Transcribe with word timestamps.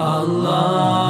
Allahu, 0.00 1.09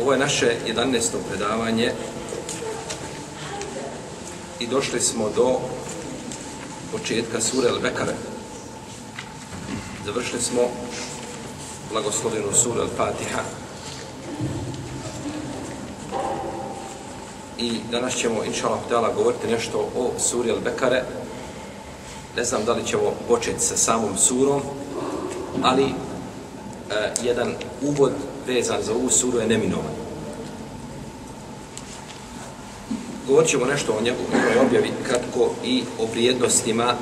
Ovo 0.00 0.12
je 0.12 0.18
naše 0.18 0.56
11. 0.66 1.02
predavanje 1.30 1.92
i 4.60 4.66
došli 4.66 5.00
smo 5.00 5.28
do 5.36 5.58
početka 6.92 7.40
sure 7.40 7.68
Al-Bekare. 7.68 8.14
Završili 10.04 10.42
smo 10.42 10.60
blagoslovenu 11.92 12.52
suru 12.52 12.80
Al-Fatiha. 12.80 13.42
I 17.58 17.78
danas 17.90 18.14
ćemo, 18.16 18.44
inša 18.44 18.68
Allah, 18.90 19.16
govoriti 19.16 19.46
nešto 19.46 19.78
o 19.96 20.10
suri 20.18 20.50
Al-Bekare. 20.50 21.02
Ne 22.36 22.44
znam 22.44 22.64
da 22.64 22.72
li 22.72 22.86
ćemo 22.86 23.14
početi 23.28 23.60
sa 23.60 23.76
samom 23.76 24.16
surom, 24.16 24.62
ali 25.62 25.84
e, 25.84 25.92
jedan 27.22 27.54
uvod 27.82 28.12
vezan 28.46 28.82
za 28.82 28.92
ovu 28.92 29.10
suru 29.10 29.38
je 29.38 29.46
neminovan. 29.46 29.94
Govorit 33.26 33.50
ćemo 33.50 33.66
nešto 33.66 33.92
o 33.92 34.02
njegovoj 34.02 34.66
objavi 34.66 34.90
kratko 35.06 35.50
i 35.64 35.82
o 35.98 36.06
vrijednostima 36.12 36.94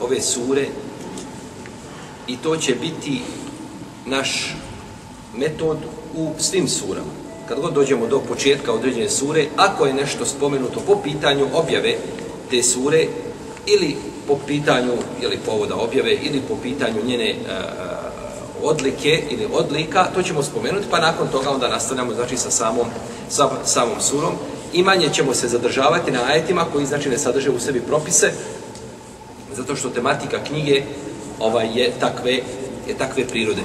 ove 0.00 0.20
sure 0.20 0.66
i 2.26 2.36
to 2.36 2.56
će 2.56 2.74
biti 2.74 3.22
naš 4.06 4.56
metod 5.36 5.78
u 6.16 6.30
svim 6.38 6.68
surama. 6.68 7.10
Kad 7.48 7.60
god 7.60 7.74
dođemo 7.74 8.06
do 8.06 8.20
početka 8.20 8.72
određene 8.72 9.10
sure, 9.10 9.46
ako 9.56 9.86
je 9.86 9.94
nešto 9.94 10.26
spomenuto 10.26 10.80
po 10.86 10.96
pitanju 11.02 11.46
objave 11.54 11.96
te 12.50 12.62
sure 12.62 13.06
ili 13.66 13.96
po 14.28 14.38
pitanju 14.46 14.92
ili 15.22 15.38
povoda 15.46 15.74
objave 15.74 16.12
ili 16.12 16.40
po 16.48 16.56
pitanju 16.62 17.04
njene 17.06 17.34
uh, 17.40 17.95
odlike 18.66 19.22
ili 19.30 19.48
odlika, 19.52 20.04
to 20.14 20.22
ćemo 20.22 20.42
spomenuti, 20.42 20.86
pa 20.90 21.00
nakon 21.00 21.28
toga 21.28 21.50
onda 21.50 21.68
nastavljamo 21.68 22.14
znači 22.14 22.36
sa 22.36 22.50
samom, 22.50 22.86
sa 23.28 23.50
samom 23.64 24.00
surom 24.00 24.32
i 24.72 24.82
manje 24.82 25.08
ćemo 25.12 25.34
se 25.34 25.48
zadržavati 25.48 26.10
na 26.10 26.20
ajetima 26.26 26.64
koji 26.72 26.86
znači 26.86 27.08
ne 27.08 27.18
sadrže 27.18 27.50
u 27.50 27.60
sebi 27.60 27.80
propise, 27.80 28.32
zato 29.56 29.76
što 29.76 29.88
tematika 29.88 30.44
knjige 30.44 30.82
ovaj 31.40 31.68
je 31.74 31.92
takve, 32.00 32.32
je 32.88 32.94
takve 32.98 33.28
prirode. 33.28 33.62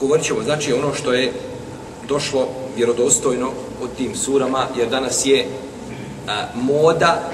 Govorit 0.00 0.24
ćemo 0.24 0.42
znači 0.42 0.72
ono 0.72 0.94
što 0.94 1.12
je 1.12 1.32
došlo 2.08 2.48
vjerodostojno 2.76 3.50
od 3.82 3.90
tim 3.96 4.16
surama, 4.16 4.66
jer 4.76 4.88
danas 4.88 5.26
je 5.26 5.46
a, 6.28 6.46
moda 6.54 7.30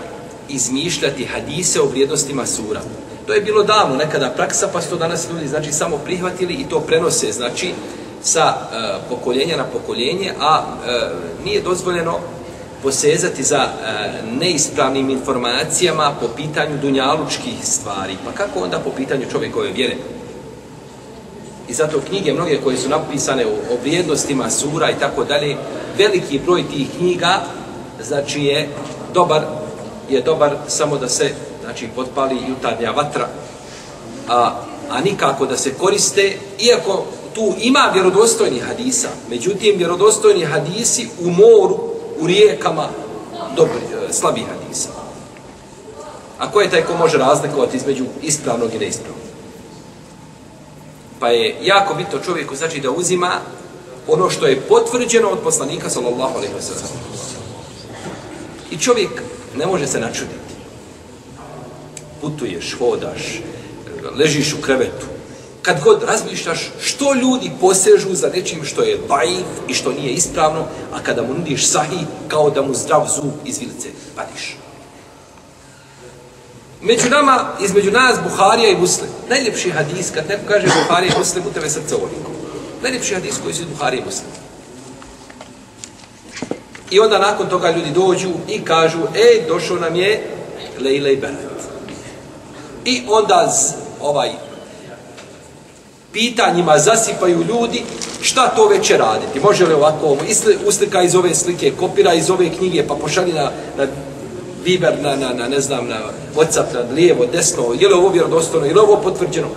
izmišljati 0.49 1.25
hadise 1.25 1.81
o 1.81 1.87
vrijednostima 1.87 2.47
sura. 2.47 2.81
To 3.27 3.35
je 3.35 3.41
bilo 3.41 3.63
davno 3.63 3.97
nekada 3.97 4.31
praksa, 4.31 4.69
pa 4.73 4.81
su 4.81 4.91
to 4.91 4.97
danas 4.97 5.29
ljudi 5.31 5.49
znači 5.49 5.73
samo 5.73 5.99
prihvatili 5.99 6.55
i 6.55 6.69
to 6.69 6.81
prenose 6.81 7.33
znači 7.33 7.75
sa 8.23 8.55
e, 8.55 8.77
pokoljenja 9.09 9.57
na 9.57 9.65
pokoljenje, 9.65 10.33
a 10.41 10.63
e, 10.87 11.01
nije 11.45 11.61
dozvoljeno 11.61 12.19
posezati 12.83 13.43
za 13.43 13.57
e, 13.57 13.69
neispravnim 14.41 15.11
informacijama 15.11 16.13
po 16.21 16.29
pitanju 16.37 16.79
dunjalučkih 16.83 17.55
stvari. 17.63 18.17
Pa 18.25 18.33
kako 18.33 18.61
onda 18.61 18.79
po 18.79 18.91
pitanju 18.91 19.27
čovjekove 19.33 19.73
vjere? 19.73 19.97
I 21.69 21.75
zato 21.75 22.01
knjige 22.09 22.33
mnoge 22.33 22.61
koje 22.65 22.77
su 22.77 22.89
napisane 22.89 23.47
o, 23.47 23.51
o 23.51 23.79
vrijednostima 23.83 24.51
sura 24.51 24.91
i 24.91 24.99
tako 25.01 25.25
dalje, 25.25 25.57
veliki 25.99 26.39
broj 26.39 26.65
tih 26.69 26.89
knjiga 26.99 27.41
znači 28.03 28.45
je 28.45 28.69
dobar 29.15 29.43
je 30.11 30.21
dobar 30.21 30.57
samo 30.69 30.99
da 30.99 31.09
se 31.09 31.31
znači 31.73 31.89
potpali 31.97 32.37
jutarnja 32.49 32.91
vatra, 32.91 33.29
a, 34.29 34.63
a 34.91 35.01
nikako 35.01 35.47
da 35.47 35.57
se 35.57 35.75
koriste, 35.75 36.39
iako 36.59 37.05
tu 37.35 37.55
ima 37.59 37.91
vjerodostojni 37.95 38.61
hadisa, 38.61 39.09
međutim, 39.31 39.77
vjerodostojni 39.77 40.45
hadisi 40.45 41.09
u 41.21 41.31
moru, 41.31 41.79
u 42.19 42.27
rijekama, 42.27 42.89
dobri, 43.57 43.81
e, 44.09 44.13
slabi 44.13 44.41
hadisa. 44.41 44.89
A 46.39 46.51
ko 46.51 46.61
je 46.61 46.71
taj 46.71 46.83
ko 46.83 46.97
može 46.97 47.19
razlikovati 47.19 47.77
između 47.77 48.05
ispravnog 48.23 48.75
i 48.75 48.79
neispravnog? 48.79 49.23
Pa 51.21 51.29
je 51.29 51.57
jako 51.63 51.95
bitno 51.95 52.19
čovjeku 52.19 52.57
znači 52.57 52.81
da 52.81 52.91
uzima 52.91 53.31
ono 54.09 54.31
što 54.31 54.47
je 54.47 54.61
potvrđeno 54.61 55.29
od 55.29 55.39
poslanika 55.39 55.91
sallallahu 55.91 56.37
alejhi 56.37 56.55
ve 56.55 56.63
sellem. 56.63 56.83
I 58.71 58.79
čovjek 58.79 59.23
ne 59.57 59.67
može 59.67 59.87
se 59.87 60.01
načuditi 60.01 60.42
putuješ, 62.23 62.77
hodaš, 62.79 63.41
ležiš 64.19 64.55
u 64.55 64.63
krevetu, 64.63 65.07
kad 65.63 65.83
god 65.85 66.03
razmišljaš 66.03 66.71
što 66.81 67.15
ljudi 67.15 67.51
posežu 67.61 68.15
za 68.15 68.29
nečim 68.29 68.65
što 68.65 68.83
je 68.83 68.99
baif 69.09 69.47
i 69.69 69.75
što 69.75 69.93
nije 69.93 70.13
ispravno, 70.13 70.67
a 70.93 71.03
kada 71.03 71.23
mu 71.23 71.35
nudiš 71.35 71.67
sahi, 71.67 72.07
kao 72.29 72.51
da 72.51 72.63
mu 72.63 72.75
zdrav 72.75 73.09
zub 73.15 73.33
iz 73.45 73.59
vilice 73.59 73.89
vadiš. 74.17 74.57
Među 76.83 77.11
nama, 77.11 77.49
između 77.61 77.91
nas, 77.91 78.19
Buharija 78.23 78.71
i 78.71 78.77
Muslim. 78.77 79.11
Najljepši 79.29 79.71
hadis, 79.71 80.11
kad 80.15 80.29
neko 80.29 80.43
kaže 80.49 80.67
Buharija 80.67 81.13
i 81.15 81.19
Muslim, 81.19 81.45
u 81.47 81.53
tebe 81.53 81.71
srce 81.71 81.95
ovoliko. 81.95 82.31
Najljepši 82.83 83.15
hadis 83.15 83.35
koji 83.43 83.55
su 83.55 83.63
Buharija 83.71 84.03
i 84.03 84.05
Muslim. 84.05 84.31
I 86.91 87.01
onda 87.01 87.19
nakon 87.19 87.49
toga 87.49 87.71
ljudi 87.71 87.91
dođu 87.91 88.29
i 88.49 88.65
kažu, 88.65 88.99
e, 89.15 89.47
došao 89.49 89.77
nam 89.77 89.97
je 89.97 90.31
Lejla 90.81 91.09
i 91.09 91.17
Berat. 91.17 91.52
I 92.85 93.03
onda 93.09 93.53
z, 93.53 93.75
ovaj 94.01 94.31
pitanjima 96.13 96.79
zasipaju 96.79 97.45
ljudi 97.49 97.83
šta 98.21 98.49
to 98.49 98.69
veće 98.69 98.97
raditi. 98.97 99.41
Može 99.41 99.67
li 99.67 99.75
ovako 99.75 100.17
uslika 100.67 101.03
iz 101.03 101.15
ove 101.15 101.35
slike, 101.35 101.73
kopira 101.81 102.15
iz 102.15 102.31
ove 102.31 102.51
knjige, 102.51 102.87
pa 102.87 102.95
pošalji 102.95 103.33
na, 103.33 103.51
na 103.77 103.87
Viber, 104.65 105.03
na, 105.03 105.17
na, 105.17 105.33
na, 105.33 105.49
ne 105.49 105.61
znam, 105.61 105.89
na 105.89 105.99
Whatsapp, 106.37 106.75
na 106.75 106.95
lijevo, 106.95 107.27
desno, 107.27 107.63
je 107.81 107.89
li 107.89 107.95
ovo 107.95 108.09
vjerodostojno, 108.09 108.67
je 108.67 108.75
li 108.75 108.81
ovo 108.81 108.97
potvrđeno? 108.97 109.49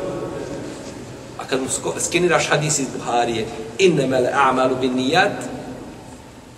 A 1.38 1.48
kad 1.48 1.62
mu 1.62 1.68
skeniraš 2.00 2.50
hadis 2.50 2.80
iz 2.80 2.88
Buharije, 2.98 3.46
innemele 3.78 4.30
a'malu 4.34 4.76
bin 4.82 4.96
nijat, 4.96 5.32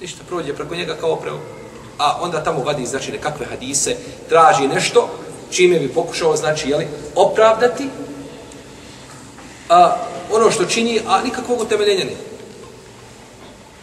ništa 0.01 0.19
prođe 0.27 0.53
preko 0.53 0.75
njega 0.75 0.95
kao 1.01 1.15
preo. 1.15 1.37
A 1.97 2.17
onda 2.21 2.43
tamo 2.43 2.63
vadi, 2.63 2.85
znači, 2.85 3.11
nekakve 3.11 3.45
hadise, 3.45 3.95
traži 4.29 4.67
nešto, 4.67 5.09
čime 5.51 5.79
bi 5.79 5.87
pokušao, 5.87 6.35
znači, 6.35 6.69
jeli, 6.69 6.87
opravdati 7.15 7.89
a, 9.69 9.97
ono 10.31 10.51
što 10.51 10.65
čini, 10.65 11.01
a 11.07 11.21
nikakvog 11.23 11.61
utemeljenja 11.61 12.05
nema. 12.05 12.27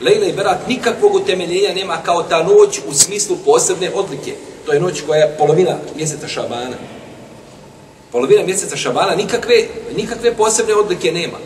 Lejla 0.00 0.26
i 0.26 0.32
Berat 0.32 0.68
nikakvog 0.68 1.14
utemeljenja 1.14 1.74
nema 1.74 2.02
kao 2.02 2.22
ta 2.22 2.42
noć 2.42 2.80
u 2.88 2.94
smislu 2.94 3.36
posebne 3.44 3.90
odlike. 3.94 4.34
To 4.66 4.72
je 4.72 4.80
noć 4.80 5.00
koja 5.06 5.20
je 5.20 5.36
polovina 5.38 5.76
mjeseca 5.96 6.28
Šabana. 6.28 6.76
Polovina 8.12 8.42
mjeseca 8.42 8.76
Šabana 8.76 9.14
nikakve, 9.14 9.64
nikakve 9.96 10.34
posebne 10.34 10.74
odlike 10.74 11.12
nema. 11.12 11.38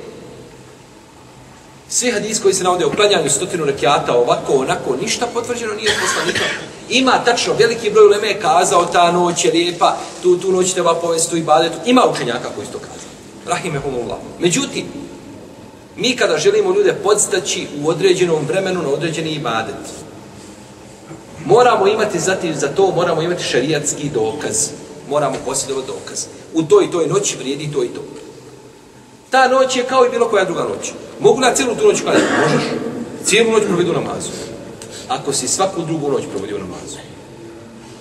Svi 1.91 2.11
hadis 2.11 2.41
koji 2.41 2.55
se 2.55 2.65
navode 2.65 2.87
u 2.87 2.91
klanjanju 2.91 3.31
stotinu 3.31 3.65
rekiata, 3.65 4.17
ovako, 4.17 4.53
onako, 4.53 4.97
ništa 4.97 5.27
potvrđeno 5.35 5.75
nije 5.75 5.91
poslanika. 6.01 6.45
Ima 6.89 7.25
tačno, 7.25 7.55
veliki 7.59 7.91
broj 7.91 8.07
uleme 8.07 8.29
je 8.29 8.41
kazao, 8.41 8.85
ta 8.85 9.13
noć 9.13 9.45
je 9.45 9.53
lijepa, 9.53 9.97
tu, 10.23 10.39
tu 10.39 10.53
noć 10.53 10.73
treba 10.73 10.95
povesti 10.95 11.31
tu 11.31 11.37
i 11.37 11.43
badetu. 11.43 11.77
Ima 11.87 12.03
učenjaka 12.13 12.49
koji 12.55 12.67
su 12.67 12.73
to 12.73 12.79
kazali. 12.79 13.13
Rahimehumullah. 13.47 14.19
Međutim, 14.39 14.85
mi 15.97 16.17
kada 16.17 16.39
želimo 16.39 16.75
ljude 16.75 16.95
podstaći 17.05 17.67
u 17.83 17.89
određenom 17.89 18.47
vremenu 18.47 18.83
na 18.83 18.89
određeni 18.89 19.31
ibadet, 19.31 19.75
moramo 21.45 21.87
imati 21.87 22.19
zatim 22.19 22.55
za 22.55 22.69
to, 22.69 22.91
moramo 22.91 23.23
imati 23.23 23.45
šarijatski 23.45 24.11
dokaz. 24.15 24.69
Moramo 25.11 25.37
posjedovati 25.47 25.87
dokaz. 25.87 26.27
U 26.55 26.63
toj 26.63 26.85
i 26.85 26.91
toj 26.91 27.07
noći 27.07 27.37
vrijedi 27.37 27.73
to 27.73 27.85
i 27.85 27.89
to. 27.89 28.01
Ta 29.31 29.49
noć 29.49 29.77
je 29.77 29.85
kao 29.85 30.07
i 30.07 30.11
bilo 30.11 30.29
koja 30.29 30.45
druga 30.45 30.63
noć. 30.63 30.93
Mogu 31.21 31.41
na 31.41 31.55
cijelu 31.55 31.75
tu 31.75 31.87
noć 31.87 32.01
klanjati? 32.01 32.27
Možeš. 32.43 32.69
Cijelu 33.25 33.53
noć 33.53 33.63
provedu 33.67 33.93
namazu. 33.93 34.31
Ako 35.09 35.33
si 35.33 35.49
svaku 35.49 35.83
drugu 35.83 36.11
noć 36.11 36.25
provodio 36.31 36.59
namazu. 36.59 36.99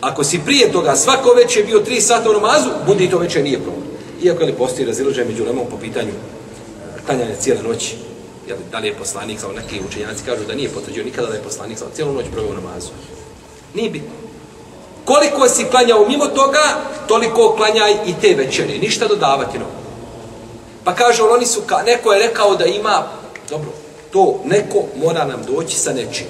Ako 0.01 0.23
si 0.23 0.39
prije 0.45 0.71
toga 0.71 0.95
svako 0.95 1.33
večer 1.33 1.65
bio 1.65 1.79
tri 1.79 2.01
sata 2.01 2.29
u 2.29 2.33
namazu, 2.33 2.69
budi 2.85 3.09
to 3.09 3.17
večer 3.17 3.43
nije 3.43 3.59
problem. 3.59 3.83
Iako 4.23 4.41
je 4.41 4.45
li 4.45 4.57
postoji 4.57 4.87
razilaženje 4.87 5.29
među 5.29 5.45
lemom 5.45 5.65
po 5.71 5.77
pitanju 5.77 6.11
e, 6.11 7.05
klanjanja 7.05 7.35
cijele 7.39 7.61
noći, 7.61 7.95
jel, 8.47 8.57
da 8.71 8.79
li 8.79 8.87
je 8.87 8.93
poslanik, 8.93 9.41
kao 9.41 9.51
neki 9.51 9.81
učenjaci 9.87 10.23
kažu 10.25 10.43
da 10.47 10.55
nije 10.55 10.69
potvrđio 10.69 11.03
nikada 11.03 11.27
da 11.27 11.33
je 11.33 11.43
poslanik, 11.43 11.79
kao 11.79 11.87
cijelu 11.95 12.13
noć 12.13 12.25
proveo 12.31 12.53
namazu. 12.53 12.89
Nije 13.73 13.89
bitno. 13.89 14.11
Koliko 15.05 15.49
si 15.49 15.65
klanjao 15.71 16.07
mimo 16.07 16.27
toga, 16.27 16.63
toliko 17.07 17.55
klanjaj 17.55 17.93
i 18.05 18.13
te 18.21 18.35
večere. 18.35 18.77
Ništa 18.77 19.07
dodavati 19.07 19.59
novo. 19.59 19.76
Pa 20.87 20.95
kaže, 20.95 21.23
oni 21.23 21.45
su, 21.45 21.61
ka, 21.61 21.83
neko 21.85 22.13
je 22.13 22.27
rekao 22.27 22.55
da 22.55 22.65
ima, 22.65 23.03
dobro, 23.49 23.69
to 24.11 24.39
neko 24.45 24.83
mora 24.95 25.25
nam 25.25 25.43
doći 25.47 25.77
sa 25.79 25.93
nečim. 25.93 26.25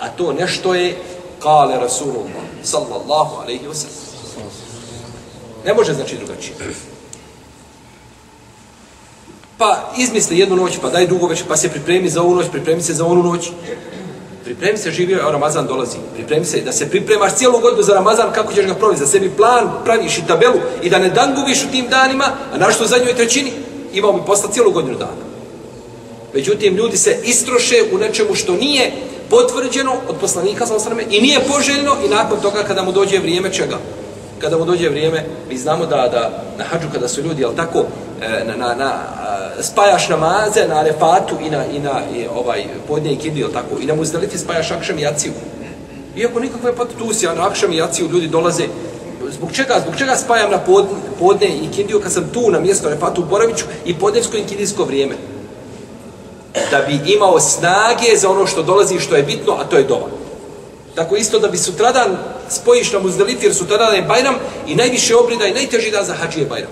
A 0.00 0.08
to 0.08 0.32
nešto 0.32 0.74
je, 0.74 0.96
kale 1.42 1.76
Rasulullah, 1.80 2.44
sallallahu 2.62 3.36
alaihi 3.42 3.64
wa 3.66 3.74
sallam. 3.74 4.50
Ne 5.64 5.74
može 5.74 5.94
znači 5.94 6.16
drugačije. 6.16 6.54
Pa 9.58 9.92
izmisli 9.96 10.38
jednu 10.38 10.56
noć, 10.56 10.78
pa 10.82 10.90
daj 10.90 11.06
drugu 11.06 11.26
već, 11.26 11.42
pa 11.48 11.56
se 11.56 11.68
pripremi 11.68 12.08
za 12.08 12.22
ovu 12.22 12.34
noć, 12.34 12.46
pripremi 12.50 12.82
se 12.82 12.94
za 12.94 13.06
onu 13.06 13.22
noć. 13.22 13.50
Pripremi 14.44 14.78
se, 14.78 14.90
živio, 14.90 15.26
a 15.26 15.30
Ramazan 15.30 15.66
dolazi. 15.66 15.96
Pripremi 16.14 16.44
se, 16.44 16.60
da 16.60 16.72
se 16.72 16.90
pripremaš 16.90 17.34
cijelu 17.34 17.60
godinu 17.60 17.82
za 17.82 17.94
Ramazan, 17.94 18.32
kako 18.32 18.52
ćeš 18.52 18.66
ga 18.66 18.74
provesti, 18.74 19.04
za 19.04 19.10
sebi 19.10 19.30
plan, 19.36 19.70
praviš 19.84 20.18
i 20.18 20.26
tabelu 20.26 20.60
i 20.82 20.90
da 20.90 20.98
ne 20.98 21.10
dangubiš 21.10 21.64
u 21.64 21.70
tim 21.70 21.88
danima, 21.88 22.24
a 22.52 22.58
našto 22.58 22.84
u 22.84 22.86
zadnjoj 22.86 23.14
trećini, 23.14 23.52
imao 23.92 24.12
bi 24.12 24.20
posla 24.26 24.50
cijelu 24.52 24.70
godinu 24.70 24.98
dana. 24.98 25.22
Međutim, 26.34 26.76
ljudi 26.76 26.96
se 26.96 27.18
istroše 27.24 27.76
u 27.92 27.98
nečemu 27.98 28.34
što 28.34 28.52
nije 28.52 28.92
potvrđeno 29.30 29.92
od 30.08 30.16
poslanika 30.20 30.66
sa 30.66 30.74
osrame 30.74 31.04
i 31.10 31.20
nije 31.20 31.40
poželjno 31.40 31.96
i 32.06 32.08
nakon 32.08 32.40
toga 32.40 32.62
kada 32.62 32.82
mu 32.82 32.92
dođe 32.92 33.18
vrijeme 33.18 33.52
čega? 33.52 33.78
Kada 34.38 34.58
mu 34.58 34.64
dođe 34.64 34.88
vrijeme, 34.88 35.24
mi 35.48 35.58
znamo 35.58 35.86
da, 35.86 35.96
da 35.96 36.42
na 36.58 36.64
hađu 36.64 36.86
kada 36.92 37.08
su 37.08 37.22
ljudi, 37.22 37.42
jel 37.42 37.52
tako, 37.56 37.84
e, 38.22 38.44
na, 38.44 38.56
na, 38.56 38.74
na, 38.74 38.92
spajaš 39.60 40.08
namaze 40.08 40.66
na 40.68 40.82
refatu 40.82 41.34
i 41.46 41.50
na, 41.50 41.66
i 41.66 41.78
na 41.78 42.00
i 42.16 42.26
ovaj 42.34 42.64
podnje 42.88 43.12
i 43.12 43.16
kindi, 43.16 43.40
jel 43.40 43.52
tako, 43.52 43.80
i 43.80 43.86
na 43.86 43.94
muzdalifi 43.94 44.38
spajaš 44.38 44.70
akšem 44.70 44.98
i 44.98 45.02
jaciju. 45.02 45.32
Iako 46.16 46.40
nikakve 46.40 46.76
patusija 46.76 47.34
na 47.34 47.46
akšem 47.46 47.72
i 47.72 47.76
jaciju 47.76 48.08
ljudi 48.08 48.28
dolaze 48.28 48.64
Zbog 49.32 49.52
čega? 49.52 49.80
Zbog 49.82 49.96
čega 49.98 50.16
spajam 50.16 50.50
na 50.50 50.58
podne, 50.58 50.90
podne 51.18 51.46
i 51.46 51.68
kindiju 51.74 52.00
kad 52.00 52.12
sam 52.12 52.30
tu 52.34 52.50
na 52.50 52.60
mjesto 52.60 52.88
refatu 52.88 53.22
u 53.22 53.24
Boraviću 53.24 53.64
i 53.84 53.94
podnevsko 53.94 54.36
i 54.36 54.44
kindijsko 54.44 54.84
vrijeme? 54.84 55.14
da 56.70 56.82
bi 56.82 57.12
imao 57.12 57.40
snage 57.40 58.16
za 58.16 58.30
ono 58.30 58.46
što 58.46 58.62
dolazi 58.62 59.00
što 59.00 59.16
je 59.16 59.22
bitno, 59.22 59.52
a 59.52 59.64
to 59.64 59.76
je 59.76 59.84
dova. 59.84 60.08
Tako 60.94 61.16
isto 61.16 61.38
da 61.38 61.48
bi 61.48 61.58
sutradan 61.58 62.16
spojiš 62.48 62.92
na 62.92 62.98
muzdalifi, 62.98 63.46
jer 63.46 63.54
sutradan 63.54 63.94
je 63.94 64.02
Bajram 64.02 64.34
i 64.66 64.74
najviše 64.74 65.16
obrida 65.16 65.46
i 65.46 65.54
najteži 65.54 65.90
dan 65.90 66.04
za 66.04 66.14
hađije 66.14 66.46
Bajram. 66.46 66.70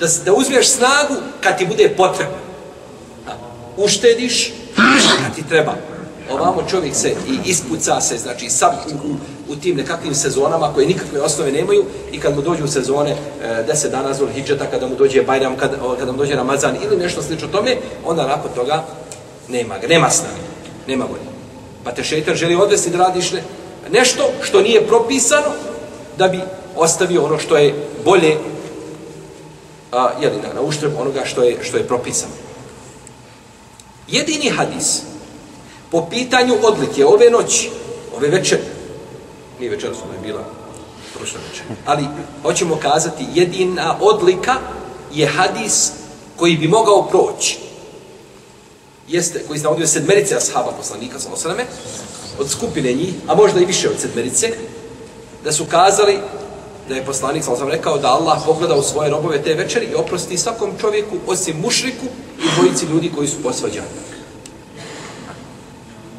Da, 0.00 0.06
da 0.24 0.32
uzmeš 0.32 0.68
snagu 0.68 1.14
kad 1.40 1.58
ti 1.58 1.66
bude 1.66 1.88
potrebno. 1.96 2.36
Uštediš 3.76 4.52
kad 5.24 5.34
ti 5.34 5.48
treba. 5.48 5.74
Ovamo 6.30 6.62
čovjek 6.70 6.94
se 6.94 7.08
i 7.08 7.50
ispuca 7.50 8.00
se, 8.00 8.18
znači 8.18 8.50
sam 8.50 8.70
u, 9.04 9.52
u 9.52 9.56
tim 9.56 9.76
nekakvim 9.76 10.14
sezonama 10.14 10.72
koje 10.74 10.86
nikakve 10.86 11.20
osnove 11.20 11.52
nemaju 11.52 11.84
i 12.12 12.20
kad 12.20 12.36
mu 12.36 12.42
dođu 12.42 12.64
u 12.64 12.68
sezone 12.68 13.10
e, 13.10 13.64
deset 13.66 13.90
dana 13.90 14.14
zbog 14.14 14.28
hijđeta, 14.34 14.70
kada 14.70 14.86
mu 14.86 14.94
dođe 14.94 15.22
Bajram, 15.22 15.56
kada, 15.56 15.76
kada 15.98 16.12
mu 16.12 16.18
dođe 16.18 16.34
Ramazan 16.34 16.76
ili 16.84 16.96
nešto 16.96 17.22
slično 17.22 17.48
tome, 17.48 17.76
onda 18.04 18.26
nakon 18.26 18.50
toga 18.54 18.84
Nema 19.48 19.78
ga, 19.78 19.86
nema 19.86 20.10
snage, 20.10 20.42
nema 20.86 21.04
volje. 21.04 21.22
Pa 21.84 21.92
te 21.92 22.04
šeitan 22.04 22.34
želi 22.34 22.56
odvesti 22.56 22.90
da 22.90 22.98
radiš 22.98 23.32
ne, 23.32 23.42
nešto 23.92 24.30
što 24.42 24.60
nije 24.60 24.86
propisano 24.86 25.52
da 26.18 26.28
bi 26.28 26.40
ostavio 26.76 27.24
ono 27.24 27.38
što 27.38 27.56
je 27.56 27.74
bolje 28.04 28.36
a, 29.92 30.10
jeli, 30.20 30.36
na, 30.36 30.54
na 30.54 30.60
uštrb 30.60 30.92
onoga 30.98 31.24
što 31.24 31.42
je, 31.42 31.58
što 31.62 31.76
je 31.76 31.86
propisano. 31.86 32.32
Jedini 34.08 34.50
hadis 34.50 35.02
po 35.90 36.06
pitanju 36.10 36.54
odlike 36.62 37.06
ove 37.06 37.30
noći, 37.30 37.70
ove 38.16 38.28
večer, 38.28 38.58
nije 39.58 39.70
večer, 39.70 39.90
su 39.94 40.12
je 40.12 40.26
bila 40.26 40.44
prošla 41.14 41.40
večer, 41.50 41.64
ali 41.86 42.04
hoćemo 42.42 42.76
kazati 42.76 43.26
jedina 43.34 43.96
odlika 44.00 44.54
je 45.12 45.26
hadis 45.26 45.90
koji 46.36 46.56
bi 46.56 46.68
mogao 46.68 47.02
proći. 47.02 47.58
Jeste, 49.08 49.44
koji 49.46 49.58
se 49.58 49.64
navodio 49.64 49.86
sedmerice 49.86 50.36
ashaba 50.36 50.72
poslanika, 50.78 51.18
sa 51.18 51.28
osrame, 51.32 51.64
od 52.38 52.50
skupine 52.50 52.92
njih, 52.92 53.14
a 53.26 53.34
možda 53.34 53.60
i 53.60 53.64
više 53.64 53.88
od 53.88 54.00
sedmerice, 54.00 54.50
da 55.44 55.52
su 55.52 55.64
kazali 55.64 56.18
da 56.88 56.94
je 56.94 57.04
poslanik, 57.04 57.44
sa 57.44 57.52
osrame, 57.52 57.72
rekao 57.72 57.98
da 57.98 58.08
Allah 58.08 58.38
pogleda 58.46 58.74
u 58.74 58.82
svoje 58.82 59.10
robove 59.10 59.42
te 59.42 59.54
večeri 59.54 59.86
i 59.86 59.94
oprosti 59.94 60.38
svakom 60.38 60.70
čovjeku, 60.80 61.16
osim 61.26 61.56
mušriku 61.60 62.06
i 62.38 62.46
dvojici 62.56 62.86
ljudi 62.86 63.12
koji 63.16 63.28
su 63.28 63.42
posvađani. 63.42 63.86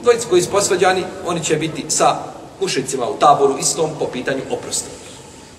Dvojici 0.04 0.28
koji 0.30 0.41
su 0.41 0.50
posvađani, 0.50 1.03
oni 1.25 1.44
će 1.44 1.56
biti 1.56 1.86
sa 1.88 2.15
mušicima 2.62 3.10
u 3.10 3.18
taboru 3.20 3.58
istom 3.60 3.89
po 4.00 4.06
pitanju 4.06 4.41
oprosta. 4.50 4.89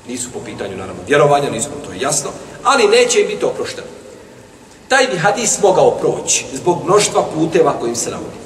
Nisu 0.09 0.31
po 0.33 0.41
pitanju, 0.41 0.77
naravno, 0.77 1.03
vjerovanja, 1.09 1.51
nisu 1.51 1.69
to 1.87 1.93
je 1.93 2.01
jasno, 2.01 2.31
ali 2.65 2.89
neće 2.89 3.21
im 3.21 3.27
biti 3.27 3.45
oprošteno 3.45 3.87
taj 4.91 5.07
bi 5.07 5.19
hadis 5.19 5.59
mogao 5.63 5.91
proći 5.91 6.45
zbog 6.53 6.85
mnoštva 6.85 7.25
puteva 7.35 7.73
kojim 7.81 7.97
se 7.97 8.11
navodi. 8.11 8.41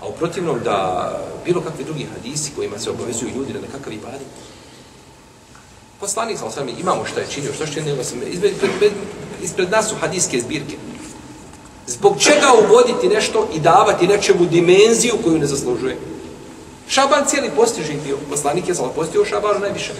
A 0.00 0.06
u 0.06 0.12
protivnom 0.12 0.60
da 0.64 1.08
bilo 1.44 1.60
kakvi 1.60 1.84
drugi 1.84 2.06
hadisi 2.14 2.52
kojima 2.56 2.78
se 2.78 2.90
obavezuju 2.90 3.30
ljudi 3.36 3.52
na 3.52 3.60
nekakav 3.60 3.92
ibadet, 3.92 4.26
poslanik 6.00 6.38
sa 6.38 6.46
osvrame 6.46 6.72
imamo 6.80 7.04
šta 7.04 7.20
je 7.20 7.26
činio, 7.30 7.52
što 7.52 7.66
što 7.66 7.80
je 7.80 7.84
činio, 7.84 8.04
sam, 8.04 8.20
ispred, 8.30 8.92
ispred, 9.42 9.70
nas 9.70 9.88
su 9.88 9.94
hadiske 10.00 10.40
zbirke. 10.40 10.76
Zbog 11.88 12.20
čega 12.20 12.52
uvoditi 12.64 13.08
nešto 13.08 13.48
i 13.54 13.60
davati 13.60 14.06
nečemu 14.06 14.44
dimenziju 14.44 15.14
koju 15.24 15.38
ne 15.38 15.46
zaslužuje? 15.46 15.96
Šaban 16.88 17.24
cijeli 17.26 17.50
postiži 17.56 17.92
bio. 18.04 18.16
Poslanik 18.30 18.68
je 18.68 18.74
samo 18.74 18.88
postio 18.88 19.22
u 19.22 19.24
Šabanu 19.24 19.60
najviše. 19.60 19.92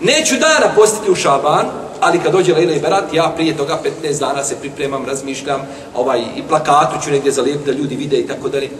Neću 0.00 0.34
dana 0.40 0.74
postiti 0.76 1.10
u 1.10 1.14
Šaban, 1.14 1.66
ali 2.00 2.20
kad 2.22 2.32
dođe 2.32 2.54
Lejla 2.54 2.72
i 2.72 2.80
Berat, 2.80 3.12
ja 3.12 3.32
prije 3.36 3.56
toga 3.56 3.80
15 4.02 4.20
dana 4.20 4.44
se 4.44 4.56
pripremam, 4.60 5.04
razmišljam, 5.06 5.68
ovaj, 5.94 6.20
i 6.36 6.42
plakatu 6.48 7.04
ću 7.04 7.10
negdje 7.10 7.32
zalijepiti 7.32 7.70
da 7.70 7.78
ljudi 7.78 7.96
vide 7.96 8.16
i 8.16 8.26
tako 8.26 8.48
dalje. 8.48 8.70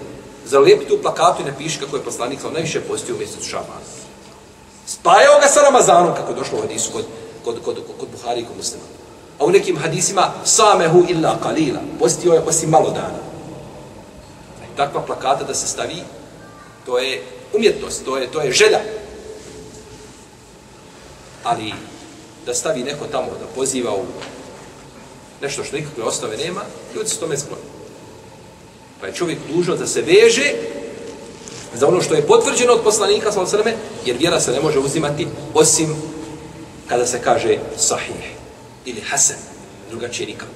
Zalijepiti 0.46 0.94
u 0.94 1.02
plakatu 1.02 1.42
i 1.42 1.50
napiši 1.50 1.78
kako 1.78 1.96
je 1.96 2.02
poslanik 2.02 2.40
sam 2.40 2.52
najviše 2.52 2.80
postio 2.80 3.14
u 3.14 3.18
mjesecu 3.18 3.48
Šaban. 3.48 3.82
Spajao 4.86 5.40
ga 5.40 5.46
sa 5.46 5.60
Ramazanom, 5.60 6.14
kako 6.14 6.32
je 6.32 6.36
došlo 6.36 6.58
u 6.58 6.62
hadisu 6.62 6.92
kod, 6.92 7.04
kod, 7.44 7.54
kod, 7.64 7.74
kod, 7.74 7.96
kod 8.00 8.08
Buhari 8.12 8.40
i 8.40 8.44
kod 8.44 8.56
muslima. 8.56 8.97
A 9.38 9.44
u 9.44 9.50
nekim 9.50 9.76
hadisima, 9.78 10.32
samehu 10.44 11.04
illa 11.08 11.38
kalila, 11.42 11.80
postio 11.98 12.32
je 12.32 12.40
osim 12.40 12.70
malo 12.70 12.90
dana. 12.90 13.18
Takva 14.76 15.02
plakata 15.02 15.44
da 15.44 15.54
se 15.54 15.66
stavi, 15.66 16.02
to 16.86 16.98
je 16.98 17.22
umjetnost, 17.54 18.04
to 18.04 18.16
je, 18.16 18.26
to 18.26 18.40
je 18.40 18.52
želja. 18.52 18.80
Ali 21.44 21.72
da 22.46 22.54
stavi 22.54 22.82
neko 22.82 23.04
tamo, 23.12 23.26
da 23.26 23.46
poziva 23.54 23.94
u 23.94 24.04
nešto 25.42 25.64
što 25.64 25.76
nikakve 25.76 26.04
osnove 26.04 26.36
nema, 26.36 26.60
ljudi 26.94 27.08
su 27.08 27.20
tome 27.20 27.36
skloni. 27.36 27.62
Pa 29.00 29.06
je 29.06 29.14
čovjek 29.14 29.38
dužno 29.54 29.76
da 29.76 29.86
se 29.86 30.02
veže 30.02 30.52
za 31.74 31.88
ono 31.88 32.02
što 32.02 32.14
je 32.14 32.26
potvrđeno 32.26 32.72
od 32.72 32.82
poslanika, 32.82 33.32
sveme, 33.46 33.76
jer 34.06 34.16
vjera 34.16 34.40
se 34.40 34.52
ne 34.52 34.60
može 34.60 34.78
uzimati 34.78 35.26
osim 35.54 35.96
kada 36.86 37.06
se 37.06 37.22
kaže 37.22 37.58
sahih 37.76 38.37
ili 38.84 39.00
hasan, 39.00 39.36
drugačije 39.90 40.26
nikako. 40.26 40.52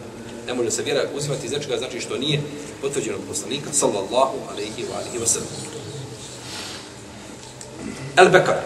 Ne 0.47 0.55
može 0.55 0.71
se 0.71 0.83
vjera 0.83 1.03
uzimati 1.15 1.47
iz 1.47 1.53
nečega, 1.53 1.79
znači 1.79 2.01
što 2.01 2.19
nije 2.19 2.41
potvrđeno 2.81 3.17
od 3.17 3.23
poslanika, 3.29 3.73
sallallahu 3.73 4.37
alaihi 4.51 4.83
wa 4.83 4.97
alihi 4.97 5.19
wa 5.19 5.27
sallam. 5.27 5.49
El 8.17 8.29
Bekar. 8.29 8.57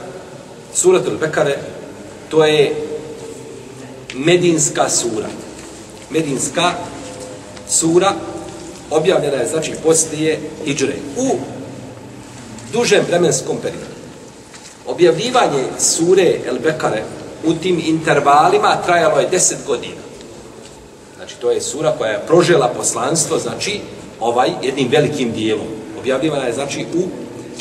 Surat 0.75 1.07
El 1.07 1.19
Bekare, 1.19 1.59
to 2.29 2.45
je 2.45 2.75
Medinska 4.15 4.89
sura. 4.89 5.29
Medinska 6.11 6.73
sura 7.69 8.15
objavljena 8.91 9.37
je, 9.37 9.49
znači, 9.49 9.73
poslije 9.83 10.41
Hidžre. 10.65 10.95
U 11.17 11.37
dužem 12.73 13.05
vremenskom 13.09 13.57
periodu. 13.63 13.87
Objavljivanje 14.87 15.65
sure 15.79 16.41
El 16.47 16.59
Bekare 16.59 17.03
u 17.47 17.55
tim 17.55 17.83
intervalima 17.87 18.76
trajalo 18.87 19.21
je 19.21 19.29
deset 19.29 19.59
godina. 19.67 20.03
Znači, 21.17 21.35
to 21.41 21.50
je 21.50 21.61
sura 21.61 21.93
koja 21.99 22.11
je 22.11 22.26
prožela 22.26 22.69
poslanstvo, 22.76 23.38
znači, 23.38 23.81
ovaj 24.21 24.50
jednim 24.62 24.88
velikim 24.88 25.33
dijelom. 25.33 25.67
Objavljivana 25.99 26.45
je, 26.45 26.53
znači, 26.53 26.87
u 26.95 27.03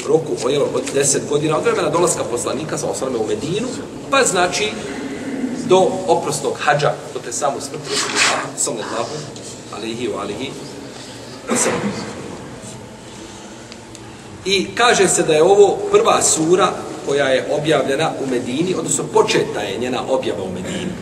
roku 0.08 0.32
ojelo 0.46 0.70
od 0.74 0.84
deset 0.94 1.30
godina, 1.30 1.58
od 1.58 1.63
vremena 1.63 1.89
dolaska 1.89 2.24
poslanika 2.24 2.77
sa 2.77 2.88
osvrame 2.88 3.18
u 3.18 3.27
Medinu, 3.27 3.68
pa 4.12 4.24
znači 4.24 4.72
do 5.65 5.88
oprostog 6.08 6.54
hađa, 6.60 6.94
do 7.13 7.20
te 7.20 7.32
samu 7.32 7.62
smrti 7.62 7.89
Resulullah, 7.89 8.46
sallallahu 8.58 9.15
alihi 9.75 10.08
wa 10.08 10.22
alihi 10.22 10.51
I 14.46 14.75
kaže 14.75 15.08
se 15.08 15.24
da 15.24 15.34
je 15.34 15.44
ovo 15.44 15.77
prva 15.92 16.22
sura 16.22 16.74
koja 17.07 17.29
je 17.29 17.47
objavljena 17.52 18.11
u 18.25 18.31
Medini, 18.31 18.75
odnosno 18.79 19.05
početa 19.12 19.61
je 19.61 19.79
njena 19.79 20.00
objava 20.09 20.43
u 20.43 20.52
Medini. 20.52 20.93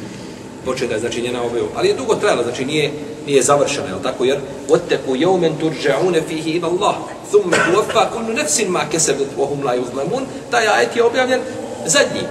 Početa 0.65 0.95
je 0.95 1.01
znači 1.01 1.23
njena 1.23 1.43
objava, 1.43 1.69
ali 1.77 1.89
je 1.89 1.95
dugo 1.95 2.15
trajala, 2.15 2.43
znači 2.43 2.65
nije, 2.65 2.93
nije 3.27 3.43
završena, 3.43 3.87
je 3.87 4.03
tako? 4.03 4.25
Jer 4.25 4.39
وَتَّقُوا 4.69 5.17
يَوْمًا 5.17 5.51
تُرْجَعُونَ 5.61 6.15
فِيهِ 6.29 6.61
إِلَى 6.61 6.67
اللَّهِ 6.73 6.95
ثُمَّ 7.33 7.51
تُوَفَّا 7.51 8.03
كُلُّ 8.15 8.35
نَفْسٍ 8.35 8.61
مَا 8.69 8.85
كَسَبَتْ 8.93 9.31
وَهُمْ 9.39 9.63
لَا 9.65 9.75
يُظْلَمُونَ 9.75 10.25
Taj 10.51 10.69
ajet 10.69 10.97
je 10.97 11.05
objavljen 11.05 11.41
zadnji. 11.87 12.23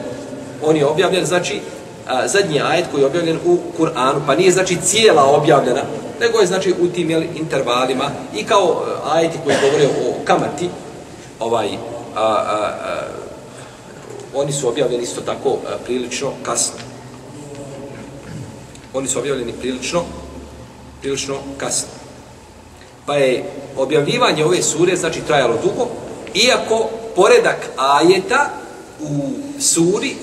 On 0.63 0.75
je 0.75 0.85
objavljen, 0.85 1.25
znači, 1.25 1.61
a, 2.07 2.27
zadnji 2.27 2.61
ajet 2.61 2.85
koji 2.91 3.01
je 3.01 3.05
objavljen 3.05 3.39
u 3.45 3.57
Kur'anu, 3.79 4.19
pa 4.27 4.35
nije 4.35 4.51
znači 4.51 4.77
cijela 4.83 5.23
objavljena, 5.23 5.81
nego 6.19 6.39
je 6.39 6.47
znači 6.47 6.73
u 6.81 6.87
tim 6.87 7.09
jel, 7.09 7.23
intervalima 7.35 8.09
i 8.35 8.43
kao 8.43 8.83
ajeti 9.13 9.37
koji 9.43 9.55
govore 9.61 9.87
o 9.87 10.25
kamati, 10.25 10.69
ovaj, 11.39 11.67
a, 12.15 12.21
a, 12.21 12.25
a, 12.25 13.01
oni 14.34 14.52
su 14.52 14.68
objavljeni 14.68 15.02
isto 15.02 15.20
tako 15.20 15.48
e, 15.48 15.84
prilično 15.84 16.30
kasno. 16.42 16.74
Oni 18.94 19.08
su 19.08 19.18
objavljeni 19.18 19.52
prilično, 19.52 20.02
prilično 21.00 21.36
kasno. 21.56 21.88
Pa 23.06 23.16
je 23.16 23.44
objavljivanje 23.76 24.44
ove 24.44 24.62
sure, 24.62 24.96
znači, 24.96 25.20
trajalo 25.20 25.58
dugo, 25.62 25.88
iako 26.34 26.88
poredak 27.16 27.70
ajeta 27.76 28.50
u 29.00 29.30
suri 29.60 30.16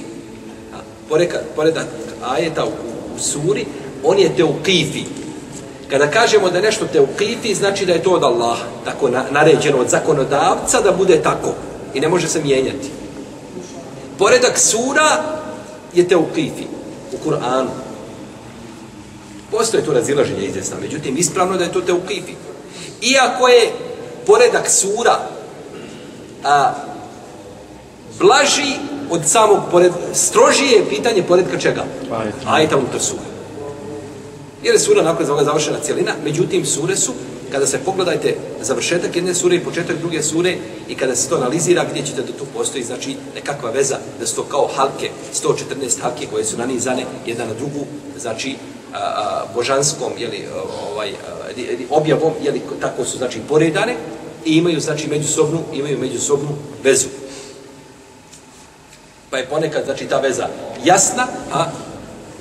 poreka, 1.09 1.39
poredak 1.55 1.85
ajeta 2.23 2.65
u, 2.65 2.69
u 3.15 3.19
suri, 3.19 3.65
on 4.03 4.19
je 4.19 4.35
teukifi. 4.35 5.03
Kada 5.89 6.11
kažemo 6.11 6.49
da 6.49 6.61
nešto 6.61 6.85
teukifi, 6.85 7.55
znači 7.55 7.85
da 7.85 7.93
je 7.93 8.03
to 8.03 8.11
od 8.11 8.23
Allaha, 8.23 8.65
tako 8.85 9.09
na, 9.09 9.25
naređeno 9.31 9.77
od 9.77 9.89
zakonodavca 9.89 10.81
da 10.81 10.91
bude 10.91 11.21
tako 11.21 11.53
i 11.93 11.99
ne 11.99 12.07
može 12.07 12.27
se 12.27 12.41
mijenjati. 12.43 12.99
Poredak 14.19 14.59
sura 14.59 15.23
je 15.93 16.07
teukifi 16.07 16.67
u 17.13 17.29
Kur'anu. 17.29 17.69
Postoje 19.51 19.85
tu 19.85 19.93
razilaženje 19.93 20.45
izvjesna, 20.45 20.77
međutim, 20.81 21.17
ispravno 21.17 21.57
da 21.57 21.63
je 21.63 21.71
to 21.71 21.81
teukifi. 21.81 22.33
Iako 23.01 23.47
je 23.47 23.71
poredak 24.25 24.69
sura 24.69 25.19
a, 26.43 26.73
blaži 28.19 28.73
od 29.09 29.21
samog 29.25 29.59
pored, 29.71 29.91
strožije 30.13 30.71
je 30.71 30.89
pitanje 30.89 31.23
poredka 31.23 31.59
čega? 31.59 31.85
Ajeta 32.47 32.77
unutar 32.77 33.01
sura. 33.01 33.21
Jer 34.63 34.75
je 34.75 34.79
sura 34.79 35.01
nakon 35.01 35.25
završena 35.25 35.79
cijelina, 35.79 36.11
međutim 36.23 36.65
sure 36.65 36.95
su, 36.95 37.13
kada 37.51 37.68
se 37.68 37.79
pogledajte 37.86 38.36
završetak 38.62 39.15
jedne 39.15 39.34
sure 39.34 39.56
i 39.56 39.63
početak 39.63 39.98
druge 39.98 40.24
sure 40.24 40.58
i 40.89 40.96
kada 40.96 41.15
se 41.15 41.29
to 41.29 41.36
analizira, 41.36 41.86
gdje 41.91 42.06
ćete 42.06 42.22
da 42.22 42.38
tu 42.38 42.46
postoji 42.53 42.84
znači 42.84 43.15
nekakva 43.36 43.72
veza, 43.72 43.98
da 44.20 44.27
su 44.27 44.36
to 44.36 44.44
kao 44.44 44.70
halke, 44.75 45.10
114 45.44 46.01
halke 46.01 46.27
koje 46.32 46.46
su 46.46 46.58
nanizane 46.58 47.06
jedna 47.25 47.46
na 47.46 47.53
drugu, 47.53 47.86
znači 48.20 48.56
a, 48.94 48.98
a, 48.98 49.46
božanskom 49.56 50.12
jeli, 50.18 50.48
ovaj, 50.91 51.10
a, 51.10 51.15
objavom, 51.89 52.34
jeli, 52.41 52.62
tako 52.82 53.06
su 53.06 53.18
znači 53.18 53.39
poredane 53.50 53.96
i 54.46 54.58
imaju 54.58 54.79
znači 54.79 55.08
međusobnu, 55.08 55.60
imaju 55.74 56.00
međusobnu 56.00 56.50
vezu. 56.84 57.08
Pa 59.29 59.38
je 59.38 59.46
ponekad, 59.46 59.86
znači, 59.86 60.06
ta 60.06 60.20
veza 60.20 60.48
jasna, 60.84 61.27
a 61.53 61.65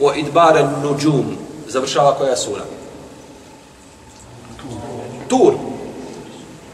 o 0.01 0.15
idbare 0.15 0.65
nuđum 0.83 1.37
završava 1.69 2.15
koja 2.15 2.37
sura? 2.37 2.63
Tur. 5.29 5.55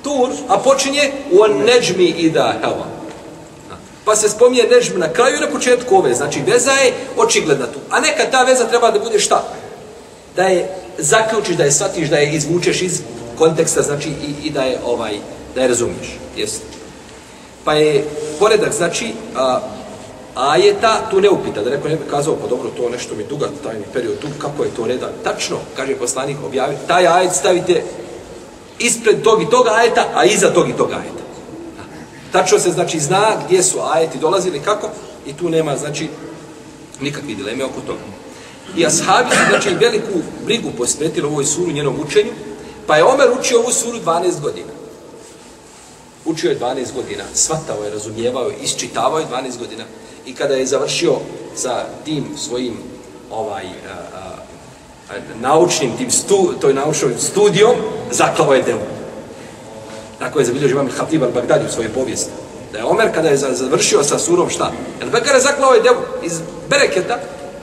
Tur, 0.03 0.29
a 0.49 0.59
počinje 0.59 1.13
u 1.33 1.65
neđmi 1.65 2.05
i 2.05 2.31
da 2.31 2.55
hava. 2.63 2.87
Pa 4.05 4.17
se 4.17 4.29
spominje 4.29 4.63
neđm 4.71 4.99
na 4.99 5.13
kraju 5.13 5.37
i 5.37 5.41
na 5.41 5.51
početku 5.51 5.97
ove. 5.97 6.15
Znači, 6.15 6.41
veza 6.47 6.73
je 6.73 6.93
očigledna 7.17 7.67
tu. 7.67 7.79
A 7.91 8.01
neka 8.01 8.31
ta 8.31 8.43
veza 8.43 8.65
treba 8.65 8.91
da 8.91 8.99
bude 8.99 9.19
šta? 9.19 9.45
Da 10.37 10.43
je 10.43 10.69
zaključiš, 10.99 11.57
da 11.57 11.65
je 11.65 11.73
shvatiš, 11.73 12.09
da 12.09 12.17
je 12.17 12.33
izvučeš 12.33 12.83
iz 12.83 13.01
konteksta, 13.39 13.83
znači, 13.83 14.09
i, 14.09 14.47
i 14.47 14.51
da 14.51 14.63
je 14.63 14.79
ovaj, 14.85 15.13
da 15.55 15.63
je 15.63 15.69
razumiješ. 15.69 16.19
Jest. 16.37 16.63
Pa 17.65 17.75
je 17.75 18.05
poredak, 18.39 18.73
znači, 18.73 19.13
a, 19.37 19.61
ajeta 20.35 21.09
tu 21.11 21.21
ne 21.21 21.31
upita, 21.31 21.63
da 21.63 21.71
neko 21.71 21.89
ne 21.89 21.97
bi 21.97 22.11
kazao, 22.11 22.37
pa 22.37 22.47
dobro, 22.47 22.71
to 22.77 22.89
nešto 22.89 23.15
mi 23.15 23.25
duga 23.25 23.49
tajni 23.63 23.85
period, 23.93 24.19
tu, 24.19 24.29
kako 24.39 24.65
je 24.65 24.71
to 24.77 24.87
reda? 24.87 25.11
Tačno, 25.25 25.57
kaže 25.77 25.95
poslanik, 25.95 26.37
objavi, 26.47 26.77
taj 26.87 27.07
ajet 27.07 27.33
stavite 27.33 27.83
ispred 28.79 29.23
tog 29.23 29.43
i 29.43 29.51
toga 29.51 29.71
ajeta, 29.71 30.07
a 30.15 30.25
iza 30.25 30.51
tog 30.51 30.69
i 30.69 30.77
toga 30.77 30.95
ajeta. 30.95 31.25
Tačno 32.33 32.59
se, 32.59 32.71
znači, 32.71 33.01
zna 33.01 33.37
gdje 33.47 33.63
su 33.63 33.79
ajeti 33.93 34.19
dolazili, 34.19 34.61
kako, 34.61 34.89
i 35.27 35.33
tu 35.33 35.49
nema, 35.49 35.77
znači, 35.77 36.09
nikakve 37.01 37.35
dileme 37.35 37.65
oko 37.65 37.81
toga. 37.87 38.01
I 38.77 38.87
ashabi 38.87 39.31
su, 39.31 39.43
znači, 39.49 39.75
veliku 39.75 40.23
brigu 40.45 40.71
posvetili 40.79 41.27
ovoj 41.27 41.45
suru, 41.45 41.73
njenom 41.73 42.01
učenju, 42.07 42.33
pa 42.87 42.97
je 42.97 43.05
Omer 43.05 43.29
učio 43.41 43.61
ovu 43.61 43.73
suru 43.73 43.99
12 43.99 44.41
godina. 44.41 44.73
Učio 46.25 46.51
je 46.51 46.59
12 46.59 46.93
godina, 46.95 47.25
svatao 47.35 47.85
je, 47.85 47.91
razumijevao 47.91 48.49
je, 48.49 48.57
isčitavao 48.63 49.19
je 49.19 49.27
12 49.27 49.59
godina 49.59 49.85
i 50.27 50.35
kada 50.35 50.55
je 50.55 50.67
završio 50.67 51.13
sa 51.55 51.85
tim 52.05 52.25
svojim 52.37 52.75
ovaj 53.31 53.65
uh, 53.65 54.14
naučnim 55.41 55.97
tim 55.97 56.11
stu, 56.11 56.55
toj 56.61 56.75
naučnom 56.75 57.13
studijom 57.19 57.75
zaklao 58.11 58.55
je 58.55 58.63
devu. 58.63 58.81
Tako 60.19 60.39
je 60.39 60.45
zabilježio 60.45 60.75
imam 60.75 60.89
Hatib 60.99 61.23
al-Bagdadi 61.23 61.67
u 61.69 61.73
svojoj 61.73 61.93
povijesti. 61.93 62.31
Da 62.73 62.79
je 62.79 62.85
Omer 62.85 63.15
kada 63.15 63.29
je 63.29 63.37
završio 63.37 64.03
sa 64.03 64.19
surom 64.19 64.51
šta? 64.51 64.73
Jer 65.01 65.11
Bekara 65.11 65.41
zaklao 65.41 65.75
je 65.75 65.83
devu 65.83 66.01
iz 66.23 66.41
bereketa, 66.71 67.19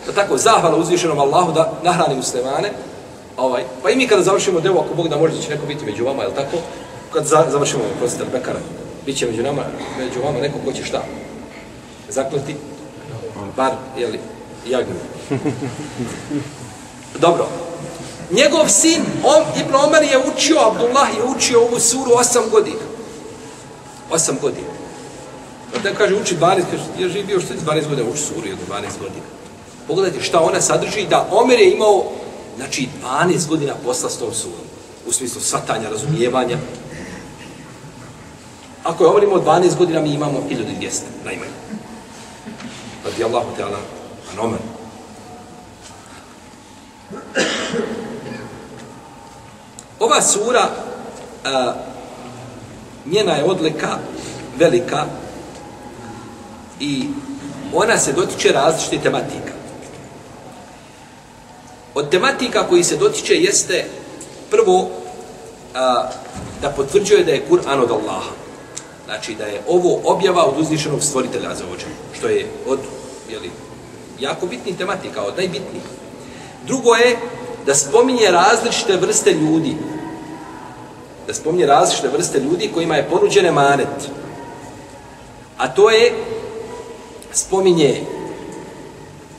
da 0.05 0.11
tako 0.11 0.37
zahvala 0.37 0.77
uzvišenom 0.77 1.19
Allahu 1.19 1.51
da 1.51 1.73
nahrani 1.83 2.15
muslimane. 2.15 2.71
Ovaj, 3.37 3.63
pa 3.83 3.89
i 3.89 3.95
mi 3.95 4.07
kada 4.07 4.23
završimo 4.23 4.59
devu, 4.59 4.79
ako 4.79 4.93
Bog 4.93 5.09
da 5.09 5.17
može 5.17 5.41
će 5.41 5.49
neko 5.49 5.65
biti 5.65 5.85
među 5.85 6.05
vama, 6.05 6.23
je 6.23 6.35
tako? 6.35 6.57
Kad 7.13 7.25
za, 7.25 7.45
završimo, 7.49 7.83
prostite, 7.99 8.25
Bekara, 8.31 8.59
bit 9.05 9.17
će 9.17 9.25
među 9.25 9.43
nama, 9.43 9.61
među 9.99 10.19
vama 10.23 10.39
neko 10.39 10.57
ko 10.65 10.73
će 10.73 10.83
šta? 10.83 11.01
zaklati 12.11 12.55
bar, 13.57 13.71
jeli, 13.97 14.19
jagnu. 14.65 14.95
Dobro. 17.19 17.47
Njegov 18.31 18.69
sin, 18.69 19.01
on, 19.23 19.43
Ibn 19.61 19.75
Omer 19.75 20.03
je 20.03 20.19
učio, 20.33 20.57
Abdullah 20.59 21.09
je 21.17 21.23
učio 21.35 21.61
ovu 21.61 21.79
suru 21.79 22.11
8 22.11 22.49
godina. 22.51 22.85
8 24.11 24.39
godina. 24.41 24.67
Pa 25.73 25.79
da 25.79 25.95
kaže, 25.95 26.15
uči 26.15 26.35
12, 26.35 26.39
kaže, 26.71 26.83
je 26.97 27.09
živio 27.09 27.37
bio 27.37 27.55
je 27.75 27.81
12 27.81 27.89
godina, 27.89 28.09
uči 28.09 28.21
suru 28.21 28.47
je 28.47 28.55
12 28.69 28.99
godina. 29.01 29.25
Pogledajte 29.87 30.23
šta 30.23 30.39
ona 30.39 30.61
sadrži, 30.61 31.07
da 31.09 31.27
Omer 31.31 31.59
je 31.59 31.73
imao, 31.73 32.03
znači, 32.57 32.87
12 33.03 33.47
godina 33.47 33.73
posla 33.85 34.09
s 34.09 34.17
tom 34.17 34.33
surom. 34.33 34.65
U 35.07 35.11
smislu 35.11 35.41
svatanja, 35.41 35.89
razumijevanja. 35.89 36.57
Ako 38.83 39.03
je 39.03 39.09
Omer 39.09 39.23
imao 39.23 39.39
12 39.39 39.77
godina, 39.77 40.01
mi 40.01 40.13
imamo 40.13 40.43
1200, 40.49 41.01
najmanje 41.25 41.61
radi 43.05 43.23
Allahu 43.23 43.55
Teala 43.55 43.79
anomen. 44.33 44.80
Ova 49.99 50.21
sura, 50.21 50.69
a, 51.45 51.73
njena 53.05 53.33
je 53.33 53.43
odlika 53.43 53.97
velika 54.57 55.05
i 56.79 57.05
ona 57.73 57.97
se 57.97 58.13
dotiče 58.13 58.51
različite 58.51 58.97
tematika. 58.97 59.53
Od 61.95 62.09
tematika 62.09 62.67
koji 62.67 62.83
se 62.83 62.97
dotiče 62.97 63.35
jeste 63.35 63.85
prvo 64.49 64.89
a, 65.75 66.09
da 66.61 66.69
potvrđuje 66.69 67.23
da 67.23 67.31
je 67.31 67.45
Kur'an 67.49 67.83
od 67.83 67.91
Allaha. 67.91 68.31
Znači 69.05 69.35
da 69.35 69.45
je 69.45 69.61
ovo 69.67 70.01
objava 70.03 70.45
od 70.45 70.59
uzvišenog 70.59 71.03
stvoritelja 71.03 71.55
za 71.55 71.63
ođe, 71.73 71.85
što 72.17 72.27
je 72.27 72.47
od, 72.67 72.79
jeli, 73.29 73.51
jako 74.19 74.45
bitnih 74.45 74.77
tematika, 74.77 75.21
od 75.21 75.37
najbitnijih. 75.37 75.83
Drugo 76.67 76.95
je 76.95 77.17
da 77.65 77.75
spominje 77.75 78.31
različite 78.31 78.97
vrste 78.97 79.31
ljudi. 79.31 79.75
Da 81.27 81.33
spominje 81.33 81.65
različite 81.65 82.07
vrste 82.07 82.39
ljudi 82.39 82.71
kojima 82.73 82.95
je 82.95 83.09
ponuđen 83.09 83.45
emanet. 83.45 84.09
A 85.57 85.67
to 85.67 85.89
je 85.89 86.13
spominje 87.33 88.01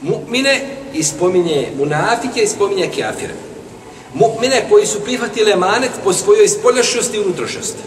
mu'mine 0.02 0.60
i 0.94 1.02
spominje 1.02 1.68
munafike 1.78 2.42
i 2.42 2.48
spominje 2.48 2.86
kafire. 2.86 3.34
Mu'mine 4.14 4.68
koji 4.70 4.86
su 4.86 5.00
prihvatili 5.00 5.52
emanet 5.52 5.90
po 6.04 6.12
svojoj 6.12 6.48
spoljašnosti 6.48 7.16
i 7.16 7.20
unutrašnosti. 7.20 7.82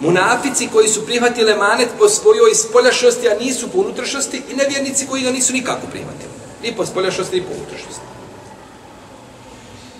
Munafici 0.00 0.68
koji 0.72 0.88
su 0.88 1.06
prihvatili 1.06 1.52
emanet 1.52 1.88
po 1.98 2.08
svojoj 2.08 2.54
spoljašnosti, 2.54 3.28
a 3.28 3.38
nisu 3.38 3.68
po 3.68 3.78
unutrašnosti 3.78 4.42
i 4.50 4.56
nevjernici 4.56 5.06
koji 5.06 5.22
ga 5.22 5.30
nisu 5.30 5.52
nikako 5.52 5.86
prihvatili. 5.90 6.32
Ni 6.62 6.76
po 6.76 6.86
spoljašnosti, 6.86 7.36
ni 7.36 7.42
po 7.42 7.52
unutrašnosti. 7.54 8.11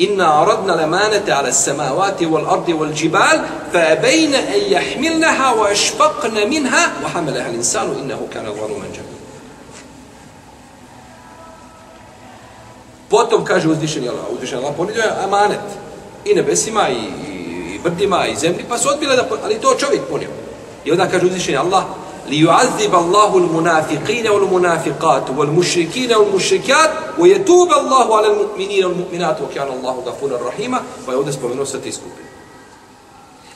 Inna 0.05 0.27
aradna 0.43 0.75
lemanete 0.75 1.33
ala 1.33 1.53
samavati 1.53 2.27
wal 2.27 2.47
ardi 2.55 2.73
wal 2.75 2.93
džibal, 2.95 3.39
fa 3.73 3.81
ebejne 3.95 4.39
en 4.55 4.63
jahmilnaha 4.75 5.55
wa 5.55 5.71
ešpaqna 5.71 6.47
minha, 6.49 6.83
wa 7.03 7.09
hameleha 7.15 7.49
l'insanu 7.55 7.99
innahu 8.03 8.27
kana 8.33 8.51
zaluman 8.51 8.91
džabal. 8.93 9.19
Potom 13.09 13.45
kaže 13.45 13.69
uzvišeni 13.69 14.09
Allah, 14.09 14.25
uzvišeni 14.33 14.63
Allah 14.63 14.75
ponidio 14.77 15.03
je 15.03 15.13
amanet 15.25 15.67
i 16.25 16.35
nebesima 16.35 16.89
i, 16.89 17.03
i 17.75 17.79
brdima 17.85 18.27
i 18.27 18.37
zemlji, 18.37 18.65
pa 18.69 18.79
su 18.79 18.89
odbile 18.89 19.17
da, 19.17 19.29
ali 19.45 19.61
to 19.61 19.75
čovjek 19.75 20.03
ponio. 20.11 20.31
I 20.85 20.93
onda 20.93 21.07
kaže 21.07 21.27
uzvišeni 21.27 21.57
Allah, 21.57 21.85
ليعذب 22.32 22.96
الله 22.96 23.38
المنافقين 23.38 24.28
والمنافقات 24.28 25.30
والمشركين 25.38 26.14
والمشركات 26.14 26.90
ويتوب 27.20 27.74
الله 27.74 28.18
على 28.18 28.28
المؤمنين 28.28 28.86
والمؤمنات 28.86 29.42
وكان 29.42 29.68
الله 29.68 30.04
غفورا 30.06 30.48
رحيما 30.48 30.82
pa 31.06 31.12
je 31.12 31.18
ovdje 31.18 31.34
spomenuo 31.34 31.66
sve 31.66 31.82
te 31.82 31.92
skupine. 31.92 32.28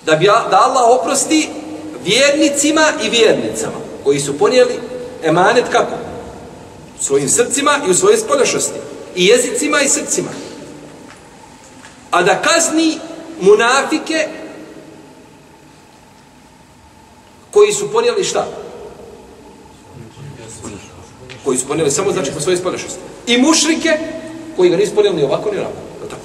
Da, 0.06 0.16
bi, 0.16 0.26
da 0.26 0.62
Allah 0.62 1.00
oprosti 1.00 1.50
vjernicima 2.04 2.86
i 3.04 3.10
vjernicama 3.10 3.78
koji 4.04 4.20
su 4.20 4.38
ponijeli 4.38 4.80
emanet 5.24 5.66
kako? 5.72 5.96
U 7.00 7.04
svojim 7.04 7.30
srcima 7.30 7.80
i 7.88 7.92
u 7.92 7.94
svojoj 7.94 8.18
spoljašnosti. 8.18 8.80
I 9.16 9.26
jezicima 9.26 9.82
i 9.82 9.90
srcima. 9.90 10.30
A 12.12 12.24
da 12.24 12.42
kazni 12.42 12.98
munafike 13.42 14.28
koji 17.52 17.74
su 17.74 17.92
ponijeli 17.92 18.24
šta? 18.24 18.48
Koji 21.47 21.59
su 21.59 21.67
ponijeli 21.67 21.91
samo 21.91 22.13
znači 22.13 22.31
po 22.33 22.41
svojoj 22.41 22.57
spoljašnosti. 22.57 22.99
I 23.27 23.39
mušrike 23.39 23.99
koji 24.57 24.71
ga 24.71 24.77
nisu 24.77 24.95
ponijeli 24.95 25.17
ni 25.17 25.23
ovako 25.23 25.51
ni 25.51 25.59
ovako. 25.59 25.77
Tako. 26.11 26.23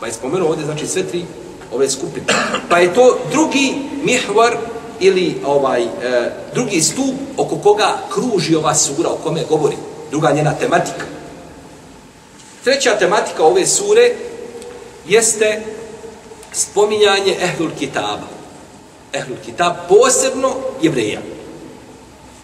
Pa 0.00 0.06
je 0.06 0.12
spomenuo 0.12 0.48
ovdje 0.48 0.64
znači 0.64 0.86
sve 0.86 1.02
tri 1.02 1.24
ove 1.72 1.90
skupine. 1.90 2.26
Pa 2.68 2.78
je 2.78 2.94
to 2.94 3.18
drugi 3.30 3.74
mihvar 4.04 4.56
ili 5.00 5.36
ovaj 5.44 5.82
e, 5.82 5.88
drugi 6.54 6.80
stup 6.80 7.14
oko 7.36 7.56
koga 7.56 7.98
kruži 8.14 8.54
ova 8.54 8.74
sura, 8.74 9.08
o 9.10 9.16
kome 9.16 9.44
govori. 9.48 9.76
Druga 10.10 10.32
njena 10.32 10.54
tematika. 10.54 11.04
Treća 12.64 12.98
tematika 12.98 13.44
ove 13.44 13.66
sure 13.66 14.14
jeste 15.08 15.62
spominjanje 16.52 17.36
Ehlul 17.40 17.70
Kitaba. 17.78 18.28
Ehlul 19.12 19.38
Kitab, 19.44 19.72
posebno 19.88 20.54
jevreja. 20.82 21.20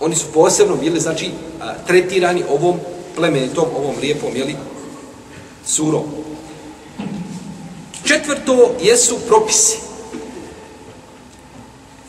Oni 0.00 0.16
su 0.16 0.26
posebno 0.34 0.76
bili, 0.76 1.00
znači, 1.00 1.30
tretirani 1.86 2.44
ovom 2.50 2.78
plemenitom, 3.16 3.64
ovom 3.76 3.94
lijepom, 4.00 4.36
jeli, 4.36 4.56
surom. 5.66 6.04
Četvrto 8.04 8.74
jesu 8.82 9.18
propisi. 9.28 9.78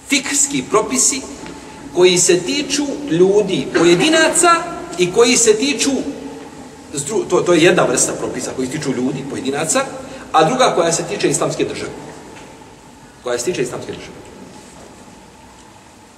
Fikski 0.10 0.64
propisi 0.70 1.22
koji 1.96 2.18
se 2.18 2.40
tiču 2.40 2.86
ljudi, 3.10 3.68
pojedinaca 3.78 4.50
i 4.98 5.12
koji 5.12 5.38
se 5.38 5.54
tiču 5.54 5.92
to, 7.30 7.42
to 7.42 7.54
je 7.54 7.64
jedna 7.64 7.84
vrsta 7.84 8.14
propisa 8.14 8.52
koji 8.56 8.68
se 8.68 8.74
tiču 8.74 8.94
ljudi, 8.94 9.26
pojedinaca, 9.30 9.86
a 10.32 10.44
druga 10.44 10.76
koja 10.76 10.92
se 10.92 11.04
tiče 11.04 11.30
islamske 11.30 11.64
države. 11.66 11.92
Koja 13.24 13.38
se 13.38 13.46
tiče 13.46 13.62
islamske 13.62 13.92
države. 13.92 14.29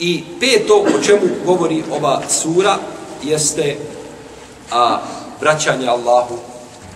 I 0.01 0.23
peto 0.39 0.85
o 0.95 1.03
čemu 1.03 1.21
govori 1.45 1.83
ova 1.91 2.21
sura 2.29 2.77
jeste 3.23 3.77
a, 4.71 5.01
vraćanje 5.41 5.87
Allahu, 5.87 6.37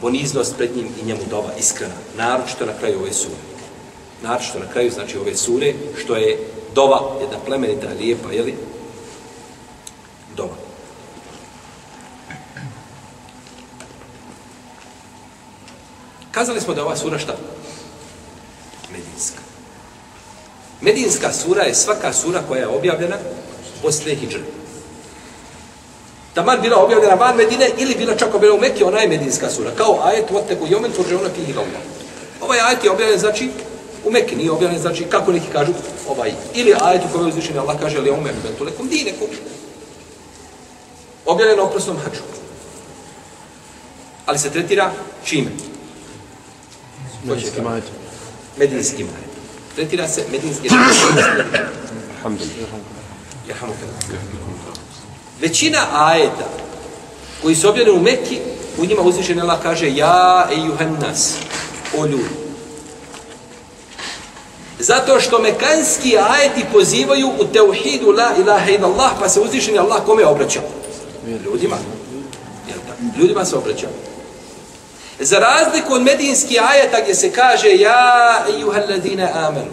poniznost 0.01 0.55
pred 0.57 0.75
njim 0.75 0.87
i 1.01 1.05
njemu 1.05 1.21
dova 1.29 1.49
iskrena. 1.59 1.93
Naročito 2.17 2.65
na 2.65 2.73
kraju 2.79 2.99
ove 2.99 3.13
sure. 3.13 3.35
Naročito 4.21 4.59
na 4.59 4.71
kraju, 4.71 4.91
znači 4.91 5.17
ove 5.17 5.35
sure, 5.35 5.73
što 5.97 6.15
je 6.15 6.39
dova, 6.75 7.01
jedna 7.21 7.37
plemenita, 7.45 7.87
lijepa, 7.99 8.31
jeli? 8.31 8.55
Dova. 10.37 10.55
Kazali 16.31 16.61
smo 16.61 16.73
da 16.73 16.83
ova 16.83 16.95
sura 16.95 17.19
šta? 17.19 17.35
Medinska. 18.91 19.44
Medinska 20.81 21.33
sura 21.33 21.63
je 21.63 21.75
svaka 21.75 22.13
sura 22.13 22.41
koja 22.47 22.61
je 22.61 22.67
objavljena 22.67 23.15
posle 23.81 24.15
hijđre. 24.15 24.41
Taman 26.33 26.61
bila 26.61 26.83
objavljena 26.83 27.15
van 27.15 27.37
Medine 27.37 27.69
ili 27.77 27.95
bila 27.95 28.15
čak 28.15 28.35
objavljena 28.35 28.57
u 28.57 28.61
Mekke, 28.61 28.85
ona 28.85 28.99
je 28.99 29.07
medinska 29.07 29.49
sura. 29.49 29.71
Kao 29.77 29.99
ajet 30.03 30.31
Voteku 30.31 30.67
Jomen 30.69 30.91
turže 30.91 31.15
ona 31.15 31.29
fihi 31.35 31.53
Allah. 31.53 31.81
Ovaj 32.41 32.59
ajet 32.59 32.83
je 32.83 32.91
objavljen, 32.91 33.19
znači, 33.19 33.49
u 34.05 34.11
Mekke 34.11 34.35
nije 34.35 34.51
objavljen, 34.51 34.81
znači, 34.81 35.03
kako 35.03 35.31
neki 35.31 35.47
kažu, 35.53 35.71
ovaj, 36.09 36.33
ili 36.53 36.75
ajet 36.81 37.01
u 37.05 37.13
kojoj 37.13 37.29
uzvišenje 37.29 37.59
Allah 37.59 37.79
kaže, 37.79 37.97
ali 37.97 38.11
ume, 38.11 38.33
bentu 38.43 38.63
lekom 38.63 38.87
dinekom. 38.87 39.27
Objavljen 41.25 41.57
na 41.57 41.63
oprosnom 41.63 41.97
hađu. 41.97 42.21
Ali 44.25 44.39
se 44.39 44.49
tretira 44.49 44.91
čime? 45.25 45.51
Medinski 47.23 47.61
majet. 47.61 47.83
Medinski. 48.57 49.05
Tretira 49.75 50.07
se 50.07 50.23
medinski 50.31 50.69
Alhamdulillah. 52.17 52.69
Većina 55.41 55.79
ajeta 55.93 56.49
koji 57.41 57.55
su 57.55 57.69
objavljeni 57.69 57.99
u 57.99 58.01
Mekki, 58.01 58.39
u 58.77 58.85
njima 58.85 59.01
uzvišen 59.01 59.41
Allah 59.41 59.61
kaže 59.63 59.95
Ja 59.95 60.47
ejuhan 60.51 60.97
nas, 61.01 61.33
o 61.97 62.05
ljudi. 62.05 62.45
Zato 64.79 65.19
što 65.19 65.39
mekanski 65.39 66.17
ajeti 66.17 66.65
pozivaju 66.73 67.27
u 67.27 67.45
teuhidu 67.45 68.11
la 68.11 68.31
ilaha 68.39 68.71
ila 68.71 68.87
Allah, 68.87 69.11
pa 69.19 69.29
se 69.29 69.39
uzvišen 69.39 69.79
Allah 69.79 70.05
kome 70.05 70.25
obraća? 70.25 70.61
Ljudima. 71.45 71.77
Ljudima 73.17 73.45
se 73.45 73.55
obraća. 73.55 73.87
Za 75.19 75.39
razliku 75.39 75.93
od 75.93 76.01
medinskih 76.01 76.61
ajeta 76.71 77.01
gdje 77.01 77.15
se 77.15 77.31
kaže 77.31 77.75
Ja 77.75 78.45
ejuhal 78.57 78.83
ladine 78.89 79.31
amenu. 79.33 79.71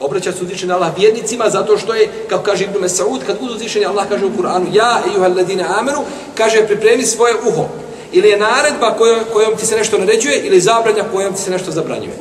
Obraća 0.00 0.32
se 0.32 0.42
uzvišenje 0.42 0.72
Allah 0.72 0.98
vjernicima 0.98 1.50
zato 1.50 1.78
što 1.78 1.94
je, 1.94 2.08
kako 2.28 2.42
kaže 2.42 2.64
Ibn 2.64 2.80
Mesaud, 2.80 3.20
kad 3.26 3.40
budu 3.40 3.54
uzvišenje 3.54 3.86
Allah 3.86 4.08
kaže 4.08 4.26
u 4.26 4.30
Kur'anu 4.30 4.66
Ja 4.72 5.02
ejuhal 5.12 5.36
ladine 5.36 5.64
amenu, 5.78 6.04
kaže 6.34 6.66
pripremi 6.66 7.02
svoje 7.02 7.34
uho. 7.46 7.68
Ili 8.12 8.28
je 8.28 8.38
naredba 8.38 8.94
kojom, 8.98 9.20
kojom 9.32 9.56
ti 9.56 9.66
se 9.66 9.76
nešto 9.76 9.98
naređuje 9.98 10.46
ili 10.46 10.60
zabranja 10.60 11.04
kojom 11.12 11.34
ti 11.34 11.40
se 11.40 11.50
nešto 11.50 11.70
zabranjuje. 11.70 12.16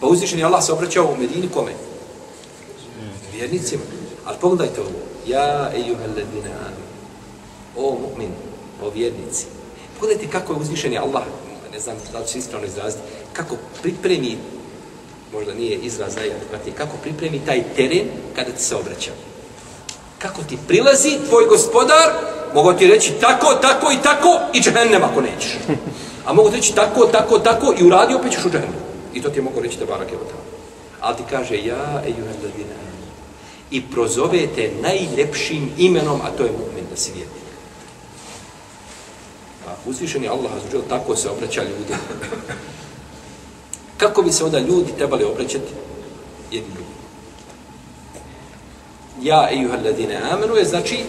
Pa 0.00 0.06
uzvišenje 0.06 0.44
Allah 0.44 0.64
se 0.64 0.72
obraćao 0.72 1.04
u 1.04 1.16
Medini 1.16 1.48
kome? 1.54 1.72
Vjernicima. 3.32 3.82
Ali 4.24 4.36
pogledajte 4.40 4.80
ovo. 4.80 4.90
Ja 5.26 5.70
ejuhal 5.74 6.08
ladine 6.08 6.50
amenu 6.66 6.91
o 7.76 7.98
mu'min, 7.98 8.30
o 8.82 8.90
vjernici. 8.90 9.46
Pogledajte 10.00 10.32
kako 10.32 10.52
je 10.52 10.58
uzvišen 10.58 10.92
je 10.92 10.98
Allah, 10.98 11.22
ne 11.72 11.80
znam 11.80 11.96
da 12.12 12.18
li 12.18 12.26
će 12.26 12.38
ispravno 12.38 12.66
izraziti, 12.66 13.02
kako 13.32 13.56
pripremi, 13.82 14.36
možda 15.32 15.54
nije 15.54 15.76
izraz 15.76 16.16
najadekvatniji, 16.16 16.74
kako 16.74 16.96
pripremi 17.02 17.40
taj 17.46 17.62
teren 17.76 18.06
kada 18.36 18.50
ti 18.50 18.62
se 18.62 18.76
obraća. 18.76 19.10
Kako 20.18 20.42
ti 20.42 20.58
prilazi 20.68 21.18
tvoj 21.28 21.46
gospodar, 21.46 22.12
mogu 22.54 22.72
ti 22.72 22.86
reći 22.86 23.12
tako, 23.20 23.54
tako 23.54 23.92
i 23.92 24.02
tako 24.02 24.40
i 24.54 24.60
džehennem 24.60 25.02
ako 25.04 25.20
nećeš. 25.20 25.58
A 26.26 26.32
mogu 26.32 26.50
ti 26.50 26.56
reći 26.56 26.74
tako, 26.74 27.06
tako, 27.06 27.38
tako 27.38 27.74
i 27.78 27.84
uradi 27.84 28.14
opet 28.14 28.32
ćeš 28.32 28.44
u 28.44 28.50
džehennem. 28.50 28.80
I 29.14 29.22
to 29.22 29.28
ti 29.28 29.38
je 29.38 29.42
mogu 29.42 29.60
reći 29.60 29.78
da 29.78 29.86
barak 29.86 30.12
je 30.12 30.18
Ali 31.00 31.16
ti 31.16 31.22
kaže, 31.30 31.56
ja, 31.56 32.02
ejuhel 32.06 32.34
i 33.70 33.82
prozovete 33.82 34.70
najljepšim 34.82 35.70
imenom, 35.78 36.20
a 36.20 36.30
to 36.36 36.42
je 36.42 36.50
mu'min 36.50 36.84
da 36.90 36.96
si 36.96 37.12
vjerni 37.12 37.41
uzvišeni 39.86 40.28
Allah 40.28 40.52
azuđel 40.56 40.82
tako 40.88 41.16
se 41.16 41.30
obraća 41.30 41.62
ljudi. 41.62 41.94
Kako 43.96 44.22
bi 44.22 44.32
se 44.32 44.44
onda 44.44 44.58
ljudi 44.58 44.92
trebali 44.96 45.24
obraćati 45.24 45.72
jedni 46.50 46.68
drugim? 46.74 46.92
Ja, 49.22 49.48
ejuha 49.52 49.76
ladine 49.76 50.20
amenu, 50.30 50.56
je 50.56 50.64
znači 50.64 51.04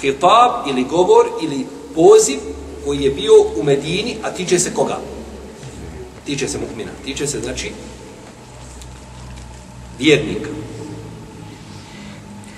hitab 0.00 0.68
ili 0.70 0.84
govor 0.84 1.26
ili 1.42 1.66
poziv 1.94 2.38
koji 2.84 3.02
je 3.02 3.10
bio 3.10 3.32
u 3.56 3.62
Medini, 3.62 4.16
a 4.22 4.30
tiče 4.30 4.58
se 4.58 4.74
koga? 4.74 4.98
Tiče 6.26 6.48
se 6.48 6.58
mu'mina. 6.58 6.90
Tiče 7.04 7.26
se, 7.26 7.40
znači, 7.40 7.72
vjernika. 9.98 10.50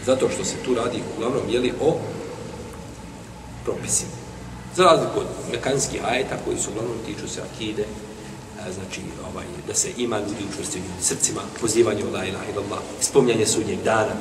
Zato 0.06 0.28
što 0.28 0.44
se 0.44 0.56
tu 0.64 0.74
radi 0.74 1.02
uglavnom 1.16 1.42
jeli 1.48 1.72
o 1.80 1.96
propisima. 3.64 4.21
Za 4.76 4.84
razliku 4.84 5.20
od 5.20 5.26
mekanskih 5.52 6.04
ajeta 6.04 6.36
koji 6.44 6.58
su 6.58 6.70
uglavnom 6.70 6.96
tiču 7.06 7.28
se 7.28 7.40
akide, 7.54 7.84
a, 8.60 8.72
znači 8.72 9.00
ovaj, 9.32 9.44
da 9.66 9.74
se 9.74 9.88
ima 9.96 10.18
ljudi 10.18 10.44
učvrsti 10.52 10.78
u 10.78 11.02
srcima, 11.02 11.40
pozivanje 11.60 12.04
u 12.04 12.12
la 12.12 12.24
ilaha 12.24 12.44
illallah, 12.52 12.78
spomljanje 13.00 13.46
sudnjeg 13.46 13.82
dana. 13.82 14.12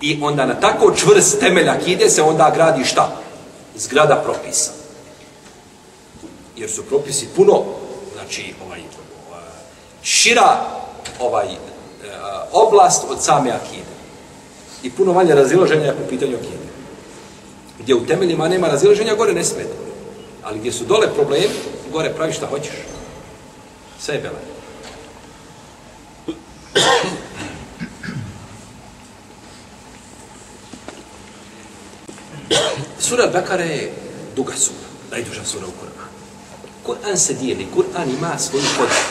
I 0.00 0.18
onda 0.22 0.46
na 0.46 0.54
tako 0.54 0.94
čvrst 0.96 1.40
temelj 1.40 1.68
akide 1.68 2.10
se 2.10 2.22
onda 2.22 2.52
gradi 2.54 2.84
šta? 2.84 3.16
Zgrada 3.76 4.16
propisa. 4.16 4.70
Jer 6.56 6.70
su 6.70 6.82
propisi 6.82 7.28
puno, 7.36 7.64
znači 8.14 8.54
ovaj, 8.66 8.80
šira 10.02 10.66
ovaj, 11.20 11.46
e, 11.46 11.56
oblast 12.52 13.04
od 13.10 13.22
same 13.22 13.50
akide. 13.50 13.94
I 14.82 14.90
puno 14.90 15.12
manje 15.12 15.34
razilaženja 15.34 15.92
po 15.92 16.08
pitanju 16.08 16.36
akide 16.36 16.67
gdje 17.78 17.94
u 17.94 18.06
temeljima 18.06 18.48
nema 18.48 18.68
razilaženja, 18.68 19.14
gore 19.14 19.32
ne 19.32 19.44
smeta. 19.44 19.74
Ali 20.42 20.58
gdje 20.58 20.72
su 20.72 20.84
dole 20.84 21.14
problemi, 21.14 21.54
gore 21.92 22.12
pravi 22.16 22.32
šta 22.32 22.46
hoćeš. 22.46 22.74
Sve 24.00 24.14
je 24.14 24.20
bela. 24.20 24.38
Sura 32.98 33.26
Bekara 33.26 33.64
je 33.64 33.92
duga 34.36 34.52
sura, 34.56 34.88
najduža 35.10 35.44
sura 35.44 35.66
u 35.66 35.70
Kur'anu. 35.70 36.08
Kur'an 36.86 37.16
se 37.16 37.34
dijeli, 37.34 37.66
Kur'an 37.76 38.08
ima 38.18 38.38
svoju 38.38 38.64
podijelu. 38.78 39.08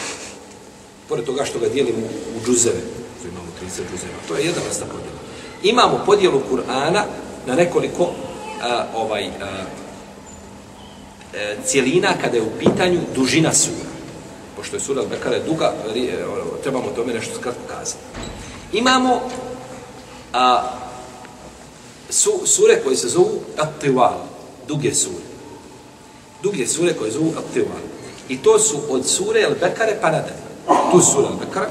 Pored 1.10 1.26
toga 1.26 1.46
što 1.46 1.60
ga 1.60 1.70
dijelimo 1.70 2.08
u 2.36 2.46
džuzeve, 2.46 2.82
imamo 3.24 3.48
30 3.62 3.68
džuzeva, 3.92 4.20
to 4.28 4.36
je 4.36 4.46
jedna 4.46 4.62
vrsta 4.68 4.86
podijela. 4.86 5.20
Imamo 5.64 6.04
podijelu 6.06 6.42
Kur'ana 6.52 7.04
na 7.46 7.56
nekoliko 7.56 8.12
a, 8.62 8.86
ovaj 8.96 9.28
a, 9.28 9.30
e, 11.34 11.58
cijelina 11.66 12.14
kada 12.22 12.38
je 12.38 12.44
u 12.44 12.60
pitanju 12.60 13.00
dužina 13.16 13.54
sura. 13.54 13.90
Pošto 14.56 14.76
je 14.76 14.80
sura 14.80 15.02
Al-Bekara 15.02 15.46
duga, 15.46 15.74
e, 15.96 16.26
ono, 16.26 16.44
trebamo 16.64 16.92
tome 16.96 17.14
nešto 17.14 17.36
skratko 17.40 17.62
kazati. 17.68 18.00
Imamo 18.74 19.22
a, 20.34 20.72
su, 22.10 22.32
sure 22.46 22.82
koje 22.84 22.96
se 22.96 23.08
zovu 23.08 23.42
At-Tiwal, 23.58 24.18
duge 24.68 24.94
sure. 24.94 25.28
Duge 26.44 26.68
sure 26.68 26.94
koje 26.94 27.12
zovu 27.12 27.34
At-Tiwal. 27.38 27.82
I 28.30 28.38
to 28.38 28.60
su 28.60 28.78
od 28.90 29.06
sure 29.08 29.48
Al-Bekare 29.50 29.96
pa 30.02 30.12
nadalje. 30.12 30.48
Tu 30.92 31.02
sura 31.02 31.28
Al-Bekara, 31.28 31.70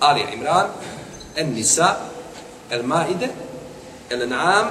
Ali 0.00 0.24
Imran, 0.34 0.66
En-Nisa, 1.36 1.96
El-Maide, 2.70 3.28
El-Naam, 4.10 4.66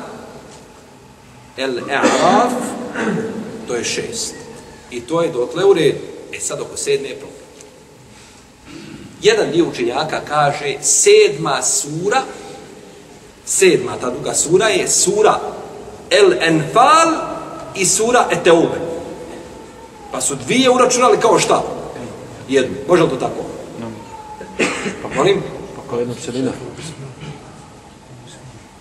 El-E'raf, 1.57 2.51
to 3.67 3.75
je 3.75 3.83
šest. 3.83 4.35
I 4.91 5.01
to 5.01 5.21
je 5.21 5.31
dotle 5.31 5.65
u 5.65 5.73
redu. 5.73 5.97
E 6.33 6.39
sad 6.39 6.61
oko 6.61 6.77
sedme 6.77 7.09
je 7.09 7.15
problem. 7.15 7.41
Jedan 9.21 9.51
dio 9.51 9.65
učenjaka 9.65 10.21
kaže 10.27 10.75
sedma 10.81 11.61
sura, 11.61 12.21
sedma 13.45 13.97
ta 14.01 14.09
druga 14.09 14.33
sura 14.33 14.67
je 14.67 14.87
sura 14.87 15.39
El-Enfal 16.09 17.09
i 17.75 17.85
sura 17.85 18.27
Eteube. 18.31 18.79
Pa 20.11 20.21
su 20.21 20.35
dvije 20.35 20.69
uračunali 20.69 21.19
kao 21.19 21.39
šta? 21.39 21.63
Jednu. 22.49 22.75
Može 22.87 23.03
li 23.03 23.09
to 23.09 23.15
tako? 23.15 23.45
Pa 25.01 25.15
molim? 25.15 25.41
Pa 25.75 25.89
kao 25.89 25.99
jedna 25.99 26.13
celina. 26.25 26.51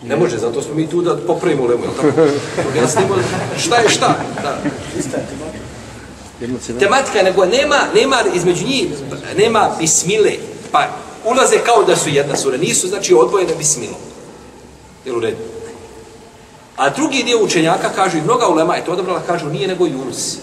Ne 0.02 0.16
može, 0.16 0.38
zato 0.38 0.62
smo 0.62 0.74
mi 0.74 0.86
tu 0.86 1.02
da 1.02 1.16
popravimo 1.16 1.66
lemu, 1.66 1.84
jel 1.84 1.92
tako? 1.94 2.22
Objasnimo 2.68 3.14
šta 3.58 3.76
je 3.76 3.88
šta. 3.88 4.14
Da. 4.42 4.58
Tematika, 6.78 7.22
nego 7.22 7.46
nema, 7.46 7.76
nema 7.94 8.16
između 8.34 8.66
njih, 8.66 8.86
nema 9.36 9.70
bismile. 9.78 10.32
Pa 10.72 10.86
ulaze 11.24 11.58
kao 11.58 11.84
da 11.84 11.96
su 11.96 12.08
jedna 12.08 12.36
sura. 12.36 12.56
Nisu, 12.56 12.88
znači, 12.88 13.14
odvojene 13.14 13.54
bismilo. 13.54 13.96
Jel 15.04 15.16
u 15.16 15.20
redu? 15.20 15.42
A 16.76 16.90
drugi 16.90 17.22
dio 17.22 17.44
učenjaka 17.44 17.88
kažu, 17.88 18.18
i 18.18 18.22
mnoga 18.22 18.48
ulema 18.48 18.76
je 18.76 18.84
to 18.84 18.92
odabrala, 18.92 19.20
kažu, 19.26 19.46
nije 19.46 19.68
nego 19.68 19.84
Yunus. 19.84 20.36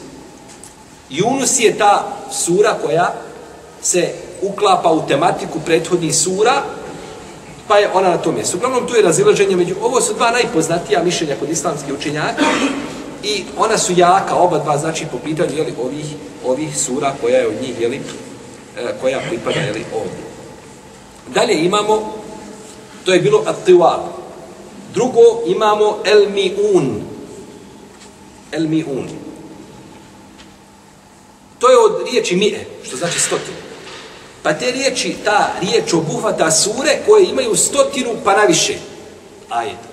Yunus 1.09 1.63
je 1.63 1.77
ta 1.77 2.17
sura 2.31 2.77
koja 2.85 3.13
se 3.81 4.13
uklapa 4.41 4.91
u 4.91 5.07
tematiku 5.07 5.59
prethodnih 5.65 6.15
sura, 6.15 6.63
pa 7.67 7.77
je 7.77 7.89
ona 7.93 8.09
na 8.09 8.17
tom 8.17 8.35
mjestu. 8.35 8.57
Uglavnom, 8.57 8.87
tu 8.87 8.95
je 8.95 9.01
razilaženje 9.01 9.55
među... 9.55 9.75
Ovo 9.81 10.01
su 10.01 10.13
dva 10.13 10.31
najpoznatija 10.31 11.03
mišljenja 11.03 11.35
kod 11.39 11.49
islamskih 11.49 11.93
učenjaka 11.93 12.45
i 13.23 13.43
ona 13.57 13.77
su 13.77 13.93
jaka, 13.95 14.35
oba 14.35 14.59
dva, 14.59 14.77
znači, 14.77 15.05
po 15.11 15.17
pitanju 15.17 15.57
jeli, 15.57 15.73
ovih, 15.83 16.05
ovih 16.45 16.77
sura 16.77 17.13
koja 17.21 17.37
je 17.37 17.47
od 17.47 17.61
njih, 17.61 17.81
jeli, 17.81 18.01
e, 18.77 18.93
koja 19.01 19.19
pripada 19.29 19.59
jeli, 19.59 19.85
ovdje. 19.95 20.23
Dalje 21.33 21.65
imamo, 21.65 22.13
to 23.05 23.13
je 23.13 23.19
bilo 23.19 23.43
At-Tiwab. 23.45 23.99
Drugo 24.93 25.21
imamo 25.47 25.97
El-Mi'un. 26.05 27.01
El-Mi'un. 28.51 29.07
To 31.59 31.69
je 31.69 31.77
od 31.77 32.07
riječi 32.11 32.35
mi'e, 32.35 32.59
što 32.83 32.97
znači 32.97 33.19
stotinu. 33.19 33.66
Pa 34.47 34.53
te 34.53 34.71
riječi, 34.71 35.15
ta 35.23 35.51
riječ 35.61 35.93
obuhvata 35.93 36.51
sure 36.51 36.99
koje 37.05 37.25
imaju 37.25 37.55
stotinu 37.55 38.09
pa 38.23 38.35
naviše 38.35 38.73
ajeta. 39.49 39.87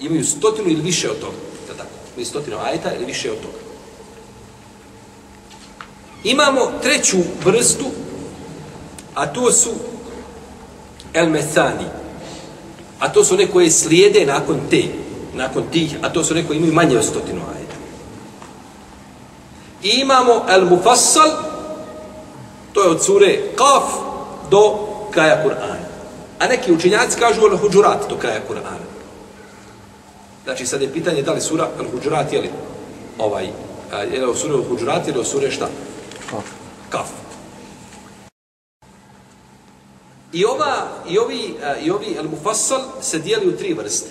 Imaju 0.00 0.24
stotinu 0.24 0.68
ili 0.68 0.82
više 0.82 1.10
od 1.10 1.20
toga. 1.20 1.36
Da 1.68 1.74
tako, 1.74 1.90
imaju 2.14 2.26
stotinu 2.26 2.56
ajeta 2.58 2.94
ili 2.94 3.04
više 3.04 3.30
od 3.30 3.36
toga. 3.36 3.58
Imamo 6.24 6.72
treću 6.82 7.16
vrstu, 7.44 7.84
a 9.14 9.26
to 9.26 9.52
su 9.52 9.70
elmethani. 11.14 11.86
A 12.98 13.12
to 13.12 13.24
su 13.24 13.34
one 13.34 13.50
koje 13.50 13.70
slijede 13.70 14.26
nakon 14.26 14.60
te, 14.70 14.82
nakon 15.34 15.64
tih, 15.72 15.96
a 16.02 16.12
to 16.12 16.24
su 16.24 16.34
one 16.34 16.46
koje 16.46 16.56
imaju 16.56 16.72
manje 16.72 16.98
od 16.98 17.04
stotinu 17.04 17.40
ajeta. 17.56 17.76
I 19.82 20.00
imamo 20.00 20.46
el 20.48 20.64
mufassal, 20.64 21.45
To 22.76 22.82
je 22.82 22.90
od 22.90 23.04
sure 23.04 23.56
Kaf 23.56 23.84
do 24.50 24.88
kraja 25.10 25.42
Kur'ana. 25.44 25.88
A 26.38 26.46
neki 26.46 26.72
učenjaci 26.72 27.18
kažu 27.18 27.40
al 27.40 27.56
huđurat 27.56 28.08
do 28.08 28.16
kraja 28.16 28.40
Kur'ana. 28.48 28.84
Znači 30.44 30.66
sad 30.66 30.82
je 30.82 30.92
pitanje 30.92 31.22
da 31.22 31.32
li 31.32 31.40
sura 31.40 31.68
al 31.78 31.84
huđurat 31.90 32.32
je 32.32 32.40
li 32.40 32.50
ovaj, 33.18 33.48
je 34.12 34.26
li 34.26 34.36
sura 34.36 34.54
al 34.54 34.62
huđurat 34.68 35.08
ili 35.08 35.24
sura 35.24 35.50
šta? 35.50 35.68
Kaf. 36.30 36.44
Kaf. 36.90 37.08
I 40.32 40.44
ova 40.44 40.88
i 41.08 41.18
ovi 41.18 41.56
i 41.82 41.90
ovi 41.90 42.16
al 42.18 42.28
mufassal 42.28 42.82
se 43.00 43.18
dijeli 43.18 43.48
u 43.48 43.56
tri 43.56 43.74
vrste. 43.74 44.10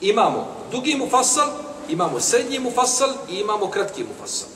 Imamo 0.00 0.48
dugi 0.72 0.94
mufassal, 0.94 1.48
imamo 1.88 2.20
srednji 2.20 2.58
mufassal 2.58 3.10
i 3.30 3.34
imamo 3.34 3.70
kratki 3.70 4.04
mufassal. 4.04 4.55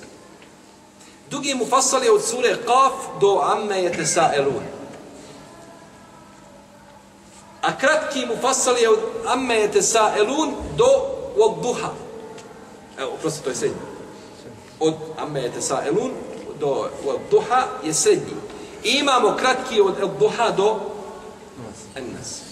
Dugi 1.30 1.54
mu 1.54 1.66
fasal 1.66 2.02
je 2.04 2.10
od 2.10 2.22
sure 2.24 2.56
Qaf 2.66 3.20
do 3.20 3.38
Amme 3.38 3.82
je 3.82 3.92
tesaelun. 3.92 4.62
A 7.62 7.76
kratki 7.78 8.26
mu 8.26 8.34
fasal 8.40 8.78
je 8.78 8.90
od 8.90 8.98
Amme 9.26 9.54
je 9.54 9.72
tesaelun 9.72 10.54
do 10.76 10.90
od 11.38 11.62
Duha. 11.62 11.94
Evo, 12.98 13.12
prosto, 13.20 13.44
to 13.44 13.50
je 13.50 13.56
srednji. 13.56 13.80
Od 14.80 14.94
Amme 15.18 15.40
je 15.40 15.52
tesaelun 15.52 16.10
do 16.60 16.90
od 17.06 17.20
Duha 17.30 17.66
je 17.84 17.94
srednji. 17.94 18.34
I 18.84 18.90
imamo 18.98 19.36
kratki 19.36 19.80
od 19.80 20.02
od 20.02 20.18
Duha 20.18 20.50
do 20.50 20.80
Ennas. 21.94 22.42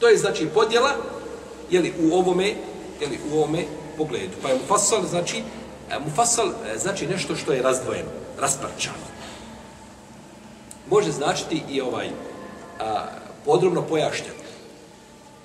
To 0.00 0.08
je 0.08 0.16
znači 0.16 0.46
podjela 0.46 0.90
jeli, 1.70 1.94
u 2.00 2.14
ovome 2.14 2.54
jeli, 3.00 3.18
u 3.32 3.36
ovome 3.36 3.64
pogledu. 3.96 4.36
Pa 4.42 4.48
je 4.48 4.54
mu 4.54 4.60
fasal 4.68 5.02
znači 5.10 5.42
E, 5.90 5.98
mufassal 5.98 6.48
e, 6.48 6.78
znači 6.78 7.06
nešto 7.06 7.36
što 7.36 7.52
je 7.52 7.62
razdvojeno, 7.62 8.10
rasparčano. 8.38 9.08
Može 10.90 11.12
značiti 11.12 11.62
i 11.70 11.80
ovaj 11.80 12.10
a, 12.80 13.06
podrobno 13.44 13.82
pojašnjeno. 13.82 14.38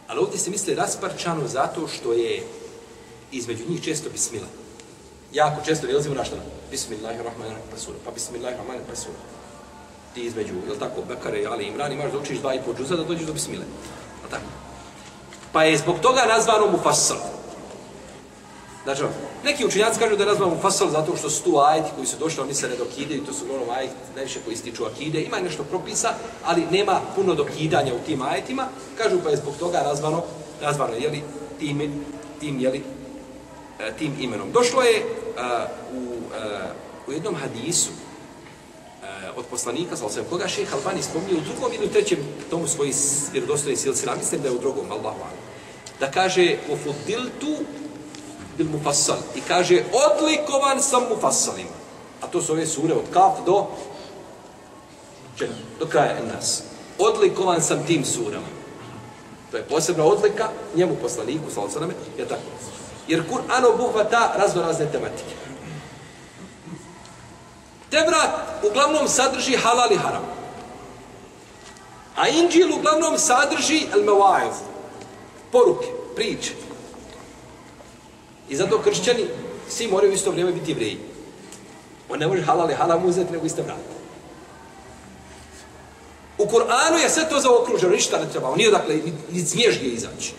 Ali 0.08 0.20
ovdje 0.20 0.40
se 0.40 0.50
misli 0.50 0.76
rasparčano 0.76 1.48
zato 1.48 1.88
što 1.88 2.14
je 2.14 2.44
između 3.32 3.64
njih 3.70 3.84
često 3.84 4.10
bismila. 4.10 4.48
Jako 5.34 5.66
često 5.66 5.88
nalazimo 5.88 6.16
na 6.16 6.24
šta? 6.24 6.36
Bismillahirrahmanirrahim, 6.72 7.70
pasura, 7.72 7.98
pa 8.06 8.12
bismillahirrahmanirrahim, 8.12 8.90
pasura. 8.90 9.18
Ti 10.14 10.22
između, 10.22 10.54
jel 10.68 10.78
tako, 10.80 11.02
Bekare 11.08 11.42
i 11.42 11.46
Ali 11.46 11.66
Imran, 11.66 11.92
imaš 11.92 12.12
da 12.12 12.18
učiš 12.18 12.38
dva 12.38 12.54
i 12.54 12.62
po 12.66 12.74
džuza 12.74 12.96
da 12.96 13.04
dođeš 13.04 13.26
do 13.26 13.34
bismile. 13.34 13.66
Jel 14.22 14.30
tako? 14.30 14.46
Pa 15.52 15.64
je 15.64 15.78
zbog 15.78 16.00
toga 16.00 16.26
nazvano 16.28 16.72
mufassal. 16.72 17.18
Znači, 18.84 19.04
ono, 19.04 19.12
neki 19.44 19.66
učinjaci 19.66 20.00
kažu 20.00 20.16
da 20.16 20.24
je 20.24 20.28
nazvano 20.28 20.58
zato 20.92 21.18
što 21.18 21.30
su 21.30 21.44
tu 21.44 21.58
ajeti 21.58 21.90
koji 21.96 22.08
su 22.08 22.18
došli, 22.20 22.44
oni 22.44 22.54
se 22.54 22.68
ne 22.68 22.76
dokidaju, 22.76 23.26
to 23.26 23.34
su 23.34 23.46
uglavnom 23.46 23.70
ajeti 23.70 23.94
najviše 24.16 24.40
koji 24.46 24.58
stiču 24.58 24.86
akide, 24.86 25.22
ima 25.22 25.40
nešto 25.40 25.64
propisa, 25.64 26.14
ali 26.46 26.68
nema 26.72 27.02
puno 27.16 27.36
dokidanja 27.36 27.94
u 27.94 28.06
tim 28.06 28.22
ajetima, 28.22 28.68
kažu 28.98 29.18
pa 29.24 29.30
je 29.30 29.38
zbog 29.38 29.54
toga 29.60 29.84
nazvano, 29.84 30.24
nazvano, 30.62 30.94
jeli, 30.94 31.24
tim, 31.60 32.04
tim, 32.40 32.60
jeli, 32.60 32.84
e, 33.80 33.94
tim 33.98 34.16
imenom. 34.20 34.52
Došlo 34.52 34.82
je 34.82 35.00
uh, 35.00 35.98
u, 35.98 36.00
uh, 36.00 37.08
u 37.08 37.12
jednom 37.12 37.36
hadisu 37.36 37.90
uh, 37.92 39.38
od 39.38 39.46
poslanika, 39.46 39.96
sa 39.98 40.06
osvijem, 40.06 40.30
koga 40.30 40.48
šeha 40.48 40.76
Albani 40.76 41.04
spominje 41.04 41.34
u 41.34 41.54
drugom 41.54 41.74
ili 41.74 41.86
u 41.86 41.90
trećem 41.90 42.20
tomu 42.50 42.68
svoji 42.68 42.94
vjerodostojni 43.32 43.78
silsila, 43.78 44.16
mislim 44.16 44.42
da 44.42 44.48
je 44.48 44.56
u 44.56 44.60
drugom, 44.60 44.92
Allahu. 44.92 45.20
Da 46.00 46.12
kaže, 46.12 46.58
ofudiltu 46.72 47.64
bil 48.58 48.68
mufassal. 48.70 49.18
I 49.36 49.42
kaže, 49.42 49.84
odlikovan 49.94 50.82
sam 50.82 51.04
mufassalima. 51.10 51.70
A 52.22 52.28
to 52.28 52.42
su 52.42 52.54
ove 52.54 52.66
sure 52.66 52.94
od 52.94 53.06
kaf 53.14 53.46
do 53.46 53.68
čega? 55.38 55.54
Do 55.80 55.86
kraja 55.86 56.16
nas. 56.36 56.64
Odlikovan 57.00 57.62
sam 57.62 57.86
tim 57.88 58.06
surama. 58.06 58.48
To 59.52 59.58
je 59.58 59.64
posebna 59.64 60.04
odlika 60.04 60.50
njemu 60.76 60.96
poslaniku, 61.02 61.52
sa 61.52 61.62
je 62.18 62.28
tako. 62.28 62.42
Jer 63.08 63.24
Kur'an 63.30 63.66
obuhvata 63.66 64.34
razno 64.38 64.62
razne 64.62 64.92
tematike. 64.92 65.36
Tebrat 67.90 68.30
uglavnom 68.70 69.08
sadrži 69.08 69.56
halal 69.56 69.92
i 69.92 69.96
haram. 69.96 70.24
A 72.16 72.28
Inđil 72.28 72.74
uglavnom 72.74 73.18
sadrži 73.18 73.88
al-mawaiz, 73.94 74.54
poruke, 75.52 75.88
priče. 76.16 76.54
I 78.54 78.56
zato 78.56 78.82
kršćani 78.82 79.26
svi 79.70 79.88
moraju 79.88 80.12
u 80.12 80.16
isto 80.16 80.32
vrijeme 80.32 80.52
biti 80.52 80.72
jevreji. 80.72 80.98
On 82.10 82.20
ne 82.20 82.28
može 82.28 82.42
halal 82.42 82.72
i 82.72 82.74
haram 82.74 83.06
uzeti, 83.06 83.32
nego 83.32 83.46
isto 83.46 83.64
vrata. 83.64 83.94
U 86.38 86.46
Kur'anu 86.46 86.98
je 87.04 87.10
sve 87.10 87.30
to 87.30 87.40
zaokruženo, 87.40 87.92
ništa 87.94 88.20
ne 88.20 88.30
treba, 88.32 88.50
on 88.50 88.58
nije 88.58 88.72
dakle, 88.72 88.96
ni 89.32 89.46
smiješ 89.46 89.78
gdje 89.78 89.90
izaći. 89.90 90.34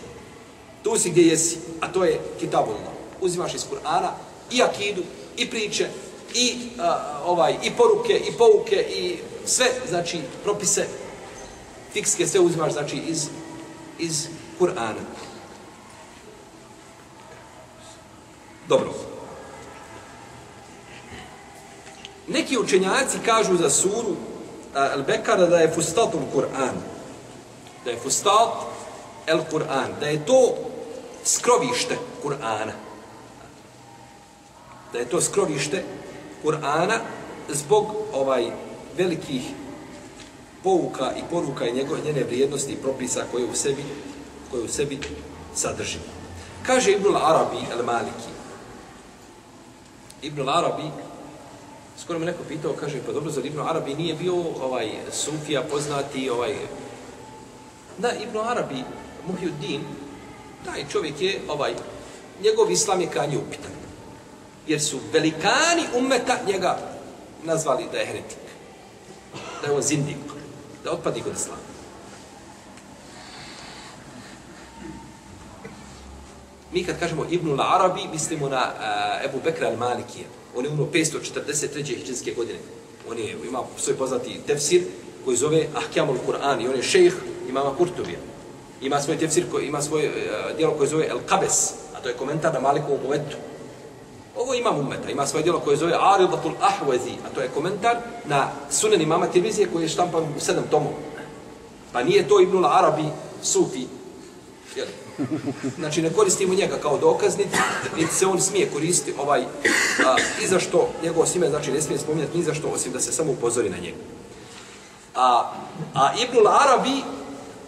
Tu 0.83 0.99
si 0.99 1.09
gdje 1.09 1.27
jesi, 1.27 1.57
a 1.81 1.91
to 1.91 2.05
je 2.05 2.19
kitabullah. 2.39 2.93
Uzimaš 3.21 3.53
iz 3.53 3.65
Kur'ana 3.71 4.09
i 4.51 4.61
akidu, 4.61 5.03
i 5.37 5.49
priče, 5.49 5.87
i 6.33 6.57
a, 6.79 7.21
ovaj 7.25 7.55
i 7.63 7.71
poruke, 7.71 8.21
i 8.29 8.31
pouke, 8.37 8.85
i 8.95 9.17
sve, 9.45 9.65
znači, 9.89 10.19
propise 10.43 10.87
fikske, 11.93 12.27
sve 12.27 12.39
uzimaš, 12.39 12.73
znači, 12.73 12.97
iz, 12.97 13.27
iz 13.99 14.27
Kur'ana. 14.59 15.03
Dobro. 18.67 18.93
Neki 22.27 22.57
učenjaci 22.57 23.17
kažu 23.25 23.57
za 23.57 23.69
suru 23.69 24.15
Al-Bekara 24.75 25.49
da 25.49 25.57
je 25.57 25.71
fustatul 25.71 26.21
Kur'an. 26.33 26.75
Da 27.85 27.91
je 27.91 27.99
fustat 28.03 28.49
el-Kur'an. 29.27 29.99
Da 29.99 30.07
je 30.07 30.25
to 30.25 30.55
skrovište 31.23 31.97
Kur'ana. 32.23 32.73
Da 34.93 34.99
je 34.99 35.05
to 35.05 35.21
skrovište 35.21 35.83
Kur'ana 36.43 36.99
zbog 37.49 37.95
ovaj 38.13 38.51
velikih 38.97 39.43
pouka 40.63 41.11
i 41.17 41.21
poruka 41.31 41.67
i 41.67 41.73
njegove 41.73 42.01
njene 42.01 42.23
vrijednosti 42.23 42.73
i 42.73 42.81
propisa 42.81 43.23
koje 43.31 43.45
u 43.45 43.55
sebi 43.55 43.83
koje 44.51 44.63
u 44.63 44.67
sebi 44.67 44.99
sadrži. 45.55 45.97
Kaže 46.65 46.91
Ibn 46.91 47.15
Arabi 47.15 47.57
el-Maliki. 47.57 48.34
Ibn 50.25 50.49
Arabi 50.49 50.89
Skoro 51.97 52.19
me 52.19 52.25
neko 52.25 52.43
pitao, 52.47 52.73
kaže, 52.73 52.99
pa 53.05 53.11
dobro, 53.11 53.31
zar 53.31 53.45
Ibn 53.45 53.59
Arabi 53.59 53.95
nije 53.95 54.13
bio 54.13 54.35
ovaj 54.61 54.91
Sufija 55.11 55.61
poznati, 55.63 56.29
ovaj... 56.29 56.55
Da, 57.97 58.11
Ibn 58.11 58.37
Arabi, 58.37 58.83
Muhyuddin, 59.27 59.79
taj 60.65 60.85
čovjek 60.91 61.21
je, 61.21 61.41
ovaj, 61.47 61.73
njegov 62.43 62.71
islam 62.71 63.01
je 63.01 63.09
krajnje 63.09 63.37
upitan. 63.37 63.71
Jer 64.67 64.81
su 64.81 64.99
velikani 65.13 65.83
umeta 65.97 66.37
njega 66.47 66.77
nazvali 67.43 67.85
da 67.91 67.97
je 67.97 68.05
heretik. 68.05 68.37
Da 69.61 69.67
je 69.67 69.73
on 69.73 69.81
zindik. 69.81 70.17
Da 70.83 70.91
otpadi 70.91 71.21
kod 71.21 71.33
islama. 71.33 71.64
Mi 76.75 76.83
kad 76.83 76.99
kažemo 76.99 77.25
Ibnul 77.31 77.61
Arabi, 77.61 78.01
mislimo 78.11 78.49
na 78.49 78.57
uh, 78.57 79.25
Ebu 79.25 79.39
Bekra 79.43 79.67
al-Malikija. 79.67 80.27
On 80.55 80.65
je 80.65 80.71
umro 80.71 80.85
543. 80.93 81.95
hijđanske 81.95 82.33
godine. 82.33 82.59
On 83.09 83.17
je, 83.17 83.37
ima 83.47 83.59
svoj 83.77 83.95
poznati 83.95 84.39
tefsir 84.47 84.81
koji 85.25 85.37
zove 85.37 85.67
Ahkjamul 85.75 86.17
Kur'an 86.27 86.61
i 86.61 86.67
on 86.67 86.75
je 86.75 86.83
šejh 86.83 87.13
imama 87.49 87.75
Kurtovija. 87.77 88.19
Ima 88.81 89.01
svoj 89.01 89.17
tefsir, 89.17 89.45
koji, 89.51 89.67
ima 89.67 89.81
svoj 89.81 90.05
e, 90.05 90.09
uh, 90.09 90.57
dijelo 90.57 90.73
koje 90.73 90.89
zove 90.89 91.07
El 91.07 91.19
Kabes, 91.25 91.71
a 91.95 92.01
to 92.03 92.09
je 92.09 92.15
komentar 92.15 92.53
na 92.53 92.59
Malikovu 92.59 92.99
Muvetu. 93.03 93.37
Ovo 94.35 94.53
ima 94.53 94.71
umeta, 94.71 95.09
ima 95.09 95.27
svoje 95.27 95.43
dijelo 95.43 95.59
koje 95.59 95.77
zove 95.77 95.93
Aridatul 95.99 96.53
Ahwazi, 96.61 97.15
a 97.25 97.35
to 97.35 97.41
je 97.41 97.51
komentar 97.53 97.97
na 98.25 98.51
sunen 98.71 99.01
imama 99.01 99.27
Tirmizije 99.27 99.67
koji 99.73 99.83
je 99.83 99.89
štampan 99.89 100.23
u 100.23 100.39
sedam 100.39 100.63
tomova. 100.71 100.97
Pa 101.93 102.03
nije 102.03 102.27
to 102.27 102.41
Ibnul 102.41 102.65
Arabi 102.65 103.05
Sufi, 103.41 103.87
jel? 104.75 104.87
Znači, 105.79 106.01
ne 106.01 106.13
koristimo 106.13 106.53
njega 106.53 106.77
kao 106.77 106.97
dokaz, 106.97 107.37
niti, 107.37 107.57
niti 107.97 108.15
se 108.15 108.25
on 108.25 108.41
smije 108.41 108.69
koristiti 108.73 109.17
ovaj, 109.19 109.41
a, 110.05 110.15
i 110.43 110.47
za 110.47 110.59
što. 110.59 110.89
Njegovo 111.03 111.27
ime, 111.35 111.49
znači, 111.49 111.71
ne 111.71 111.81
smije 111.81 111.99
spominjati 111.99 112.37
ni 112.37 112.43
za 112.43 112.53
što, 112.53 112.67
osim 112.67 112.91
da 112.91 112.99
se 112.99 113.11
samo 113.11 113.31
upozori 113.31 113.69
na 113.69 113.77
njega. 113.77 113.97
A, 115.15 115.51
a 115.93 116.13
Ibnul 116.23 116.47
Arabi, 116.47 117.03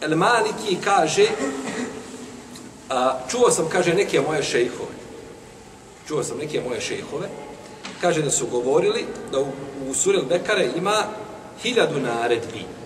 El 0.02 0.18
Maliki, 0.18 0.78
kaže, 0.84 1.28
a, 2.90 3.20
čuo 3.32 3.52
sam, 3.52 3.70
kaže, 3.70 3.94
neke 3.94 4.22
moje 4.22 4.44
šejhove, 4.44 4.96
čuo 6.08 6.24
sam 6.24 6.38
neke 6.38 6.62
moje 6.62 6.82
šejhove, 6.82 7.28
kaže 8.02 8.22
da 8.22 8.32
su 8.32 8.48
govorili 8.48 9.06
da 9.32 9.40
u, 9.40 9.48
u 9.90 9.94
Surel 9.94 10.24
Bekare 10.30 10.70
ima 10.76 11.04
hiljadu 11.62 12.00
naredbi 12.00 12.77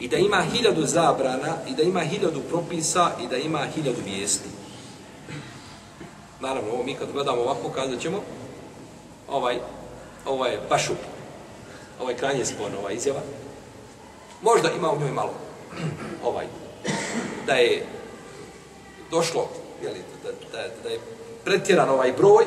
i 0.00 0.08
da 0.08 0.16
ima 0.16 0.42
hiljadu 0.52 0.86
zabrana 0.86 1.56
i 1.68 1.74
da 1.74 1.82
ima 1.82 2.00
hiljadu 2.00 2.40
propisa 2.48 3.10
i 3.22 3.26
da 3.26 3.36
ima 3.36 3.66
hiljadu 3.74 4.00
vijesti. 4.04 4.48
Naravno, 6.40 6.72
ovo 6.72 6.82
mi 6.82 6.94
kad 6.94 7.12
gledamo 7.12 7.42
ovako, 7.42 7.68
kazat 7.68 8.00
ćemo, 8.00 8.22
ovaj, 9.28 9.58
ovaj 10.26 10.52
je 10.52 10.60
baš 10.68 10.90
up, 10.90 10.98
ovaj 12.00 12.16
kranje 12.16 12.44
spon, 12.44 12.72
ova 12.78 12.92
izjava. 12.92 13.20
Možda 14.42 14.70
ima 14.70 14.92
u 14.92 15.00
njoj 15.00 15.10
malo, 15.10 15.32
ovaj, 16.28 16.46
da 17.46 17.52
je 17.52 17.86
došlo, 19.10 19.48
jeli, 19.82 19.98
da, 20.22 20.30
da, 20.52 20.68
da 20.82 20.88
je 20.88 21.00
pretjeran 21.44 21.88
ovaj 21.88 22.12
broj, 22.12 22.44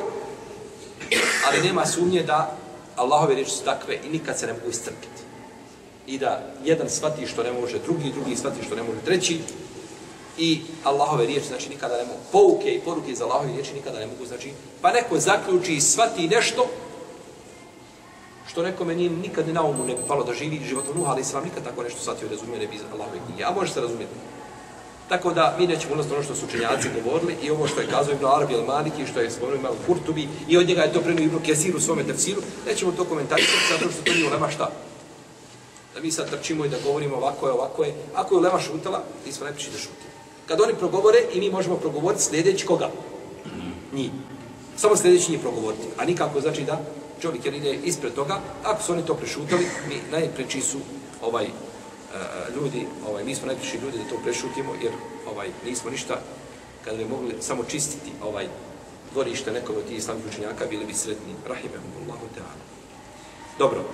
ali 1.46 1.62
nema 1.62 1.86
sumnje 1.86 2.22
da 2.22 2.56
Allahove 2.96 3.34
riječi 3.34 3.50
su 3.50 3.64
takve 3.64 3.98
i 4.04 4.08
nikad 4.08 4.38
se 4.38 4.46
ne 4.46 4.52
mogu 4.52 4.70
istrpiti 4.70 5.19
i 6.06 6.18
da 6.18 6.40
jedan 6.64 6.90
shvati 6.90 7.26
što 7.26 7.42
ne 7.42 7.52
može 7.52 7.78
drugi, 7.78 8.12
drugi 8.12 8.36
shvati 8.36 8.64
što 8.66 8.74
ne 8.74 8.82
može 8.82 9.00
treći. 9.04 9.38
I 10.38 10.60
Allahove 10.84 11.26
riječi, 11.26 11.46
znači 11.46 11.68
nikada 11.68 11.96
ne 11.96 12.04
mogu, 12.04 12.20
pouke 12.32 12.74
i 12.74 12.80
poruke 12.80 13.14
za 13.14 13.24
Allahove 13.24 13.52
riječi 13.52 13.74
nikada 13.74 13.98
ne 13.98 14.06
mogu, 14.06 14.26
znači, 14.26 14.52
pa 14.80 14.92
neko 14.92 15.18
zaključi 15.18 15.74
i 15.74 15.80
shvati 15.80 16.28
nešto 16.28 16.66
što 18.50 18.62
nekome 18.62 18.94
nije 18.94 19.10
nikad 19.10 19.46
ne 19.46 19.52
na 19.52 19.62
umu 19.62 19.84
ne 19.84 19.94
bi 19.94 20.02
palo 20.08 20.24
da 20.24 20.34
živi 20.34 20.60
životom 20.68 20.98
Nuh, 20.98 21.08
ali 21.08 21.20
Islam 21.20 21.44
nikad 21.44 21.64
tako 21.64 21.82
nešto 21.82 22.00
shvatio 22.00 22.26
i 22.26 22.30
razumio 22.30 22.58
ne 22.58 22.66
bi 22.66 22.80
Allahove 22.92 23.18
knjige, 23.26 23.44
a 23.44 23.50
može 23.50 23.72
se 23.72 23.80
razumjeti. 23.80 24.14
Tako 25.08 25.32
da 25.32 25.56
mi 25.58 25.66
nećemo 25.66 25.94
ulaziti 25.94 26.14
ono 26.14 26.24
što 26.24 26.34
su 26.34 26.46
učenjaci 26.46 26.88
govorili 26.94 27.36
i 27.42 27.50
ovo 27.50 27.66
što 27.66 27.80
je 27.80 27.86
kazao 27.86 28.14
Ibn 28.14 28.26
Arabi 28.26 28.54
al 28.54 28.64
Maliki, 28.64 29.06
što 29.06 29.20
je 29.20 29.30
spomenuo 29.30 29.58
Imam 29.58 29.76
Kurtubi 29.86 30.28
i 30.48 30.56
od 30.56 30.68
njega 30.68 30.82
je 30.82 30.92
to 30.92 31.00
prenuo 31.00 31.24
Ibn 31.24 31.38
Kesir 31.42 31.76
u 31.76 31.80
svome 31.80 32.04
tefsiru, 32.04 32.42
nećemo 32.66 32.92
to 32.92 33.04
komentarisati 33.04 33.72
zato 33.72 33.92
što 33.92 34.02
to 34.02 34.12
nije 34.12 34.28
ulema 34.28 34.50
šta? 34.50 34.70
Da 35.94 36.00
mi 36.00 36.10
sad 36.10 36.30
trčimo 36.30 36.64
i 36.64 36.68
da 36.68 36.76
govorimo 36.84 37.16
ovako 37.16 37.46
je, 37.46 37.52
ovako 37.52 37.84
je. 37.84 37.94
Ako 38.14 38.34
je 38.34 38.38
ulema 38.38 38.60
šutala, 38.60 39.02
ti 39.24 39.32
smo 39.32 39.44
najpriči 39.44 39.70
da 39.70 39.78
šuti. 39.78 40.06
Kad 40.46 40.60
oni 40.60 40.74
progovore 40.74 41.18
i 41.32 41.40
mi 41.40 41.50
možemo 41.50 41.76
progovoriti 41.76 42.22
sljedeći 42.22 42.66
koga? 42.66 42.90
Njih. 43.92 44.10
Samo 44.76 44.96
sljedeći 44.96 45.30
njih 45.30 45.40
progovoriti. 45.40 45.86
A 45.98 46.04
nikako 46.04 46.40
znači 46.40 46.62
da 46.62 46.80
čovjek 47.20 47.44
jer 47.44 47.54
ide 47.54 47.74
ispred 47.84 48.14
toga, 48.14 48.40
ako 48.64 48.82
su 48.82 48.92
oni 48.92 49.06
to 49.06 49.14
prešutali, 49.14 49.66
mi 49.88 50.00
najpreči 50.12 50.60
su 50.60 50.78
ovaj, 51.22 51.44
e, 51.44 51.50
ljudi, 52.56 52.86
ovaj, 53.08 53.24
mi 53.24 53.34
smo 53.34 53.46
najpriči 53.46 53.78
ljudi 53.78 53.98
da 53.98 54.04
to 54.04 54.22
prešutimo, 54.22 54.74
jer 54.82 54.92
ovaj 55.30 55.48
nismo 55.64 55.90
ništa 55.90 56.20
kada 56.84 56.96
bi 56.96 57.04
mogli 57.04 57.34
samo 57.40 57.64
čistiti 57.64 58.10
ovaj 58.22 58.46
dvorište 59.12 59.52
nekog 59.52 59.76
od 59.76 59.84
tih 59.84 59.98
islamskih 59.98 60.32
učenjaka, 60.32 60.66
bili 60.66 60.84
bi 60.84 60.94
sretni. 60.94 61.34
Rahimahumullahu 61.48 62.26
ta'ala. 62.36 62.56
Dobro. 63.58 63.84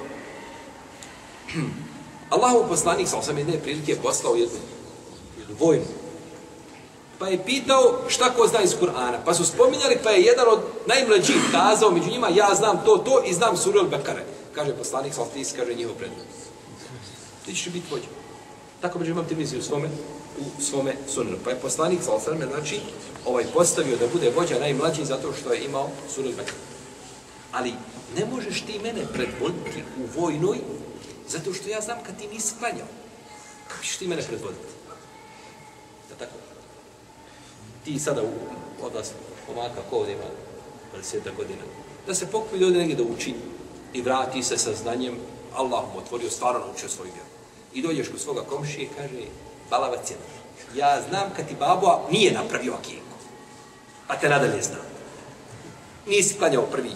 Allahov 2.30 2.68
poslanik 2.68 3.08
sa 3.08 3.18
osam 3.18 3.38
jedne 3.38 3.58
prilike 3.58 3.96
poslao 4.02 4.34
jednu, 4.34 4.58
jednu 5.38 5.56
vojnu. 5.60 5.84
Pa 7.18 7.28
je 7.28 7.44
pitao 7.44 7.98
šta 8.08 8.30
ko 8.30 8.46
zna 8.46 8.60
iz 8.62 8.74
Kur'ana. 8.80 9.18
Pa 9.24 9.34
su 9.34 9.44
spominjali, 9.44 9.98
pa 10.02 10.10
je 10.10 10.22
jedan 10.22 10.48
od 10.48 10.60
najmlađih 10.86 11.36
kazao 11.52 11.90
među 11.90 12.10
njima, 12.10 12.28
ja 12.28 12.54
znam 12.54 12.82
to, 12.84 12.96
to 12.96 13.22
i 13.26 13.34
znam 13.34 13.56
suru 13.56 13.80
al-Bekare. 13.80 14.22
Kaže 14.54 14.76
poslanik 14.76 15.14
sa 15.14 15.22
osam, 15.22 15.56
kaže 15.56 15.74
njihov 15.74 15.94
predmet. 15.94 16.26
Ti 17.44 17.54
ćeš 17.54 17.72
biti 17.72 17.86
vođa. 17.90 18.06
Tako 18.80 18.98
među 18.98 19.10
imam 19.10 19.24
televiziju 19.24 19.60
u 19.60 19.62
svome, 19.62 19.88
u 20.38 20.62
svome 20.62 20.96
sunru. 21.08 21.36
Pa 21.44 21.50
je 21.50 21.56
poslanik 21.56 22.02
sa 22.02 22.12
osam, 22.12 22.38
znači, 22.52 22.80
ovaj 23.26 23.44
postavio 23.54 23.96
da 23.96 24.06
bude 24.12 24.30
vođa 24.36 24.58
najmlađi 24.60 25.04
zato 25.04 25.32
što 25.40 25.52
je 25.52 25.64
imao 25.64 25.90
suru 26.14 26.28
al-Bekare. 26.28 26.60
Ali 27.52 27.72
ne 28.16 28.26
možeš 28.34 28.60
ti 28.60 28.80
mene 28.82 29.06
predvoditi 29.12 29.84
u 29.98 30.20
vojnoj 30.20 30.58
zato 31.28 31.52
što 31.54 31.68
ja 31.68 31.80
znam 31.80 31.98
kad 32.06 32.18
ti 32.18 32.28
nisi 32.28 32.54
klanjao. 32.58 32.86
Kako 33.68 33.82
ćeš 33.82 33.96
ti 33.96 34.08
mene 34.08 34.22
predvoditi? 34.22 34.66
Da 36.08 36.14
tako? 36.14 36.38
Ti 37.84 37.98
sada 37.98 38.22
u, 38.22 38.32
od 38.82 38.94
vas 38.94 39.12
pomaka 39.46 39.80
ko 39.90 39.96
ovdje 39.96 40.14
ima 40.14 40.24
20 41.02 41.36
godina. 41.36 41.62
Da 42.06 42.14
se 42.14 42.26
pokupi 42.26 42.56
ljudi 42.56 42.78
negdje 42.78 42.96
da 42.96 43.02
uči 43.02 43.34
i 43.92 44.02
vrati 44.02 44.42
se 44.42 44.58
sa 44.58 44.74
znanjem 44.74 45.18
Allah 45.54 45.84
mu 45.94 45.98
otvorio, 45.98 46.30
stvarno 46.30 46.60
naučio 46.60 46.88
svoju 46.88 47.10
vjeru. 47.12 47.28
I 47.74 47.82
dođeš 47.82 48.08
kod 48.08 48.20
svoga 48.20 48.42
komšije 48.42 48.84
i 48.84 48.88
kaže 48.96 49.26
balavac 49.70 50.10
je 50.10 50.16
Ja 50.74 51.02
znam 51.08 51.30
kad 51.36 51.48
ti 51.48 51.54
babo 51.58 52.00
nije 52.10 52.32
napravio 52.32 52.74
akijeko. 52.74 53.16
A 54.08 54.18
te 54.18 54.28
nadalje 54.28 54.62
znam. 54.62 54.86
Nisi 56.06 56.38
klanjao 56.38 56.62
prvi 56.62 56.90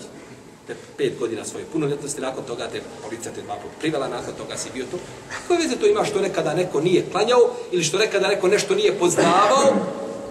pet 0.97 1.19
godina 1.19 1.45
svoje 1.45 1.65
punoljetnosti, 1.65 2.21
nakon 2.21 2.45
toga 2.45 2.69
te 2.69 2.83
policija 3.03 3.35
te 3.35 3.43
dva 3.43 3.55
put 3.55 3.71
privela, 3.81 4.09
nakon 4.09 4.35
toga 4.35 4.57
si 4.57 4.69
bio 4.75 4.87
tu. 4.91 4.99
Kako 5.29 5.55
veze 5.55 5.77
to 5.77 5.87
ima 5.87 6.05
što 6.05 6.21
nekada 6.21 6.55
neko 6.55 6.81
nije 6.81 7.07
klanjao 7.13 7.51
ili 7.73 7.85
što 7.85 7.99
nekada 7.99 8.29
neko 8.29 8.49
nešto 8.49 8.75
nije 8.75 8.99
poznavao? 8.99 9.75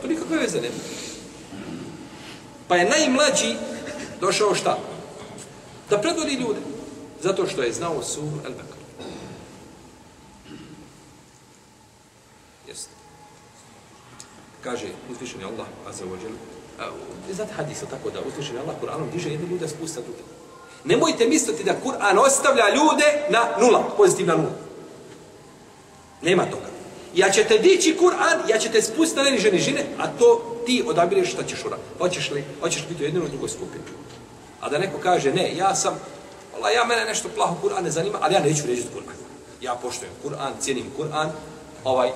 To 0.02 0.08
nikakve 0.08 0.38
veze 0.38 0.62
nema. 0.62 0.76
Pa 2.68 2.76
je 2.76 2.90
najmlađi 2.90 3.56
došao 4.22 4.56
šta? 4.56 4.78
Da 5.90 5.98
predvodi 5.98 6.34
ljude. 6.34 6.60
Zato 7.24 7.48
što 7.48 7.62
je 7.62 7.74
znao 7.74 8.04
sur 8.04 8.24
El 8.46 8.52
Bekar. 8.52 8.80
Jeste. 12.68 12.90
Kaže 14.64 14.88
uzvišeni 15.12 15.44
Allah, 15.44 15.68
a 15.88 15.92
wa 15.92 16.24
Jalla, 16.24 16.59
znate 17.34 17.54
hadisa 17.54 17.86
tako 17.86 18.10
da 18.10 18.20
uzvišen 18.28 18.58
Allah 18.58 18.76
Kur'anom 18.82 19.12
diže 19.14 19.30
jedne 19.30 19.48
ljude, 19.48 19.68
spusta 19.68 20.02
druge. 20.02 20.20
Nemojte 20.84 21.28
misliti 21.28 21.64
da 21.64 21.76
Kur'an 21.86 22.18
ostavlja 22.18 22.70
ljude 22.70 23.06
na 23.30 23.42
nula, 23.62 23.84
pozitivna 23.98 24.36
nula. 24.36 24.56
Nema 26.22 26.46
toga. 26.46 26.70
Ja 27.16 27.30
će 27.30 27.44
te 27.44 27.58
dići 27.58 27.98
Kur'an, 28.02 28.50
ja 28.50 28.58
će 28.58 28.70
te 28.70 28.82
spustiti 28.82 29.18
na 29.18 29.24
neniže 29.24 29.52
nižine, 29.52 29.86
a 29.98 30.08
to 30.08 30.62
ti 30.66 30.84
odabireš 30.88 31.32
šta 31.32 31.44
ćeš 31.44 31.66
uraditi. 31.66 31.90
Hoćeš 31.98 32.32
li, 32.32 32.44
hoćeš 32.62 32.86
biti 32.90 33.04
u 33.04 33.06
jednoj 33.06 33.22
ili 33.22 33.30
drugoj 33.30 33.50
skupini. 33.50 33.84
A 34.62 34.70
da 34.70 34.78
neko 34.78 34.98
kaže, 35.04 35.34
ne, 35.34 35.56
ja 35.56 35.76
sam, 35.76 36.00
Allah, 36.56 36.76
ja 36.76 36.86
mene 36.86 37.06
nešto 37.06 37.30
plaho 37.36 37.56
Kur'an 37.64 37.84
ne 37.84 37.92
zanima, 37.92 38.18
ali 38.22 38.34
ja 38.34 38.40
neću 38.40 38.68
reći 38.68 38.82
Kur'an. 38.82 39.16
Ja 39.62 39.76
poštujem 39.82 40.14
Kur'an, 40.24 40.52
cijenim 40.60 40.86
Kur'an, 40.98 41.30
ovaj, 41.84 42.10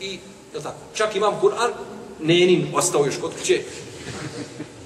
i, 0.00 0.18
je 0.54 0.62
tako, 0.62 0.78
čak 0.94 1.16
imam 1.16 1.40
Kur'an, 1.42 1.70
nenin 2.20 2.66
ostao 2.74 3.06
još 3.06 3.18
kod 3.20 3.32
kuće, 3.38 3.62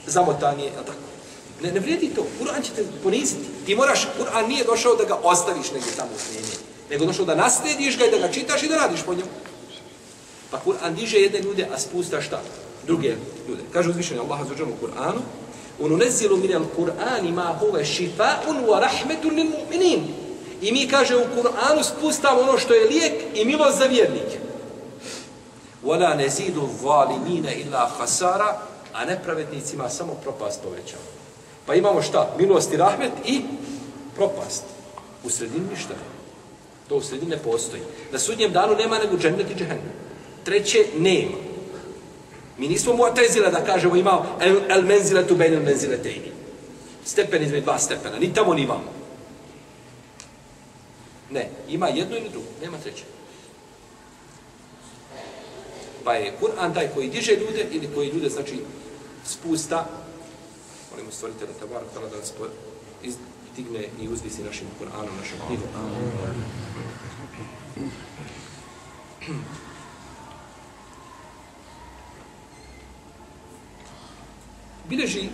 zamotan 0.07 0.61
je, 0.61 0.71
tako. 0.71 0.99
Ne, 1.63 1.73
ne 1.73 1.81
vrijedi 1.81 2.09
to, 2.15 2.27
Kur'an 2.41 2.63
će 2.63 2.71
te 2.77 2.85
poniziti. 3.03 3.47
Ti 3.67 3.75
moraš, 3.75 4.09
Kur'an 4.19 4.49
nije 4.49 4.65
došao 4.65 4.97
da 4.97 5.05
ga 5.05 5.15
ostaviš 5.23 5.73
negdje 5.73 5.93
tamo 5.97 6.11
u 6.17 6.19
smjenje, 6.19 6.57
nego 6.91 7.05
došao 7.05 7.25
da 7.25 7.35
naslediš 7.35 7.99
ga 7.99 8.05
i 8.05 8.11
da 8.11 8.19
ga 8.19 8.33
čitaš 8.33 8.63
i 8.63 8.69
da 8.69 8.77
radiš 8.77 9.01
po 9.07 9.15
njemu. 9.15 9.31
Pa 10.51 10.61
Kur'an 10.65 10.95
diže 10.95 11.19
jedne 11.19 11.41
ljude, 11.41 11.69
a 11.75 11.79
spusta 11.79 12.23
šta? 12.23 12.41
Druge 12.87 13.15
ljude. 13.49 13.63
Kaže 13.73 13.91
uzvišenje 13.91 14.21
Allah 14.21 14.41
za 14.49 14.65
u 14.65 14.87
Kur'anu, 14.87 15.21
ununezilu 15.79 16.37
min 16.37 16.51
al-Kur'ani 16.51 17.33
ma 17.33 17.57
huve 17.61 17.85
šifa'un 17.85 18.67
wa 18.67 18.81
rahmetun 18.81 19.35
lil 19.35 19.47
mu'minin. 19.47 20.01
I 20.63 20.73
mi, 20.73 20.89
kaže, 20.89 21.17
u 21.17 21.25
Kur'anu 21.37 21.83
spustamo 21.83 22.41
ono 22.41 22.59
što 22.59 22.75
je 22.75 22.89
lijek 22.89 23.13
i 23.35 23.45
milost 23.45 23.79
za 23.79 23.85
vjernike. 23.85 24.39
Wala 25.85 26.17
nezidu 26.17 26.69
zalimina 26.83 27.53
illa 27.53 27.91
khasara, 27.99 28.59
a 28.95 29.05
nepravednicima 29.05 29.89
samo 29.89 30.15
propast 30.23 30.63
povećava. 30.63 31.03
Pa 31.67 31.75
imamo 31.75 32.03
šta? 32.03 32.35
Milost 32.39 32.73
i 32.73 32.77
rahmet 32.77 33.13
i 33.25 33.43
propast. 34.17 34.65
U 35.25 35.31
sredini 35.31 35.67
ništa 35.71 35.95
To 36.89 36.97
u 36.97 37.01
sredini 37.01 37.31
ne 37.31 37.39
postoji. 37.39 37.83
Na 38.13 38.19
sudnjem 38.19 38.53
danu 38.53 38.77
nema 38.77 38.99
nego 38.99 39.17
džennet 39.17 39.51
i 39.51 39.55
džehennem. 39.55 39.93
Treće, 40.45 40.87
nema. 40.99 41.37
Mi 42.59 42.69
nismo 42.69 42.93
mu 42.97 43.05
atezila 43.05 43.51
da 43.51 43.65
kažemo 43.65 43.97
imao 43.97 44.27
el, 44.41 44.57
el 44.69 44.83
menzile 44.83 45.27
tu 45.27 45.37
ben 45.37 45.55
el 45.55 45.63
menzile 45.63 46.03
tejni. 46.03 46.33
Stepen 47.05 47.43
između 47.43 47.65
dva 47.65 47.79
stepena. 47.79 48.19
Ni 48.19 48.35
tamo, 48.35 48.55
ni 48.55 48.63
imamo. 48.63 48.93
Ne, 51.31 51.49
ima 51.69 51.89
jedno 51.89 52.17
ili 52.17 52.29
drugo. 52.29 52.47
Nema 52.63 52.79
treće. 52.79 53.05
Pa 56.05 56.15
je 56.15 56.33
Kur'an 56.41 56.75
taj 56.75 56.89
koji 56.95 57.09
diže 57.09 57.33
ljude 57.33 57.67
ili 57.71 57.89
koji 57.95 58.09
ljude, 58.09 58.29
znači, 58.29 58.55
spusta, 59.27 59.89
molimo 60.91 61.11
stvorite 61.11 61.47
da 61.47 61.53
tabar, 61.53 61.83
tala 61.95 62.09
da 62.09 62.17
nas 62.17 62.33
izdigne 63.03 63.89
i 64.01 64.09
uzvisi 64.09 64.43
našim 64.43 64.67
Kur'anom, 64.79 65.17
našom 65.21 65.39
knjigom. 65.47 65.69
Bileži 74.89 75.29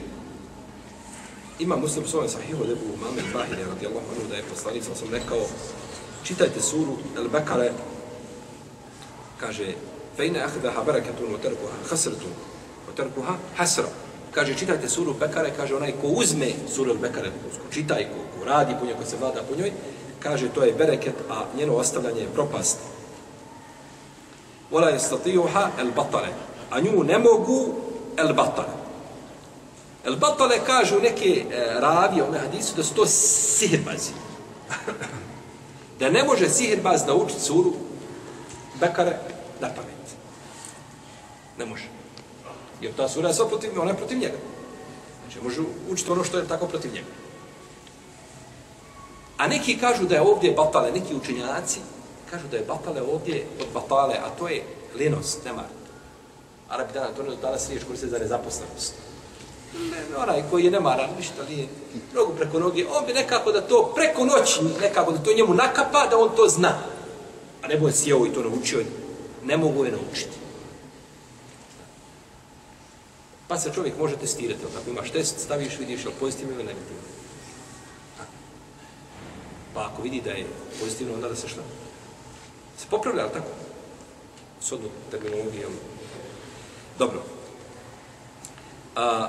ima 1.59 1.77
muslim 1.77 2.07
svojom 2.07 2.29
sahihu 2.29 2.65
debu 2.65 2.97
mame 3.03 3.23
Bahire 3.35 3.65
radijallahu 3.65 4.07
anhu 4.11 4.29
da 4.29 4.37
je 4.37 4.43
poslanica 4.43 4.95
sam 4.95 5.09
rekao 5.11 5.47
čitajte 6.25 6.61
suru 6.61 6.97
El 7.17 7.29
Bekare 7.29 7.73
kaže 9.41 9.75
fejne 10.17 10.41
ahdaha 10.41 10.85
barakatun 10.85 11.33
wa 11.33 11.43
tarkuha 11.43 11.73
hasretun 11.91 12.31
terkuha 12.97 13.35
hasra. 13.57 13.89
Kaže, 14.31 14.55
čitajte 14.55 14.89
suru 14.89 15.15
Bekare, 15.15 15.51
kaže, 15.57 15.75
onaj 15.75 15.93
ko 16.01 16.07
uzme 16.07 16.53
suru 16.75 16.95
Bekare, 16.95 17.31
ko 17.31 17.67
čitaj, 17.73 18.05
ko, 18.05 18.39
ko 18.39 18.45
radi 18.45 18.75
po 18.81 18.87
njoj, 18.87 18.95
ko 18.95 19.05
se 19.05 19.17
vlada 19.17 19.43
po 19.43 19.57
njoj, 19.57 19.73
kaže, 20.21 20.49
to 20.49 20.63
je 20.63 20.73
bereket, 20.73 21.15
a 21.31 21.45
njeno 21.57 21.75
ostavljanje 21.75 22.21
je 22.21 22.35
propast. 22.35 22.79
Vola 24.71 24.89
je 24.89 24.99
statijuha 24.99 25.71
el 25.79 25.91
batale, 25.97 26.29
a 26.71 26.81
nju 26.81 27.05
ne 27.05 27.19
mogu 27.19 27.75
el 28.17 28.35
batale. 28.35 28.81
El 30.05 30.17
batale 30.17 30.61
kažu 30.67 31.01
neke 31.01 31.45
e, 31.51 31.67
ravije, 31.81 32.23
one 32.23 32.39
hadisu, 32.39 32.77
da 32.77 32.83
su 32.83 32.95
to 32.95 33.07
sihirbazi. 33.07 34.13
da 36.01 36.11
ne 36.11 36.25
može 36.25 36.49
sihirbaz 36.49 37.07
naučiti 37.07 37.41
suru 37.41 37.73
Bekare 38.81 39.19
na 39.61 39.69
pamet. 39.69 40.07
Ne 41.59 41.67
može. 41.67 42.00
Jer 42.81 42.93
ta 42.97 43.09
sura 43.09 43.29
je 43.29 43.35
sva 43.35 43.49
protiv, 43.49 43.81
ona 43.81 43.91
je 43.91 43.97
protiv 43.97 44.19
njega. 44.19 44.39
Znači, 45.23 45.45
može 45.45 45.61
učiti 45.91 46.11
ono 46.11 46.25
što 46.25 46.39
je 46.39 46.49
tako 46.49 46.67
protiv 46.67 46.93
njega. 46.93 47.07
A 49.37 49.47
neki 49.47 49.79
kažu 49.79 50.05
da 50.05 50.15
je 50.15 50.21
ovdje 50.21 50.53
batale, 50.53 50.93
neki 50.93 51.15
učenjaci 51.15 51.81
kažu 52.31 52.49
da 52.51 52.57
je 52.57 52.65
batale 52.69 53.03
ovdje 53.03 53.47
od 53.61 53.67
batale, 53.75 54.15
a 54.15 54.31
to 54.39 54.49
je 54.49 54.63
lenost, 54.99 55.45
nema. 55.45 55.63
Arabi 56.69 56.93
dana, 56.93 57.09
to 57.17 57.23
ne 57.23 57.37
danas 57.43 57.69
riješ 57.69 57.85
koriste 57.85 58.07
za 58.07 58.19
nezaposlenost. 58.19 58.95
Ne, 59.75 60.17
onaj 60.17 60.43
koji 60.51 60.65
je 60.65 60.71
nemaran, 60.71 61.11
ništa 61.19 61.43
nije, 61.49 61.69
nogu 62.15 62.33
preko 62.37 62.59
noge, 62.59 62.87
on 62.93 63.07
bi 63.07 63.13
nekako 63.13 63.53
da 63.53 63.61
to 63.61 63.93
preko 63.95 64.25
noći, 64.25 64.61
nekako 64.81 65.13
da 65.13 65.19
to 65.19 65.33
njemu 65.33 65.55
nakapa, 65.55 66.07
da 66.07 66.19
on 66.19 66.31
to 66.37 66.49
zna. 66.49 66.79
A 67.63 67.69
ne 67.69 67.75
je 67.75 67.93
sjeo 67.93 68.27
i 68.27 68.33
to 68.33 68.43
naučio, 68.43 68.81
ne 69.45 69.57
mogu 69.57 69.85
je 69.85 69.93
naučiti. 69.93 70.37
Pa 73.51 73.59
se 73.59 73.73
čovjek 73.75 73.99
može 73.99 74.17
testirati, 74.17 74.61
ako 74.81 74.91
imaš 74.91 75.11
test, 75.11 75.41
staviš, 75.41 75.79
vidiš 75.79 76.05
je 76.05 76.11
pozitivno 76.21 76.55
ili 76.55 76.65
negativno. 76.65 77.03
Pa 79.75 79.87
ako 79.87 80.03
vidi 80.03 80.21
da 80.21 80.31
je 80.31 80.47
pozitivno, 80.81 81.15
onda 81.15 81.29
da 81.29 81.37
se 81.37 81.49
šta? 81.49 81.61
Se 82.79 82.87
popravlja, 82.91 83.23
ali 83.23 83.33
tako? 83.33 83.49
S 84.61 84.73
odnog 84.73 84.91
terminologijom. 85.11 85.73
Dobro. 86.99 87.23
A, 88.97 89.29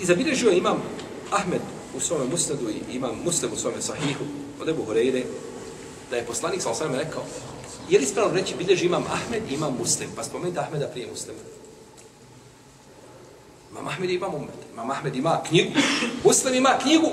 I 0.00 0.04
zabilježio 0.04 0.50
imam 0.50 0.82
Ahmed 1.30 1.62
u 1.96 2.00
svome 2.00 2.24
musnadu 2.24 2.68
i 2.70 2.94
imam 2.94 3.20
muslim 3.24 3.52
u 3.52 3.56
svome 3.56 3.82
sahihu 3.82 4.24
od 4.60 4.68
Ebu 4.68 4.84
Horeire, 4.84 5.22
da 6.10 6.16
je 6.16 6.26
poslanik 6.26 6.62
sa 6.62 6.70
osvijem 6.70 6.94
rekao, 6.94 7.24
Je 7.88 7.98
li 7.98 8.04
ispravno 8.04 8.34
reći, 8.34 8.54
bilježi 8.54 8.86
imam 8.86 9.04
Ahmed 9.12 9.50
i 9.50 9.54
imam 9.54 9.76
Muslim, 9.78 10.10
pa 10.16 10.24
spomenuti 10.24 10.58
Ahmeda 10.58 10.86
prije 10.86 11.06
Muslima. 11.06 11.38
Imam 13.70 13.88
Ahmed 13.88 14.10
imam 14.10 14.34
umet. 14.34 14.54
Imam 14.72 14.90
Ahmed 14.90 15.16
ima 15.16 15.40
knjigu. 15.48 15.70
Muslim 16.24 16.54
ima 16.54 16.78
knjigu 16.82 17.08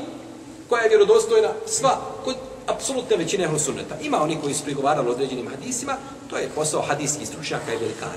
koja 0.70 0.84
je 0.84 0.90
vjerodostojna 0.90 1.50
sva 1.68 2.02
kod 2.24 2.36
apsolutne 2.68 3.18
većine 3.18 3.44
ehlu 3.44 3.60
sunneta. 3.60 4.00
Ima 4.02 4.22
oni 4.22 4.38
koji 4.42 4.54
su 4.54 4.64
prigovarali 4.64 5.10
određenim 5.10 5.48
hadisima, 5.48 5.98
to 6.30 6.38
je 6.38 6.50
posao 6.56 6.82
hadijskih 6.82 7.28
stručnjaka 7.28 7.74
i 7.74 7.78
velikana. 7.78 8.14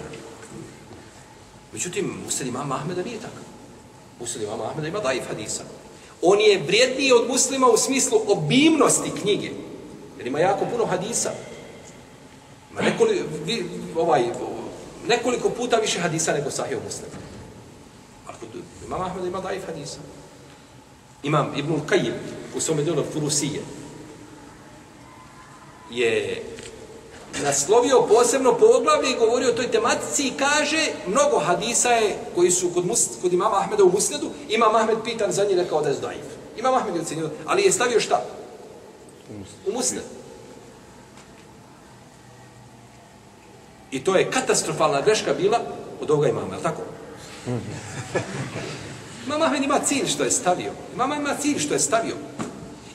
Međutim, 1.72 2.14
Muslim 2.24 2.48
imam 2.48 2.72
Ahmeda 2.72 3.02
nije 3.02 3.20
tako. 3.20 3.42
Muslim 4.20 4.44
imam 4.44 4.61
Ahmeda 4.61 4.88
ima 4.88 5.00
daif 5.00 5.26
hadisa. 5.28 5.62
On 6.22 6.40
je 6.40 6.62
vrijedniji 6.66 7.12
od 7.12 7.28
muslima 7.28 7.66
u 7.66 7.76
smislu 7.76 8.20
obimnosti 8.26 9.11
knjige. 9.22 9.50
Jer 10.18 10.26
ima 10.26 10.38
jako 10.38 10.66
puno 10.72 10.86
hadisa. 10.86 11.30
Pa 12.78 12.84
Ma 12.84 12.90
nekoliko, 12.90 13.24
vi, 13.44 13.70
ovaj, 13.96 14.24
nekoliko 15.08 15.50
puta 15.50 15.76
više 15.76 16.00
hadisa 16.00 16.32
nego 16.32 16.50
sahih 16.50 16.78
muslim. 16.84 17.10
Ali 18.26 18.36
kod 18.40 18.48
imam 18.86 19.00
Ahmed 19.00 19.24
ima 19.24 19.40
daif 19.40 19.66
hadisa. 19.66 19.98
Imam 21.22 21.52
Ibn 21.56 21.72
Qayyim 21.72 22.12
u 22.56 22.60
svome 22.60 22.82
delu 22.82 23.04
Furusije 23.12 23.60
je 25.90 26.42
naslovio 27.42 28.02
posebno 28.08 28.54
poglavlje 28.58 29.10
i 29.10 29.18
govorio 29.18 29.50
o 29.50 29.52
toj 29.52 29.70
tematici 29.70 30.28
i 30.28 30.32
kaže 30.38 30.86
mnogo 31.06 31.38
hadisa 31.38 31.88
je 31.88 32.16
koji 32.34 32.50
su 32.50 32.70
kod, 32.74 32.86
mus, 32.86 33.08
kod 33.22 33.32
imama 33.32 33.56
Ahmeda 33.56 33.84
u 33.84 33.92
Musnedu, 33.92 34.30
imam 34.48 34.76
Ahmed 34.76 34.98
pitan 35.04 35.32
za 35.32 35.44
njih 35.44 35.56
rekao 35.56 35.82
da 35.82 35.88
je 35.88 35.94
zdajiv. 35.94 36.24
Imam 36.56 36.74
Ahmed 36.74 36.94
je 36.94 37.00
ocenio, 37.00 37.30
ali 37.46 37.62
je 37.62 37.72
stavio 37.72 38.00
šta? 38.00 38.24
U 39.66 39.72
Musned. 39.72 40.17
I 43.91 44.05
to 44.05 44.16
je 44.16 44.30
katastrofalna 44.30 45.01
greška 45.01 45.34
bila 45.34 45.59
od 46.01 46.11
ovoga 46.11 46.28
imama, 46.28 46.55
je 46.55 46.62
tako? 46.62 46.82
Imam 49.26 49.43
Ahmed 49.43 49.62
ima 49.62 49.78
cilj 49.78 50.07
što 50.07 50.24
je 50.24 50.30
stavio. 50.30 50.72
Imam 50.95 51.12
ima 51.12 51.34
cilj 51.41 51.59
što 51.59 51.74
je 51.74 51.80
stavio. 51.80 52.14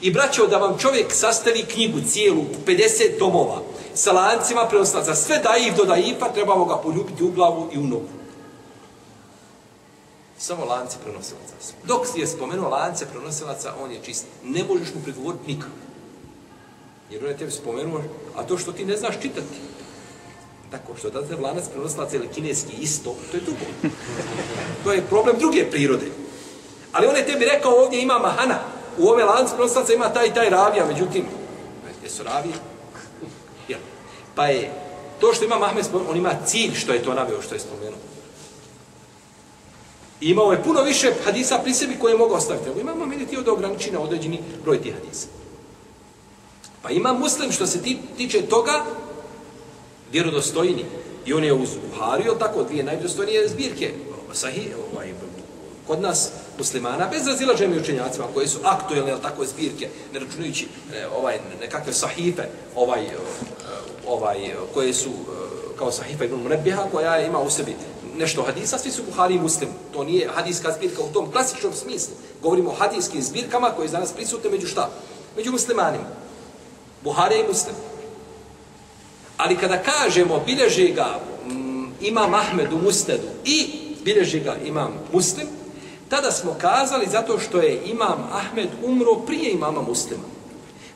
I 0.01 0.11
braćo, 0.11 0.47
da 0.47 0.57
vam 0.57 0.77
čovjek 0.77 1.13
sastavi 1.13 1.63
knjigu 1.63 1.99
cijelu, 2.07 2.45
50 2.65 3.19
tomova, 3.19 3.61
sa 3.93 4.11
lancima 4.11 4.65
prenoslaca, 4.67 5.15
sve 5.15 5.39
daif 5.39 5.77
do 5.77 5.85
daifa, 5.85 6.33
trebamo 6.33 6.65
ga 6.65 6.77
poljubiti 6.77 7.23
u 7.23 7.31
glavu 7.31 7.69
i 7.73 7.77
u 7.77 7.83
nogu. 7.83 8.09
Samo 10.37 10.65
lanci 10.65 10.97
prenosilaca. 11.03 11.53
Dok 11.83 12.01
je 12.15 12.27
spomenuo 12.27 12.69
lance 12.69 13.05
prenosilaca, 13.05 13.73
on 13.83 13.91
je 13.91 13.99
čist. 14.03 14.25
Ne 14.43 14.63
možeš 14.63 14.87
mu 14.95 15.01
prigovoriti 15.03 15.53
nikako. 15.53 15.75
Jer 17.09 17.23
on 17.23 17.29
je 17.29 17.37
tebi 17.37 17.51
spomenuo, 17.51 18.01
a 18.35 18.43
to 18.43 18.57
što 18.57 18.71
ti 18.71 18.85
ne 18.85 18.97
znaš 18.97 19.15
čitati. 19.21 19.57
Tako, 20.73 20.97
što 20.97 21.09
da 21.09 21.21
te 21.21 21.35
lanac 21.35 21.63
prenosilaca 21.69 22.15
ili 22.15 22.27
kineski 22.27 22.73
isto, 22.81 23.15
to 23.31 23.37
je 23.37 23.41
dugo. 23.41 23.93
To 24.83 24.91
je 24.91 25.01
problem 25.09 25.35
druge 25.39 25.65
prirode. 25.71 26.05
Ali 26.91 27.07
on 27.07 27.15
je 27.15 27.25
tebi 27.25 27.45
rekao, 27.45 27.71
ovdje 27.71 28.01
ima 28.01 28.19
mahana, 28.19 28.59
u 28.97 29.07
ove 29.07 29.23
lance 29.23 29.53
prenosilaca 29.55 29.93
ima 29.93 30.09
taj 30.09 30.33
taj 30.33 30.49
ravija, 30.49 30.85
međutim, 30.85 31.25
gdje 31.97 32.09
su 32.09 32.23
ravije? 32.23 32.55
Jel? 33.67 33.79
Pa 34.35 34.47
je, 34.47 34.71
to 35.19 35.33
što 35.33 35.45
ima 35.45 35.59
Mahmed 35.59 35.85
spomenuo, 35.85 36.11
on 36.11 36.17
ima 36.17 36.33
cilj 36.45 36.75
što 36.75 36.93
je 36.93 37.03
to 37.03 37.13
naveo, 37.13 37.41
što 37.41 37.55
je 37.55 37.59
spomenuo. 37.59 37.99
I 40.21 40.29
imao 40.29 40.51
je 40.51 40.63
puno 40.63 40.81
više 40.81 41.13
hadisa 41.25 41.59
pri 41.63 41.73
sebi 41.73 41.99
koje 41.99 42.11
je 42.11 42.17
mogao 42.17 42.37
ostaviti. 42.37 42.69
Evo 42.69 42.79
imamo 42.79 43.05
meni 43.05 43.27
ti 43.27 43.37
od 43.37 43.47
ograniči 43.47 43.91
na 43.91 43.99
određeni 43.99 44.39
broj 44.63 44.81
tih 44.81 44.93
hadisa. 44.93 45.27
Pa 46.81 46.89
ima 46.89 47.13
muslim 47.13 47.51
što 47.51 47.67
se 47.67 47.81
ti, 47.81 47.97
tiče 48.17 48.41
toga 48.41 48.83
vjerodostojni. 50.13 50.85
I 51.25 51.33
on 51.33 51.43
je 51.43 51.53
uz 51.53 51.69
Buhariju, 51.89 52.35
tako, 52.39 52.63
dvije 52.63 52.83
najvjerodostojnije 52.83 53.47
zbirke. 53.47 53.91
Sahih, 54.33 54.75
ovaj, 54.91 55.13
kod 55.87 56.01
nas 56.01 56.29
muslimana, 56.57 57.07
bez 57.11 57.27
razilaženja 57.27 57.81
učenjacima 57.81 58.25
koji 58.33 58.47
su 58.47 58.59
aktuelne, 58.63 59.11
ali 59.11 59.21
tako 59.21 59.45
zbirke, 59.45 59.89
ne 60.13 60.19
računajući 60.19 60.67
e, 60.93 61.07
ovaj, 61.07 61.39
nekakve 61.61 61.93
sahife, 61.93 62.43
ovaj, 62.75 63.03
e, 63.03 63.09
ovaj, 64.07 64.45
e, 64.45 64.55
koje 64.73 64.93
su 64.93 65.09
kao 65.77 65.91
sahifa 65.91 66.25
ibn 66.25 66.35
Munebbiha, 66.35 66.83
koja 66.91 67.19
ima 67.19 67.39
u 67.39 67.49
sebi 67.49 67.75
nešto 68.17 68.43
hadisa, 68.43 68.77
svi 68.77 68.91
su 68.91 69.03
Buhari 69.03 69.35
i 69.35 69.39
Muslim. 69.39 69.69
To 69.93 70.03
nije 70.03 70.29
hadijska 70.35 70.71
zbirka 70.71 71.01
u 71.01 71.13
tom 71.13 71.31
klasičnom 71.31 71.73
smislu. 71.73 72.13
Govorimo 72.41 72.69
o 72.69 72.75
hadijskim 72.75 73.21
zbirkama 73.21 73.69
koje 73.69 73.85
je 73.85 73.91
danas 73.91 74.11
prisutne 74.11 74.49
među 74.49 74.67
šta? 74.67 74.89
Među 75.37 75.51
muslimanima. 75.51 76.05
Buhari 77.03 77.35
i 77.39 77.47
Muslim. 77.47 77.75
Ali 79.37 79.57
kada 79.57 79.83
kažemo 79.83 80.43
bilježi 80.45 80.93
ga 80.95 81.19
mm, 81.47 81.85
imam 82.01 82.33
Ahmed 82.33 82.73
u 82.73 82.77
Mustedu 82.77 83.27
i 83.45 83.67
bilježi 84.05 84.39
ga 84.39 84.55
imam 84.65 84.93
Muslim, 85.13 85.47
tada 86.09 86.31
smo 86.31 86.55
kazali 86.61 87.07
zato 87.11 87.39
što 87.39 87.59
je 87.59 87.81
imam 87.85 88.29
Ahmed 88.31 88.69
umro 88.83 89.15
prije 89.15 89.51
imama 89.51 89.81
Muslima. 89.81 90.23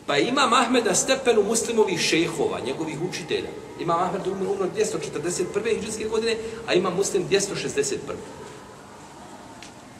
Pa 0.06 0.16
je 0.16 0.28
imam 0.28 0.54
Ahmed 0.54 0.86
na 0.86 0.96
stepenu 0.96 1.44
muslimovih 1.44 2.00
šehova, 2.00 2.60
njegovih 2.60 2.98
učitelja. 3.10 3.50
Imam 3.80 4.00
Ahmed 4.00 4.28
umro, 4.28 4.52
umro 4.52 4.66
241. 4.76 5.80
hiđanske 5.80 6.04
godine, 6.04 6.38
a 6.68 6.74
imam 6.74 6.96
muslim 6.96 7.30
261. 7.30 7.98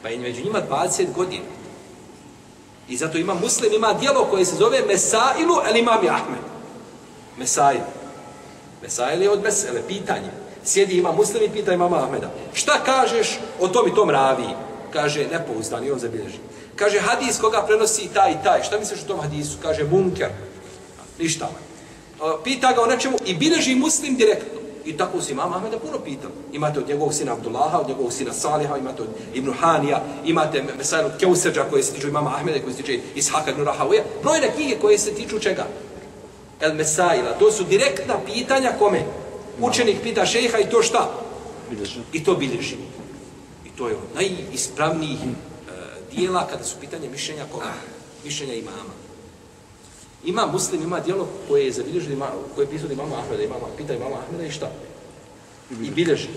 Pa 0.02 0.08
je 0.08 0.18
među 0.18 0.44
njima 0.44 0.62
20 0.70 1.12
godina. 1.14 1.44
I 2.88 2.96
zato 2.96 3.18
ima 3.18 3.34
muslim, 3.34 3.72
ima 3.72 3.92
dijelo 3.92 4.24
koje 4.24 4.44
se 4.44 4.56
zove 4.56 4.82
Mesailu 4.86 5.54
el 5.70 5.76
imam 5.76 5.98
Ahmed. 5.98 6.40
Mesailu. 7.38 7.97
Mesajl 8.82 9.22
je 9.22 9.30
od 9.30 9.42
mesele, 9.42 9.82
pitanje. 9.88 10.30
Sjedi 10.64 10.98
ima 10.98 11.12
muslim 11.12 11.42
i 11.42 11.48
pita 11.48 11.72
imama 11.72 12.04
Ahmeda. 12.04 12.30
Šta 12.54 12.72
kažeš 12.84 13.38
o 13.60 13.68
tom 13.68 13.88
i 13.88 13.94
tom 13.94 14.10
raviji? 14.10 14.54
Kaže, 14.92 15.26
nepouzdan 15.32 15.86
i 15.86 15.90
on 15.90 15.98
zabilježi. 15.98 16.38
Kaže, 16.76 17.00
hadis 17.00 17.38
koga 17.40 17.62
prenosi 17.66 18.08
taj 18.14 18.32
i 18.32 18.36
taj. 18.44 18.62
Šta 18.62 18.78
misliš 18.78 19.00
o 19.02 19.06
tom 19.06 19.20
hadisu? 19.20 19.58
Kaže, 19.62 19.84
munker. 19.84 20.28
Ništa. 21.18 21.50
Pita 22.44 22.72
ga 22.72 22.82
o 22.82 22.86
nečemu 22.86 23.18
i 23.26 23.34
bilježi 23.34 23.74
muslim 23.74 24.16
direktno. 24.16 24.58
I 24.84 24.96
tako 24.96 25.20
se 25.20 25.32
imam 25.32 25.52
Ahmeda 25.52 25.78
puno 25.78 25.98
pitao. 26.04 26.30
Imate 26.52 26.78
od 26.78 26.88
njegovog 26.88 27.14
sina 27.14 27.32
Abdullaha, 27.32 27.78
od 27.78 27.88
njegovog 27.88 28.12
sina 28.12 28.32
Saliha, 28.32 28.76
imate 28.76 29.02
od 29.02 29.08
Ibn 29.34 29.52
Hanija, 29.60 30.02
imate 30.24 30.64
Mesajl 30.78 31.06
od 31.06 31.18
Keuseđa 31.20 31.64
koje 31.70 31.82
se 31.82 31.92
tiču 31.92 32.08
imama 32.08 32.30
Ahmeda, 32.36 32.58
koje 32.60 32.72
se 32.72 32.82
tiču 32.82 33.02
Ishaka 33.14 33.50
ibn 33.50 33.64
Rahavuje. 33.64 34.04
Brojne 34.22 34.50
knjige 34.56 34.76
koje 34.80 34.98
se 34.98 35.14
tiču 35.14 35.38
čega? 35.38 35.66
El 36.60 36.74
Mesajla. 36.74 37.38
To 37.38 37.52
su 37.52 37.64
direktna 37.64 38.18
pitanja 38.26 38.72
kome? 38.78 39.04
Učenik 39.60 40.02
pita 40.02 40.26
šeha 40.26 40.58
i 40.58 40.70
to 40.70 40.82
šta? 40.82 41.10
Bilježi. 41.70 42.00
I 42.12 42.24
to 42.24 42.34
bilježi. 42.34 42.76
I 43.66 43.70
to 43.78 43.88
je 43.88 43.94
od 43.94 44.02
najispravnijih 44.14 45.18
uh, 45.20 46.16
dijela 46.16 46.46
kada 46.50 46.64
su 46.64 46.76
pitanje 46.80 47.08
mišljenja 47.08 47.44
koga? 47.52 47.72
Mišljenja 48.24 48.54
imama. 48.54 48.94
Ima 50.24 50.46
muslim, 50.46 50.82
ima 50.82 51.00
dijelo 51.00 51.28
koje 51.48 51.64
je 51.64 51.72
zabilježili, 51.72 52.18
koje 52.54 52.64
je 52.64 52.70
pisao 52.70 52.90
imama 52.90 53.18
Ahmeda, 53.18 53.42
imama, 53.42 53.66
pita 53.76 53.94
imama 53.94 54.16
Ahmeda 54.16 54.44
i 54.44 54.50
šta? 54.50 54.70
I 55.70 55.90
bilježi. 55.90 56.28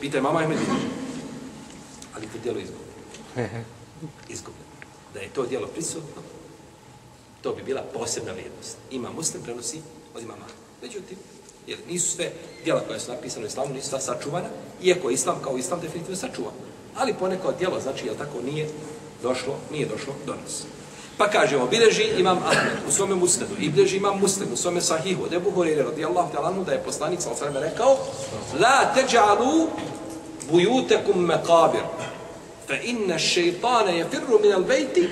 Pita 0.00 0.18
imama 0.18 0.38
Ahmeda 0.38 0.60
i 0.60 0.64
bilježi. 0.64 0.86
Ali 2.14 2.26
to 2.26 2.38
dijelo 2.42 2.58
izgubljeno. 2.58 3.64
Izgubljeno. 4.34 4.66
Da 5.14 5.20
je 5.20 5.28
to 5.28 5.46
dijelo 5.46 5.66
prisutno, 5.66 6.22
to 7.46 7.54
bi 7.54 7.62
bila 7.62 7.82
posebna 7.94 8.32
vrijednost. 8.32 8.76
Ima 8.90 9.10
muslim, 9.12 9.42
prenosi 9.42 9.80
od 10.14 10.22
imama 10.22 10.44
Međutim, 10.82 11.16
jer 11.66 11.78
nisu 11.88 12.16
sve 12.16 12.30
djela 12.64 12.80
koja 12.80 13.00
su 13.00 13.12
napisane 13.12 13.44
u 13.44 13.48
islamu, 13.48 13.74
nisu 13.74 13.88
sva 13.88 14.00
sačuvana, 14.00 14.48
iako 14.82 15.10
islam 15.10 15.40
kao 15.44 15.58
islam 15.58 15.80
definitivno 15.80 16.16
sačuva. 16.16 16.50
Ali 16.96 17.14
poneko 17.14 17.52
djelo, 17.58 17.80
znači, 17.80 18.06
jel 18.06 18.14
tako, 18.14 18.42
nije 18.42 18.68
došlo, 19.22 19.56
nije 19.72 19.86
došlo 19.86 20.14
do 20.26 20.34
nas. 20.34 20.62
Pa 21.18 21.30
kažemo, 21.30 21.66
bileži 21.66 22.04
imam 22.18 22.38
Ahmed 22.38 22.72
u 22.88 22.92
svome 22.92 23.14
musnedu 23.14 23.54
i 23.58 23.68
bileži 23.68 23.96
imam 23.96 24.20
muslim 24.20 24.48
u 24.52 24.56
svome 24.56 24.80
sahihu 24.80 25.24
od 25.24 25.32
Ebu 25.32 25.50
Horeire 25.50 25.82
radijallahu 25.82 26.32
ta'ala 26.34 26.64
da 26.64 26.72
je 26.72 26.82
poslanik 26.84 27.20
sa 27.20 27.30
osvrame 27.30 27.60
rekao 27.60 27.98
La 28.60 28.94
teđalu 28.94 29.68
bujutekum 30.50 31.24
mekabir 31.24 31.82
fa 32.66 32.74
inna 32.82 33.18
šeitane 33.18 33.98
je 33.98 34.06
firru 34.10 34.40
min 34.42 34.52
al 34.52 34.62
bejti 34.62 35.08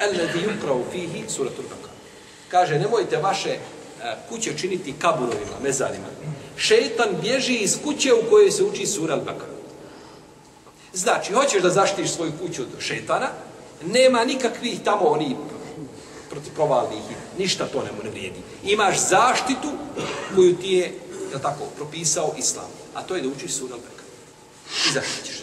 alladhi 0.00 0.38
yuqra'u 0.38 0.82
fihi 0.92 1.24
suratul 1.28 1.64
Baqara. 1.64 1.96
Kaže, 2.48 2.78
nemojte 2.78 3.16
vaše 3.16 3.50
e, 3.50 3.58
kuće 4.28 4.58
činiti 4.58 4.94
kaburovima, 4.98 5.56
mezarima. 5.62 6.06
Šejtan 6.56 7.08
bježi 7.22 7.54
iz 7.54 7.78
kuće 7.84 8.14
u 8.14 8.30
kojoj 8.30 8.50
se 8.50 8.64
uči 8.64 8.86
sura 8.86 9.16
Al-Baqara. 9.16 9.56
Znači, 10.92 11.32
hoćeš 11.32 11.62
da 11.62 11.70
zaštitiš 11.70 12.10
svoju 12.10 12.32
kuću 12.40 12.62
od 12.62 12.68
šetana, 12.80 13.28
nema 13.84 14.24
nikakvih 14.24 14.80
tamo 14.84 15.04
oni 15.06 15.36
protiprovalnih, 16.30 17.02
ništa 17.38 17.66
to 17.66 17.82
ne, 17.82 17.90
ne 18.04 18.10
vrijedi. 18.10 18.40
Imaš 18.64 18.98
zaštitu 19.08 19.72
koju 20.34 20.56
ti 20.56 20.72
je, 20.72 20.84
je 21.32 21.42
tako, 21.42 21.64
propisao 21.76 22.34
islam. 22.38 22.70
A 22.94 23.02
to 23.02 23.16
je 23.16 23.22
da 23.22 23.28
učiš 23.28 23.52
sura 23.52 23.74
Al-Baqara. 23.74 24.06
I 24.88 24.92
zaštićeš. 24.92 25.42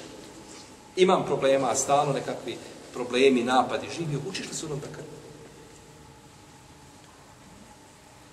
Imam 0.96 1.26
problema, 1.26 1.76
stalno 1.76 2.14
nekakvi 2.14 2.58
problemi, 2.94 3.44
napadi, 3.44 3.88
živio, 3.98 4.20
učiš 4.30 4.48
li 4.48 4.56
surom 4.56 4.80
al-Bakar? 4.80 5.04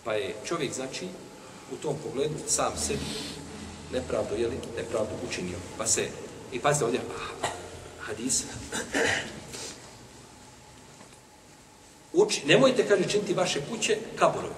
Pa 0.05 0.13
je 0.13 0.35
čovjek, 0.45 0.73
znači, 0.73 1.09
u 1.73 1.77
tom 1.77 1.97
pogledu 2.05 2.35
sam 2.47 2.73
sebi 2.79 3.05
nepravdu, 3.93 4.37
jeli, 4.37 4.57
nepravdu 4.77 5.11
učinio. 5.29 5.59
Pa 5.79 5.87
se, 5.87 6.09
i 6.53 6.59
pazite 6.59 6.85
ovdje, 6.85 7.01
hadis. 8.01 8.45
Uči, 12.13 12.43
nemojte, 12.47 12.89
kaže, 12.89 13.09
činiti 13.09 13.35
vaše 13.35 13.61
kuće 13.71 13.99
kaborom. 14.19 14.51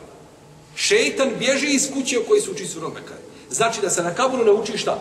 Šeitan 0.77 1.31
bježi 1.39 1.67
iz 1.67 1.91
kuće 1.93 2.19
u 2.19 2.25
kojoj 2.29 2.41
se 2.41 2.51
uči 2.51 2.67
surom 2.67 2.95
Bekar. 2.95 3.17
Znači 3.51 3.81
da 3.81 3.91
se 3.91 4.03
na 4.03 4.15
kaburu 4.15 4.45
ne 4.45 4.53
uči 4.53 4.79
šta? 4.79 4.99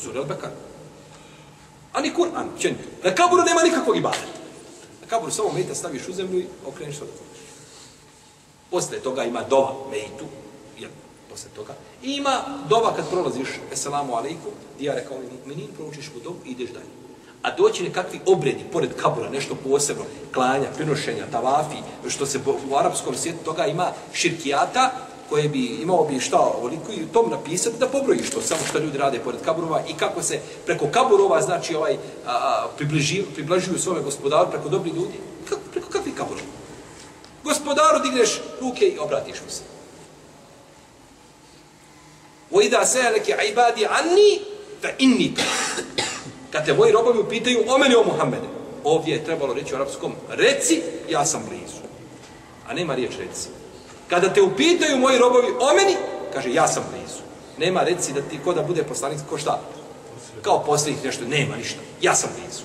Surom 0.00 0.28
Bekar. 0.28 0.50
A 1.94 2.00
ni 2.00 2.10
Kur'an, 2.14 2.50
čen. 2.58 2.74
Na 3.04 3.14
kaburu 3.14 3.42
nema 3.42 3.62
nikakvog 3.62 3.96
ibadeta. 3.96 4.26
Na 5.02 5.06
kaburu 5.08 5.32
samo 5.32 5.52
mejta 5.52 5.74
staviš 5.74 6.08
u 6.08 6.12
zemlju 6.12 6.40
i 6.40 6.46
okreniš 6.66 7.00
od 7.00 7.08
Posle 8.70 8.98
toga 8.98 9.24
ima 9.24 9.42
dova 9.50 9.74
mejtu, 9.90 10.24
jer 10.78 10.90
posle 11.30 11.50
toga. 11.56 11.74
I 12.02 12.12
ima 12.12 12.40
dova 12.68 12.94
kad 12.96 13.10
prolaziš, 13.10 13.48
eselamu 13.72 14.14
alaikum, 14.14 14.52
di 14.78 14.84
ja 14.84 14.94
rekao 14.94 15.18
mi 15.18 15.24
mu'minin, 15.24 15.68
proučiš 15.76 16.10
mu 16.14 16.20
dom 16.20 16.36
i 16.44 16.50
ideš 16.50 16.70
dalje. 16.70 16.92
A 17.42 17.56
doći 17.56 17.82
nekakvi 17.82 18.20
obredi, 18.26 18.64
pored 18.72 18.90
kabura, 18.96 19.30
nešto 19.30 19.54
posebno, 19.54 20.04
klanja, 20.34 20.68
prinošenja, 20.76 21.26
tavafi, 21.32 21.76
što 22.08 22.26
se 22.26 22.40
u 22.70 22.76
arapskom 22.76 23.14
svijetu 23.14 23.44
toga 23.44 23.66
ima 23.66 23.92
širkijata, 24.12 24.90
koje 25.29 25.49
bi 25.49 25.65
imao 25.65 26.03
bi 26.03 26.19
šta 26.19 26.39
ovoliko 26.39 26.91
i 26.91 27.13
tom 27.13 27.29
napisati 27.29 27.77
da 27.79 27.87
pobrojiš 27.87 28.29
to, 28.29 28.41
samo 28.41 28.61
što 28.69 28.79
ljudi 28.79 28.97
rade 28.97 29.19
pored 29.19 29.41
kaburova 29.45 29.83
i 29.89 29.93
kako 29.93 30.23
se 30.23 30.39
preko 30.65 30.87
kaburova, 30.91 31.41
znači, 31.41 31.75
ovaj, 31.75 31.93
a, 31.93 31.97
a, 32.25 32.67
približi, 32.77 33.23
približuju 33.33 33.79
svome 33.79 34.01
gospodaru 34.01 34.51
preko 34.51 34.69
dobri 34.69 34.91
ljudi. 34.91 35.19
Kako, 35.49 35.61
preko 35.71 35.89
kakvih 35.89 36.15
kaburova? 36.15 36.47
Gospodaru 37.43 37.99
digneš 38.03 38.41
ruke 38.61 38.85
i 38.85 38.99
obratiš 38.99 39.35
mu 39.45 39.49
se. 39.51 39.61
وَإِذَا 42.51 42.83
سَيَلَكِ 42.83 43.29
عِبَادِ 43.29 43.77
عَنِّي 43.85 44.39
فَإِنِّي 44.81 45.31
Kad 46.51 46.65
te 46.65 46.73
moji 46.73 46.91
robovi 46.91 47.19
upitaju 47.19 47.63
o 47.67 47.77
meni 47.77 47.95
o 47.95 48.03
Muhammede, 48.03 48.47
ovdje 48.83 49.13
je 49.13 49.25
trebalo 49.25 49.53
reći 49.53 49.73
u 49.73 49.77
arapskom, 49.77 50.13
reci, 50.29 50.81
ja 51.09 51.25
sam 51.25 51.43
blizu. 51.49 51.81
A 52.67 52.73
nema 52.73 52.95
riječ 52.95 53.11
reci. 53.19 53.49
Kada 54.08 54.32
te 54.32 54.42
upitaju 54.42 54.98
moji 54.98 55.18
robovi 55.18 55.48
o 55.60 55.74
meni, 55.74 55.96
kaže, 56.32 56.52
ja 56.52 56.68
sam 56.68 56.84
blizu. 56.90 57.22
Nema 57.58 57.82
reci 57.82 58.12
da 58.12 58.20
ti 58.20 58.38
ko 58.44 58.52
da 58.52 58.62
bude 58.62 58.82
poslanik, 58.82 59.18
ko 59.30 59.38
šta? 59.38 59.60
Kao 60.42 60.64
posljednik 60.64 61.04
nešto, 61.04 61.24
nema 61.24 61.56
ništa. 61.56 61.80
Ja 62.00 62.14
sam 62.14 62.30
blizu. 62.36 62.62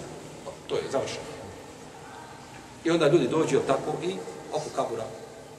To 0.68 0.76
je 0.76 0.92
završeno. 0.92 1.30
I 2.84 2.92
onda 2.92 3.08
ljudi 3.08 3.28
dođu 3.28 3.60
tako 3.68 3.94
i 4.04 4.16
oko 4.54 4.70
kabura 4.76 5.06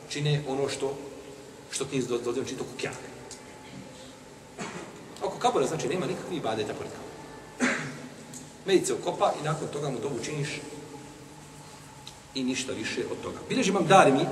čine 0.08 0.42
ono 0.48 0.68
što 0.68 0.94
što 1.70 1.84
ti 1.84 2.02
dozvoljeno 2.02 2.48
čito 2.48 2.64
kukjak. 2.72 2.94
Oko 5.22 5.38
kabura 5.38 5.66
znači 5.66 5.88
nema 5.88 6.06
nikakvi 6.06 6.36
ibadeta 6.36 6.74
pored 6.74 6.92
kabura. 6.92 7.10
Medice 8.66 8.94
ukopa 8.94 9.32
i 9.40 9.44
nakon 9.44 9.68
toga 9.68 9.90
mu 9.90 9.98
dobu 9.98 10.16
činiš 10.24 10.60
i 12.34 12.44
ništa 12.44 12.72
više 12.72 13.00
od 13.10 13.22
toga. 13.22 13.38
Bileži 13.48 13.70
imam 13.70 13.86
Darimi 13.86 14.26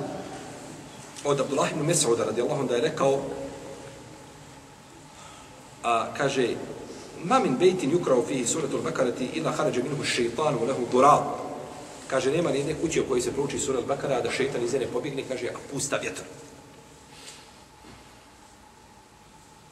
od 1.23 1.39
Abdullah 1.39 1.71
ibn 1.71 1.85
Mesauda 1.85 2.25
radijallahu 2.25 2.67
da 2.67 2.75
je 2.75 2.81
rekao 2.81 3.21
a 5.83 6.13
kaže 6.17 6.55
ma 7.23 7.39
min 7.39 7.57
bejtin 7.57 7.91
yukrao 7.91 8.25
fihi 8.27 8.47
suratul 8.47 8.81
bakarati 8.81 9.29
ila 9.33 9.51
harađa 9.51 9.83
minhu 9.83 10.03
šeitanu 10.03 10.65
lehu 10.65 10.85
dural 10.91 11.49
Kaže, 12.09 12.31
nema 12.31 12.51
ni 12.51 12.57
jedne 12.57 12.75
kuće 12.81 13.01
u 13.01 13.05
kojoj 13.07 13.21
se 13.21 13.31
prouči 13.31 13.59
sura 13.59 13.79
Al-Bakara, 13.79 14.17
a 14.17 14.21
da 14.21 14.31
šeitan 14.31 14.63
iz 14.63 14.73
njene 14.73 14.87
pobjegne, 14.87 15.23
kaže, 15.27 15.47
a 15.47 15.57
pusta 15.71 15.97
vjetar. 15.97 16.25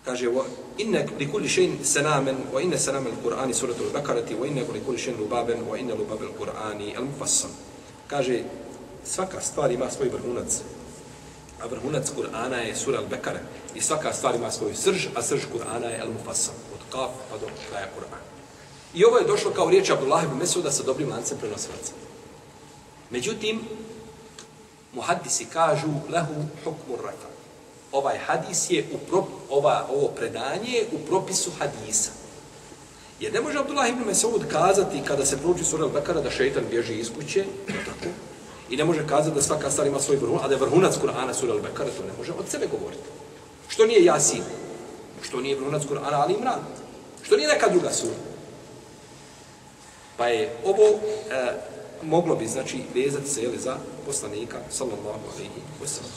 Kaže, 0.05 0.29
wa 0.29 0.43
inna 0.77 0.99
li 1.19 1.31
kulli 1.31 1.49
shay'in 1.49 1.83
sanaman 1.83 2.37
wa 2.53 2.61
inna 2.61 2.77
sanama 2.77 3.09
al-Qur'ani 3.09 3.53
suratu 3.53 3.83
al-Bakarati 3.83 4.35
wa 4.35 4.47
inna 4.47 4.61
li 4.73 4.81
kulli 4.85 4.97
shay'in 4.97 5.17
lubaban 5.19 5.65
wa 5.69 5.79
inna 5.79 5.95
lubab 5.95 6.21
al-Qur'ani 6.21 6.95
al-mufassal. 6.95 7.49
Kaže, 8.07 8.43
svaka 9.03 9.41
stvar 9.41 9.71
ima 9.71 9.89
svoj 9.91 10.09
vrhunac. 10.09 10.61
A 11.61 11.67
vrhunac 11.67 12.09
Kur'ana 12.15 12.57
je 12.57 12.75
sura 12.75 12.99
Al-Bekara. 12.99 13.39
I 13.75 13.81
svaka 13.81 14.13
stvar 14.13 14.35
ima 14.35 14.51
svoju 14.51 14.75
srž, 14.75 15.07
a 15.15 15.21
srž 15.21 15.41
Kur'ana 15.53 15.87
je 15.87 16.01
al-mufassal. 16.01 16.53
Od 16.73 16.81
kaf 16.91 17.11
pa 17.29 17.37
do 17.37 17.47
kraja 17.69 17.87
Kur'ana. 17.97 18.21
I 18.93 19.05
ovo 19.05 19.17
je 19.17 19.27
došlo 19.27 19.51
kao 19.51 19.69
riječ 19.69 19.89
Abdullah 19.89 20.23
ibn 20.23 20.37
Mesuda 20.37 20.71
sa 20.71 20.83
dobrim 20.83 21.09
lancem 21.09 21.37
prenosilaca. 21.37 21.93
Međutim, 23.09 23.61
muhaddisi 24.93 25.45
kažu 25.45 25.87
lehu 26.09 26.33
hukmu 26.63 26.95
rafa. 26.95 27.27
Ovaj 27.91 28.17
hadis 28.17 28.69
je 28.69 28.85
u 28.93 28.97
prop, 28.97 29.27
ova, 29.49 29.87
ovo 29.89 30.07
predanje 30.07 30.71
je 30.71 30.87
u 30.91 31.07
propisu 31.07 31.51
hadisa. 31.59 32.11
Jer 33.19 33.33
ne 33.33 33.41
može 33.41 33.59
Abdullah 33.59 33.89
ibn 33.89 34.03
Mesud 34.05 34.47
kazati 34.51 35.01
kada 35.07 35.25
se 35.25 35.37
prouči 35.37 35.63
sura 35.63 35.85
Al-Bekara 35.85 36.23
da 36.23 36.31
šeitan 36.31 36.63
bježi 36.69 36.93
iz 36.93 37.11
kuće, 37.15 37.45
tako? 37.67 38.09
I 38.69 38.77
ne 38.77 38.85
može 38.85 39.07
kazati 39.07 39.35
da 39.35 39.41
svaka 39.41 39.71
stvar 39.71 39.87
ima 39.87 39.99
svoj 39.99 40.17
vrhunac, 40.17 40.43
a 40.43 40.47
da 40.47 40.53
je 40.53 40.59
vrhunac 40.59 40.95
Kur'ana 40.95 41.33
sura 41.33 41.53
Al-Bekara, 41.53 41.91
to 41.97 42.03
ne 42.07 42.13
može 42.17 42.31
od 42.31 42.49
sebe 42.49 42.67
govoriti. 42.67 43.03
Što 43.67 43.85
nije 43.85 44.05
Jasin? 44.05 44.43
Što 45.21 45.41
nije 45.41 45.55
vrhunac 45.55 45.83
Kur'ana 45.83 46.21
Ali 46.21 46.33
Imran? 46.33 46.59
Što 47.23 47.37
nije 47.37 47.47
neka 47.47 47.69
druga 47.69 47.93
sura? 47.93 48.15
Pa 50.17 50.27
je 50.27 50.55
ovo 50.65 50.83
e, 50.83 51.53
moglo 52.03 52.35
bi, 52.35 52.47
znači, 52.47 52.83
vezati 52.95 53.29
se, 53.29 53.43
jeli, 53.43 53.57
za 53.57 53.77
poslanika, 54.05 54.57
sallallahu 54.69 55.19
alaihi 55.33 55.51
wa 55.83 55.87
sallam. 55.87 56.11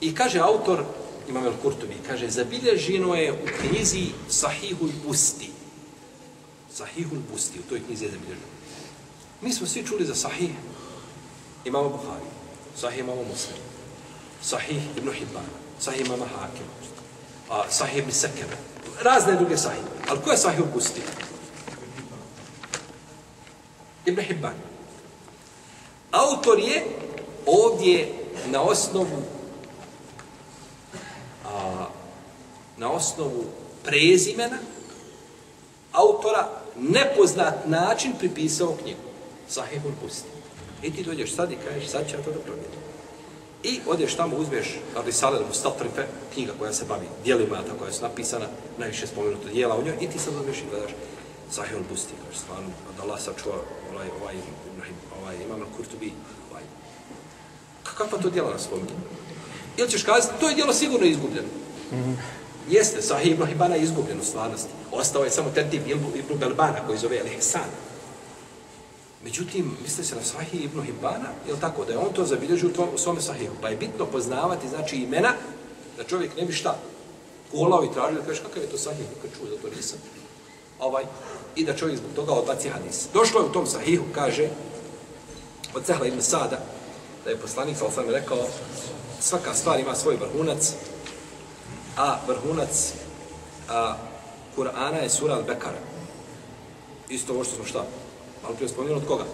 I 0.00 0.14
kaže 0.14 0.38
autor, 0.40 0.84
Imam 1.28 1.46
El 1.46 1.52
Kurtubi, 1.62 1.94
kaže, 2.06 2.30
zabilježeno 2.30 3.14
je 3.14 3.32
u 3.32 3.46
knjizi 3.60 4.06
Sahihul 4.28 4.90
Busti. 5.06 5.50
Sahihul 6.72 7.18
Busti, 7.32 7.58
u 7.58 7.68
toj 7.68 7.80
knjizi 7.86 8.04
je 8.04 8.10
zabilježeno. 8.10 8.57
Mi 9.42 9.52
smo 9.52 9.66
svi 9.66 9.86
čuli 9.86 10.04
za 10.04 10.14
Sahih 10.14 10.50
imamo 11.64 11.88
Buhari, 11.88 12.26
Sahih 12.76 12.98
imamo 12.98 13.22
Muslim, 13.22 13.58
Sahih 14.42 14.82
Ibn 14.96 15.12
Hibban, 15.12 15.46
Sahih 15.80 16.06
imamo 16.06 16.24
Hakim, 16.24 16.66
a, 17.50 17.70
Sahih 17.70 17.98
Ibn 17.98 18.10
Sekebe, 18.10 18.56
razne 19.02 19.36
druge 19.36 19.56
Sahih. 19.56 19.82
Ali 20.08 20.20
ko 20.20 20.30
je 20.30 20.36
Sahih 20.36 20.64
Busti? 20.74 21.00
Ibn 24.06 24.20
Hibban. 24.20 24.54
Autor 26.12 26.58
je 26.58 26.84
ovdje 27.46 28.12
na 28.46 28.62
osnovu 28.62 29.22
a, 31.44 31.86
na 32.76 32.90
osnovu 32.90 33.44
prezimena 33.84 34.58
autora 35.92 36.48
nepoznat 36.76 37.66
način 37.66 38.12
pripisao 38.18 38.76
knjigu. 38.82 39.07
Sahihul 39.48 39.92
Busti. 40.02 40.28
I 40.82 40.92
ti 40.92 41.02
dođeš 41.02 41.34
sad 41.34 41.52
i 41.52 41.56
kažeš, 41.56 41.88
sad 41.88 42.08
ću 42.08 42.16
ja 42.16 42.22
to 42.22 42.30
da 42.30 42.38
promijenim. 42.38 42.80
I 43.62 43.80
odeš 43.86 44.14
tamo, 44.14 44.36
uzmeš 44.36 44.78
Risale 45.04 45.40
Mustatrife, 45.48 46.06
knjiga 46.34 46.52
koja 46.58 46.72
se 46.72 46.84
bavi 46.84 47.06
dijelima, 47.24 47.56
tako 47.56 47.78
koja 47.78 47.92
su 47.92 48.02
napisana, 48.02 48.46
najviše 48.78 49.06
spomenuto 49.06 49.48
dijela 49.48 49.78
u 49.78 49.84
njoj, 49.84 49.96
i 50.00 50.08
ti 50.08 50.18
sad 50.18 50.34
uzmeš 50.40 50.58
i 50.58 50.70
gledaš 50.70 50.90
Sahihul 51.50 51.82
Busti, 51.90 52.12
kažeš, 52.24 52.40
stvarno, 52.40 52.68
da 52.96 53.02
Allah 53.02 53.20
sačuva 53.20 53.56
ovaj, 53.92 54.08
ovaj, 54.20 54.34
Ibrahim, 54.74 54.94
ovaj, 55.20 55.36
imam 55.44 55.60
Kurtubi, 55.76 56.12
ovaj. 56.50 56.62
Kakva 57.82 58.18
to 58.18 58.30
dijela 58.30 58.50
nas 58.50 58.62
spominje? 58.62 58.94
Ili 59.76 59.90
ćeš 59.90 60.02
kazati, 60.02 60.40
to 60.40 60.48
je 60.48 60.54
dijelo 60.54 60.72
sigurno 60.72 61.06
izgubljeno. 61.06 61.48
Mm 61.92 61.96
-hmm. 61.96 62.14
Jeste, 62.70 63.02
Sahih 63.02 63.32
ibn 63.32 63.46
Hibana 63.46 63.74
je 63.74 63.82
izgubljen 63.82 64.20
u 64.20 64.24
stvarnosti. 64.24 64.70
Ostao 64.92 65.24
je 65.24 65.30
samo 65.30 65.50
tertib 65.50 65.82
ibn 65.88 66.38
Belbana 66.38 66.86
koji 66.86 66.98
zove 66.98 67.22
Al-Ihsan. 67.22 67.68
Međutim, 69.24 69.76
misle 69.82 70.04
se 70.04 70.14
na 70.14 70.22
Sahih 70.22 70.64
ibn 70.64 70.82
Hibana, 70.82 71.28
je 71.46 71.52
li 71.52 71.60
tako, 71.60 71.84
da 71.84 71.92
je 71.92 71.98
on 71.98 72.12
to 72.12 72.24
zabilježio 72.24 72.68
u, 72.68 72.72
tvom, 72.72 72.88
u 72.94 72.98
svome 72.98 73.20
Sahihu. 73.20 73.54
Pa 73.60 73.68
je 73.68 73.76
bitno 73.76 74.06
poznavati, 74.06 74.68
znači, 74.68 74.96
imena, 74.96 75.32
da 75.96 76.04
čovjek 76.04 76.36
ne 76.36 76.44
bi 76.44 76.52
šta 76.52 76.78
kolao 77.52 77.84
i 77.84 77.92
tražio, 77.92 78.20
da 78.20 78.26
kažeš 78.26 78.42
kakav 78.42 78.62
je 78.62 78.68
to 78.68 78.78
Sahih, 78.78 79.06
kad 79.22 79.30
čuo, 79.38 79.50
da 79.50 79.62
to 79.62 79.76
nisam. 79.76 79.98
Ovaj, 80.80 81.04
I 81.56 81.64
da 81.64 81.76
čovjek 81.76 81.98
zbog 81.98 82.10
toga 82.14 82.32
odbaci 82.32 82.68
hadis. 82.68 83.06
Došlo 83.12 83.40
je 83.40 83.46
u 83.46 83.52
tom 83.52 83.66
Sahihu, 83.66 84.04
kaže, 84.14 84.48
od 85.74 85.84
Cehla 85.84 86.06
ibn 86.06 86.22
Sada, 86.22 86.60
da 87.24 87.30
je 87.30 87.36
poslanik, 87.36 87.76
sal 87.76 87.90
sam 87.90 88.10
rekao, 88.10 88.38
svaka 89.20 89.54
stvar 89.54 89.80
ima 89.80 89.94
svoj 89.94 90.16
vrhunac, 90.16 90.72
a 91.96 92.18
vrhunac 92.26 92.92
a, 93.68 93.96
Kur'ana 94.56 95.02
je 95.02 95.10
sura 95.10 95.34
Al-Bekara. 95.34 95.82
Isto 97.08 97.32
ovo 97.32 97.44
što 97.44 97.54
smo 97.54 97.64
šta? 97.64 97.84
Malo 98.48 98.56
prije 98.56 98.68
spomenuo 98.68 98.96
od 98.96 99.06
koga? 99.06 99.24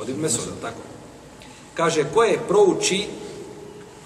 Od 0.00 0.08
Ibn 0.08 0.20
Mesuda, 0.20 0.52
tako. 0.60 0.80
Kaže, 1.74 2.04
ko 2.14 2.22
je 2.24 2.38
prouči 2.48 3.06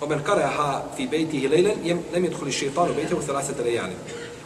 Omen 0.00 0.22
karaha 0.24 0.82
fi 0.96 1.06
bejtihi 1.06 1.48
lejlen, 1.48 1.78
jem 1.84 2.00
lem 2.12 2.24
jedhuli 2.24 2.52
šeitanu 2.52 2.94
bejtehu 2.94 3.22
selasete 3.22 3.62
lejani. 3.62 3.94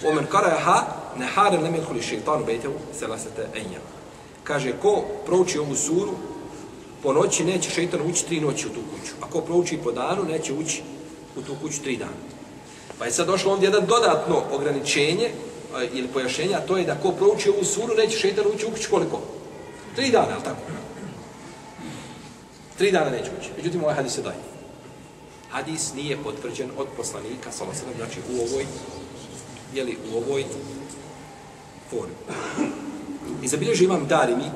Omen 0.04 0.26
karaha 0.26 0.76
neharen 1.18 1.62
lem 1.62 1.74
jedhuli 1.74 2.02
šeitanu 2.02 2.44
bejtehu 2.44 2.74
selasete 2.98 3.48
enja. 3.54 3.80
Kaže, 4.44 4.72
ko 4.82 5.02
prouči 5.26 5.58
ovu 5.58 5.76
suru, 5.76 6.12
po 7.02 7.12
noći 7.12 7.44
neće 7.44 7.70
šeitan 7.70 8.00
ući 8.10 8.26
tri 8.26 8.40
noći 8.40 8.66
u 8.66 8.70
tu 8.70 8.80
kuću. 8.92 9.12
Ako 9.20 9.40
prouči 9.40 9.78
po 9.84 9.92
danu, 9.92 10.24
neće 10.24 10.52
ući 10.52 10.82
u 11.36 11.42
tu 11.42 11.56
kuću 11.62 11.82
tri 11.82 11.96
dana. 11.96 12.20
Pa 12.98 13.04
je 13.04 13.12
sad 13.12 13.26
došlo 13.26 13.52
ovdje 13.52 13.66
jedan 13.66 13.86
dodatno 13.86 14.42
ograničenje 14.52 15.30
a, 15.74 15.84
ili 15.84 16.08
a 16.54 16.60
to 16.60 16.76
je 16.76 16.84
da 16.84 17.00
ko 17.00 17.10
prouči 17.12 17.48
ovu 17.50 17.64
suru, 17.64 17.94
neće 17.96 18.18
šeitan 18.18 18.44
ući 18.54 18.66
u 18.66 18.70
kuću 18.70 18.90
koliko? 18.90 19.20
Tri 19.96 20.10
dana, 20.10 20.34
ali 20.34 20.44
tako? 20.44 20.60
Tri 22.78 22.92
dana 22.92 23.10
neće 23.10 23.30
ući. 23.40 23.50
Međutim, 23.56 23.82
ovaj 23.84 23.94
hadis 23.94 24.18
je 24.18 24.22
daje. 24.22 24.36
Hadis 25.50 25.94
nije 25.94 26.22
potvrđen 26.22 26.70
od 26.76 26.86
poslanika, 26.96 27.52
sallallahu 27.52 27.96
znači 27.96 28.20
u 28.30 28.40
ovoj, 28.42 28.66
jeli, 29.74 29.96
u 30.12 30.16
ovoj 30.16 30.44
formi. 31.90 32.14
I 33.42 33.48
zabilježi 33.48 33.84
imam 33.84 34.06
Darimi, 34.06 34.50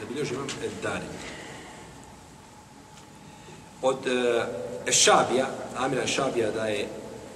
zabilježi 0.00 0.34
imam 0.34 0.46
e, 0.46 0.68
Darimi. 0.82 1.14
Od 3.82 4.06
e, 4.06 4.92
Šabija, 4.92 5.46
Amira 5.76 6.06
Šabija, 6.06 6.50
da 6.50 6.66
je 6.66 6.88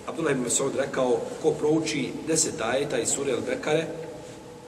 Abdullah 0.07 0.33
ibn 0.33 0.45
Mas'ud 0.45 0.77
rekao, 0.77 1.21
ko 1.43 1.51
prouči 1.51 2.13
deset 2.27 2.61
ajeta 2.61 2.99
iz 2.99 3.09
sure 3.09 3.33
El 3.33 3.41
Bekare 3.41 3.87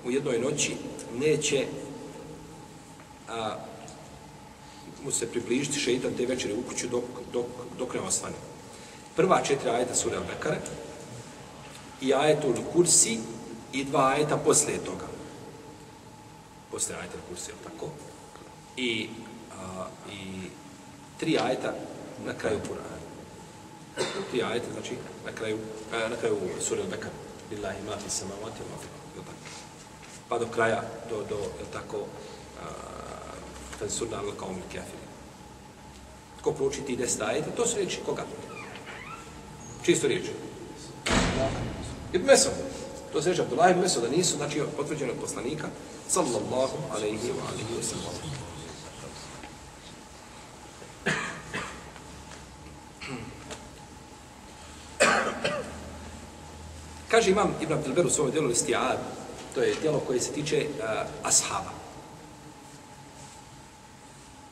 u 0.05 0.11
jednoj 0.11 0.39
noći, 0.39 0.77
neće 1.15 1.67
a, 3.29 3.57
mu 5.05 5.11
se 5.11 5.31
približiti 5.31 5.79
šeitan 5.79 6.13
te 6.17 6.27
večere 6.27 6.55
u 6.55 6.63
kuću 6.69 6.89
dok, 6.89 7.05
dok, 7.33 7.47
dok 7.79 7.95
ne 7.95 8.01
osvane. 8.01 8.35
Prva 9.17 9.43
četiri 9.43 9.71
ajeta 9.71 9.95
su 9.95 10.09
Al-Bekare 10.09 10.59
i 12.01 12.15
ajetul 12.15 12.55
kursi 12.73 13.19
i 13.73 13.85
dva 13.85 14.09
ajeta 14.09 14.37
poslije 14.37 14.85
toga. 14.85 15.07
Poslije 16.71 16.99
ajeta 16.99 17.19
kursi, 17.29 17.51
tako? 17.65 17.91
I, 18.77 19.09
a, 19.61 19.87
i 20.13 20.49
tri 21.19 21.39
ajeta 21.39 21.75
na 22.27 22.33
kraju 22.35 22.59
Kur'ana. 22.69 22.99
Tri 24.31 24.43
ajeta, 24.43 24.67
znači, 24.73 24.95
na 25.27 25.33
kraju, 25.33 25.59
a, 25.93 26.09
na 26.09 26.17
kraju 26.17 26.37
sura 26.61 26.83
Al-Bekare. 26.83 27.29
Lillahi 27.51 27.83
ma 27.87 27.97
fi 27.97 28.11
samavati 28.11 28.61
ma 28.71 28.79
fi 28.83 28.98
pa 30.29 30.39
do 30.39 30.47
kraja, 30.47 30.83
do, 31.11 31.25
do 31.29 31.37
je 31.37 31.67
tako, 31.73 32.07
fansurna 33.79 34.19
al 34.19 34.33
kaum 34.39 34.61
kafir. 34.69 35.01
Ko 36.43 36.53
prouči 36.53 36.85
ti 36.87 36.97
deset 36.97 37.21
ajeta, 37.21 37.51
to 37.51 37.67
su 37.67 37.77
riječi 37.77 38.01
koga? 38.07 38.25
Čisto 39.83 40.09
riječi. 40.09 40.33
Ibn 42.13 42.27
Meso. 42.27 42.51
To 43.13 43.23
se 43.23 43.31
reče 43.31 43.43
Abdullah 43.43 43.71
ibn 43.71 43.81
Meso, 43.81 44.01
da 44.01 44.09
nisu, 44.09 44.37
znači, 44.37 44.63
potvrđeni 44.77 45.11
od 45.11 45.17
poslanika, 45.21 45.69
sallallahu 46.09 46.77
alaihi 46.91 47.33
wa 47.33 47.45
alaihi 47.53 47.75
wa 47.79 47.83
sallam. 47.83 48.15
Kaže 57.09 57.31
imam 57.31 57.55
Ibn 57.61 57.73
Abdelber 57.73 58.07
u 58.07 58.11
svojom 58.11 58.33
djelu 58.33 58.49
Listi'ad, 58.49 58.99
to 59.59 59.65
je 59.65 59.75
djelo 59.83 60.01
koje 60.07 60.21
se 60.21 60.33
tiče 60.33 60.67
uh, 60.79 60.85
ashaba. 61.23 61.71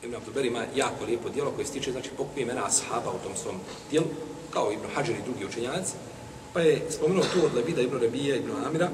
Ibn 0.03 0.15
Abdelber 0.15 0.45
ima 0.45 0.63
jako 0.75 1.05
lijepo 1.05 1.29
djelo 1.29 1.51
koje 1.51 1.65
se 1.65 1.73
tiče, 1.73 1.91
znači, 1.91 2.09
pokupi 2.17 2.41
imena 2.41 2.65
ashaba 2.65 3.11
u 3.11 3.23
tom 3.23 3.31
svom 3.41 3.55
djelu, 3.91 4.05
kao 4.53 4.71
Ibn 4.71 4.85
Hajar 4.95 5.09
i 5.09 5.23
drugi 5.25 5.45
učenjaci, 5.45 5.93
pa 6.53 6.59
je 6.61 6.91
spomenuo 6.91 7.23
tu 7.23 7.45
od 7.45 7.55
Lebida 7.55 7.81
Ibn 7.81 7.99
Rabija 7.99 8.35
Ibn 8.35 8.51
Amira, 8.65 8.89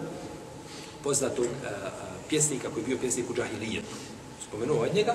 poznatog 1.03 1.45
uh, 1.45 1.51
pjesnika 2.30 2.70
koji 2.70 2.84
je 2.84 2.88
bio 2.88 2.97
pjesnik 2.97 3.30
u 3.30 3.34
Džahilijetu. 3.34 3.95
Spomenuo 4.47 4.84
od 4.84 4.95
njega 4.95 5.14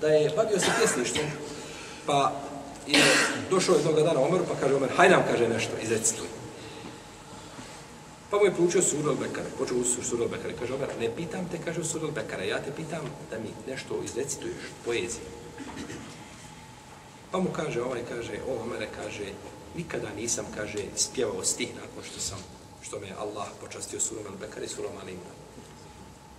da 0.00 0.08
je 0.08 0.32
bavio 0.36 0.60
se 0.60 0.70
pjesništvom, 0.78 1.26
pa 2.06 2.32
je 2.86 3.02
došao 3.50 3.74
jednog 3.74 3.94
dana 3.94 4.20
Omer, 4.20 4.40
pa 4.48 4.60
kaže 4.60 4.74
Omer, 4.74 4.90
haj 4.96 5.10
nam 5.10 5.22
kaže 5.30 5.48
nešto, 5.48 5.72
izrecituj. 5.82 6.35
Pa 8.30 8.36
mu 8.36 8.44
je 8.44 8.54
proučio 8.54 8.82
suru 8.82 9.10
al-Bekare, 9.10 9.50
počeo 9.58 9.76
u 9.78 9.84
suru 9.84 10.24
al-Bekare, 10.24 10.54
kaže 10.58 10.74
Omer, 10.74 10.88
ne 11.00 11.10
pitam 11.16 11.48
te, 11.48 11.58
kaže 11.64 11.84
suru 11.84 12.08
al-Bekare, 12.08 12.48
ja 12.48 12.58
te 12.58 12.72
pitam 12.76 13.04
da 13.30 13.38
mi 13.38 13.50
nešto 13.66 14.02
izrecituješ, 14.04 14.62
poezije. 14.84 15.24
Pa 17.30 17.38
mu 17.38 17.48
kaže, 17.52 17.82
ovaj 17.82 18.02
kaže, 18.08 18.40
o 18.48 18.62
Omere, 18.62 18.88
kaže, 18.96 19.24
nikada 19.76 20.10
nisam, 20.16 20.46
kaže, 20.56 20.78
spjevao 20.96 21.44
stih 21.44 21.74
nakon 21.74 22.04
što 22.10 22.20
sam, 22.20 22.38
što 22.82 22.98
me 23.00 23.12
Allah 23.18 23.46
počastio 23.60 24.00
surom 24.00 24.24
al-Bekare 24.24 24.64
i 24.64 24.68
surom 24.68 24.92
al-Imran. 24.92 25.36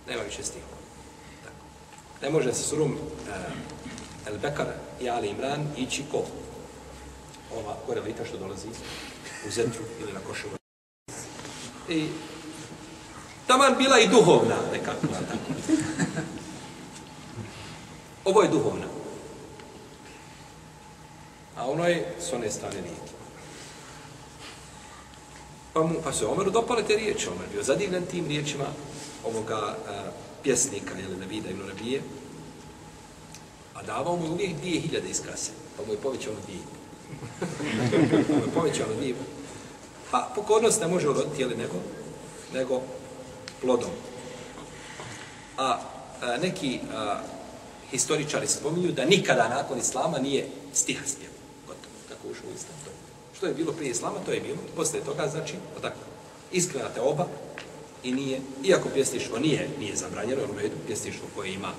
Nema 0.08 0.22
više 0.22 0.42
stihova. 0.42 0.76
Tako. 1.44 1.64
Ne 2.22 2.30
može 2.30 2.54
se 2.54 2.62
surom 2.62 2.92
uh, 2.92 2.98
al-Bekare 4.32 4.76
i 5.00 5.04
al-Imran 5.04 5.66
ići 5.76 6.04
ko? 6.10 6.24
Ova 7.56 7.76
korelita 7.86 8.24
što 8.24 8.38
dolazi 8.38 8.68
u 9.46 9.50
Zetru 9.50 9.84
ili 10.00 10.12
na 10.12 10.20
Koševu 10.28 10.57
i 11.88 12.08
taman 13.46 13.74
bila 13.78 13.98
i 13.98 14.08
duhovna 14.08 14.56
nekako. 14.72 15.06
Ovo 18.24 18.42
je 18.42 18.48
duhovna. 18.48 18.86
A 21.56 21.66
ono 21.66 21.88
je 21.88 22.14
s 22.20 22.32
one 22.32 22.50
strane 22.50 22.74
rijeke. 22.74 23.12
Pa, 25.72 25.82
mu, 25.82 25.94
pa 26.04 26.12
se 26.12 26.26
Omeru 26.26 26.50
dopale 26.50 26.82
te 26.82 26.96
riječi. 26.96 27.28
Omer 27.28 27.46
bio 27.52 27.62
zadivljen 27.62 28.06
tim 28.06 28.26
riječima 28.26 28.64
ovoga 29.24 29.56
a, 29.56 29.76
pjesnika, 30.42 30.94
jel, 30.98 31.18
Nabida 31.20 31.50
ibn 31.50 31.68
Rabije. 31.68 32.02
A 33.74 33.82
davao 33.82 34.16
mu 34.16 34.32
uvijek 34.32 34.56
dvije 34.56 34.80
hiljade 34.80 35.10
iz. 35.10 35.22
Pa 35.76 35.82
mu 35.86 35.92
je 35.92 35.98
povećao 35.98 36.32
na 36.32 36.40
dvije. 36.46 36.60
pa 38.28 38.34
mu 38.34 38.40
je 38.40 38.54
povećao 38.54 38.86
na 38.86 38.94
dvije. 38.94 39.14
Pa 40.10 40.32
pokornost 40.34 40.80
ne 40.80 40.88
može 40.88 41.08
uroditi, 41.08 41.42
jeli, 41.42 41.56
nego, 41.56 41.74
nego 42.54 42.80
plodom. 43.60 43.90
A, 45.56 45.78
a 46.22 46.36
neki 46.36 46.80
a, 46.94 47.20
historičari 47.90 48.46
spominju 48.46 48.92
da 48.92 49.04
nikada 49.04 49.48
nakon 49.48 49.78
Islama 49.78 50.18
nije 50.18 50.48
stiha 50.72 51.06
spjev. 51.06 51.30
Gotovo, 51.66 51.94
kako 52.08 52.28
ušao 52.28 52.50
u 52.50 52.54
Islam. 52.54 52.76
To. 52.84 52.90
Što 53.36 53.46
je 53.46 53.54
bilo 53.54 53.72
prije 53.72 53.90
Islama, 53.90 54.18
to 54.26 54.32
je 54.32 54.40
bilo. 54.40 54.58
Posle 54.76 55.00
toga, 55.00 55.28
znači, 55.28 55.54
tako, 55.82 55.98
iskrena 56.52 56.88
te 56.94 57.00
oba 57.00 57.26
i 58.02 58.12
nije, 58.12 58.40
iako 58.64 58.88
pjesništvo 58.94 59.38
nije, 59.38 59.68
nije 59.78 59.96
zabranjeno, 59.96 60.42
u 60.42 60.58
redu, 60.58 60.76
pjesništvo 60.86 61.28
koje 61.34 61.52
ima 61.52 61.72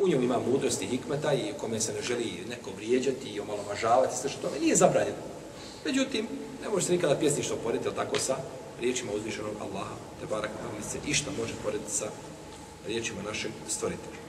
u 0.00 0.08
njom 0.08 0.22
ima 0.22 0.38
mudrosti 0.38 0.86
hikmeta 0.86 1.32
i 1.32 1.52
kome 1.60 1.80
se 1.80 1.92
ne 1.92 2.02
želi 2.02 2.44
neko 2.48 2.70
vrijeđati 2.76 3.28
i 3.28 3.40
omalovažavati, 3.40 4.16
sve 4.16 4.30
što 4.30 4.40
tome, 4.40 4.60
nije 4.60 4.76
zabranjeno. 4.76 5.16
Međutim, 5.84 6.28
ne 6.62 6.68
može 6.68 6.86
se 6.86 6.92
nikada 6.92 7.16
pjesništvo 7.16 7.56
porediti, 7.64 7.88
ali 7.88 7.96
tako 7.96 8.18
sa 8.18 8.36
riječima 8.80 9.12
uzvišenog 9.12 9.54
Allaha, 9.60 9.94
te 10.20 10.26
barak 10.26 10.50
ali 10.64 10.82
se 10.82 10.98
išta 11.06 11.30
može 11.40 11.52
porediti 11.62 11.92
sa 11.92 12.06
riječima 12.86 13.22
našeg 13.22 13.50
stvoritelja. 13.68 14.20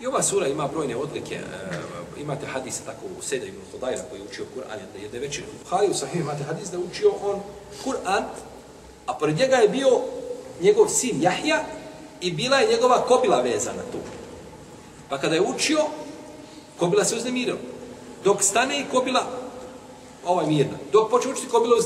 I 0.00 0.06
ova 0.06 0.22
sura 0.22 0.46
ima 0.46 0.68
brojne 0.68 0.96
odlike, 0.96 1.34
e, 1.34 2.20
imate 2.20 2.46
hadise 2.46 2.82
tako 2.84 3.06
u 3.18 3.22
Seda 3.22 3.46
ibn 3.46 3.58
Hudajra 3.72 4.02
koji 4.10 4.20
je 4.20 4.24
učio 4.24 4.44
Kur'an, 4.54 4.78
da 5.10 5.16
je 5.16 5.20
večer 5.20 5.44
u 5.44 5.64
Buhari, 5.64 5.90
u 5.90 5.94
Sahih 5.94 6.20
imate 6.20 6.44
hadis 6.44 6.70
da 6.70 6.76
je 6.76 6.84
učio 6.84 7.10
on 7.22 7.40
Kur'an, 7.84 8.24
a 9.06 9.14
pored 9.14 9.36
njega 9.36 9.56
je 9.56 9.68
bio 9.68 10.00
njegov 10.60 10.88
sin 10.88 11.22
Jahja 11.22 11.64
i 12.20 12.32
bila 12.32 12.56
je 12.56 12.70
njegova 12.70 13.04
kobila 13.08 13.40
vezana 13.40 13.82
tu. 13.92 13.98
Pa 15.08 15.18
kada 15.18 15.34
je 15.34 15.40
učio, 15.40 15.78
kobila 16.78 17.04
se 17.04 17.16
uznemirila. 17.16 17.58
Dok 18.24 18.42
stane 18.42 18.80
i 18.80 18.84
kobila 18.92 19.26
ovaj 20.24 20.46
mirna. 20.46 20.78
Dok 20.92 21.10
počne 21.10 21.32
učiti 21.32 21.48
ko 21.48 21.60
bilo. 21.60 21.76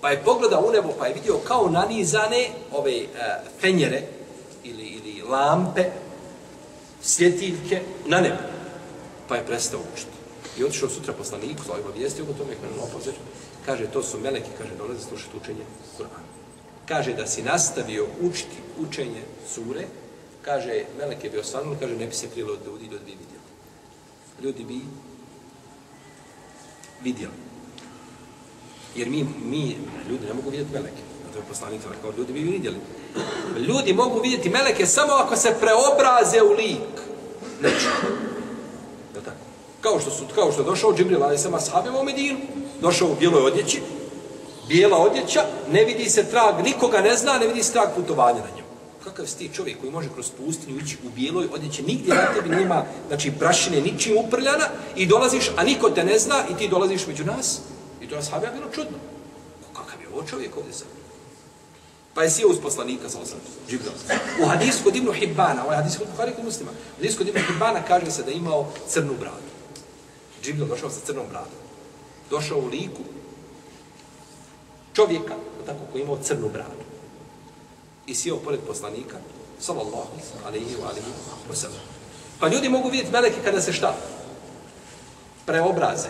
Pa 0.00 0.10
je 0.10 0.22
pogledao 0.24 0.64
u 0.68 0.72
nebo 0.72 0.88
pa 0.98 1.06
je 1.06 1.14
vidio 1.14 1.38
kao 1.44 1.68
nanizane 1.70 2.48
ove 2.72 2.92
e, 2.92 3.06
fenjere 3.60 4.02
ili, 4.64 4.82
ili 4.82 5.22
lampe, 5.22 5.84
svjetiljke 7.02 7.82
na 8.06 8.20
nebu. 8.20 8.36
Pa 9.28 9.36
je 9.36 9.46
prestao 9.46 9.80
učiti. 9.92 10.20
I 10.58 10.64
otišao 10.64 10.88
sutra 10.88 11.12
poslaniku, 11.12 11.62
zove 11.66 11.80
obavijestio 11.80 12.24
go 12.24 12.32
tome, 12.32 12.54
kaže, 12.62 12.80
opozir, 12.80 13.14
kaže, 13.66 13.86
to 13.86 14.02
su 14.02 14.20
meleki, 14.20 14.50
kaže, 14.58 14.70
dolaze 14.78 15.00
slušati 15.00 15.36
učenje 15.36 15.64
Kur'ana. 15.98 16.30
Kaže, 16.86 17.14
da 17.14 17.26
si 17.26 17.42
nastavio 17.42 18.06
učiti 18.20 18.56
učenje 18.78 19.22
sure, 19.54 19.86
kaže, 20.42 20.84
melek 20.98 21.24
je 21.24 21.30
bio 21.30 21.44
svanul, 21.44 21.76
kaže, 21.80 21.96
ne 21.96 22.06
bi 22.06 22.14
se 22.14 22.28
krilo 22.28 22.52
od 22.52 22.66
ljudi, 22.66 22.84
ljudi 22.84 23.04
bi 23.04 23.10
vidjeli. 23.10 23.44
Ljudi 24.42 24.64
bi 24.64 24.80
vidjeli. 27.02 27.49
Jer 28.94 29.08
mi, 29.08 29.26
mi 29.44 29.76
ljudi 30.08 30.26
ne 30.26 30.34
mogu 30.34 30.50
vidjeti 30.50 30.72
meleke. 30.72 31.02
To 31.32 31.38
je 31.38 31.44
poslanik 31.48 31.80
rekao, 31.90 32.12
ljudi 32.18 32.32
bi 32.32 32.40
vidjeli. 32.40 32.76
Ljudi 33.68 33.92
mogu 33.92 34.20
vidjeti 34.20 34.50
meleke 34.50 34.86
samo 34.86 35.12
ako 35.12 35.36
se 35.36 35.54
preobraze 35.60 36.42
u 36.42 36.52
lik. 36.52 36.94
Neće. 37.62 37.86
Je 39.14 39.20
tako. 39.24 39.36
Kao 39.80 40.00
što 40.00 40.10
su, 40.10 40.24
kao 40.34 40.52
što 40.52 40.60
je 40.60 40.66
došao 40.66 40.94
Džibril, 40.94 41.22
ali 41.22 41.38
sam 41.38 41.54
ashabima 41.54 42.00
u 42.00 42.04
Medinu, 42.04 42.38
došao 42.80 43.08
u 43.08 43.16
bijeloj 43.18 43.42
odjeći, 43.42 43.82
bijela 44.68 44.98
odjeća, 44.98 45.44
ne 45.72 45.84
vidi 45.84 46.10
se 46.10 46.24
trag, 46.30 46.64
nikoga 46.64 47.00
ne 47.00 47.16
zna, 47.16 47.38
ne 47.38 47.46
vidi 47.46 47.62
se 47.62 47.72
trag 47.72 47.88
putovanja 47.96 48.38
na 48.38 48.50
njemu. 48.56 48.68
Kakav 49.04 49.26
si 49.26 49.38
ti 49.38 49.50
čovjek 49.54 49.80
koji 49.80 49.92
može 49.92 50.08
kroz 50.14 50.30
pustinju 50.30 50.78
ići 50.78 50.96
u 51.06 51.10
bijeloj 51.10 51.48
odjeći, 51.52 51.82
nigdje 51.82 52.14
na 52.14 52.34
tebi 52.34 52.48
nema, 52.48 52.84
znači 53.08 53.30
prašine 53.30 53.80
ničim 53.80 54.16
uprljana 54.16 54.64
i 54.96 55.06
dolaziš, 55.06 55.50
a 55.56 55.64
niko 55.64 55.90
te 55.90 56.04
ne 56.04 56.18
zna 56.18 56.44
i 56.50 56.54
ti 56.54 56.68
dolaziš 56.68 57.06
među 57.06 57.24
nas, 57.24 57.60
I 58.00 58.08
to 58.08 58.16
ashabija 58.16 58.52
bilo 58.52 58.70
čudno. 58.74 58.98
Kakav 59.72 60.00
je 60.00 60.08
ovo 60.08 60.22
čovjek 60.26 60.56
ovdje 60.56 60.72
sad? 60.72 60.88
Pa 62.14 62.22
je 62.22 62.30
sjeo 62.30 62.48
uz 62.48 62.58
poslanika, 62.62 63.08
sa 63.08 63.20
osam, 63.20 63.38
Džibril. 63.68 63.92
U 64.42 64.46
hadisu 64.46 64.84
kod 64.84 64.96
Ibnu 64.96 65.12
Hibbana, 65.12 65.64
ovaj 65.64 65.76
hadis 65.76 65.98
kod 65.98 66.06
Buhari 66.10 66.32
kod 66.36 66.44
muslima, 66.44 66.70
u 66.70 66.96
hadisu 66.96 67.18
kod 67.18 67.28
Ibnu 67.28 67.40
Hibbana 67.46 67.82
kaže 67.82 68.10
se 68.10 68.22
da 68.22 68.30
je 68.30 68.36
imao 68.36 68.72
crnu 68.88 69.14
bradu. 69.20 69.50
Džibril 70.42 70.66
došao 70.66 70.90
sa 70.90 71.00
crnom 71.06 71.26
bradom. 71.30 71.60
Došao 72.30 72.58
u 72.58 72.66
liku 72.66 73.02
čovjeka, 74.92 75.34
tako, 75.66 75.78
koji 75.92 76.00
je 76.00 76.04
imao 76.04 76.18
crnu 76.22 76.48
bradu. 76.48 76.84
I 78.06 78.14
sjeo 78.14 78.36
pored 78.36 78.60
poslanika, 78.66 79.16
sallallahu 79.60 80.18
alaihi 80.46 80.76
wa 80.76 80.88
alaihi 80.88 81.12
wa 81.50 81.54
sallam. 81.54 81.80
Pa 82.40 82.48
ljudi 82.48 82.68
mogu 82.68 82.88
vidjeti 82.88 83.12
meleke 83.12 83.36
kada 83.44 83.60
se 83.60 83.72
šta? 83.72 83.94
Preobraze. 85.46 86.08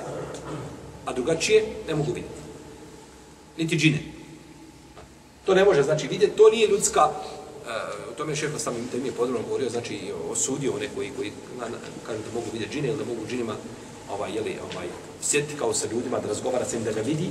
A 1.05 1.13
drugačije 1.13 1.65
ne 1.89 1.95
mogu 1.95 2.13
vidjeti. 2.13 2.41
Niti 3.59 3.77
džine. 3.77 3.99
To 5.45 5.55
ne 5.55 5.65
može 5.65 5.83
znači 5.83 6.09
vidjeti, 6.09 6.37
to 6.37 6.51
nije 6.51 6.69
ljudska, 6.69 7.07
uh, 7.07 7.13
o 8.11 8.15
tome 8.17 8.33
je 8.33 8.59
sam 8.59 8.77
im 8.77 8.89
temije 8.93 9.13
podrobno 9.13 9.47
govorio, 9.47 9.71
znači 9.71 10.13
osudio 10.31 10.73
one 10.73 10.89
koji, 10.95 11.11
koji 11.17 11.33
na, 11.59 11.69
na, 11.69 11.77
kažu 12.07 12.19
da 12.19 12.35
mogu 12.35 12.47
vidjeti 12.53 12.75
džine 12.75 12.89
ili 12.89 12.99
da 12.99 13.05
mogu 13.05 13.27
džinima 13.29 13.55
ovaj, 14.11 14.33
jeli, 14.35 14.57
ovaj, 14.73 14.87
sjetiti 15.23 15.59
kao 15.59 15.75
sa 15.75 15.87
ljudima, 15.93 16.19
da 16.19 16.29
razgovara 16.29 16.65
sa 16.65 16.77
im 16.77 16.85
da 16.85 16.93
ga 16.93 17.01
vidi, 17.01 17.31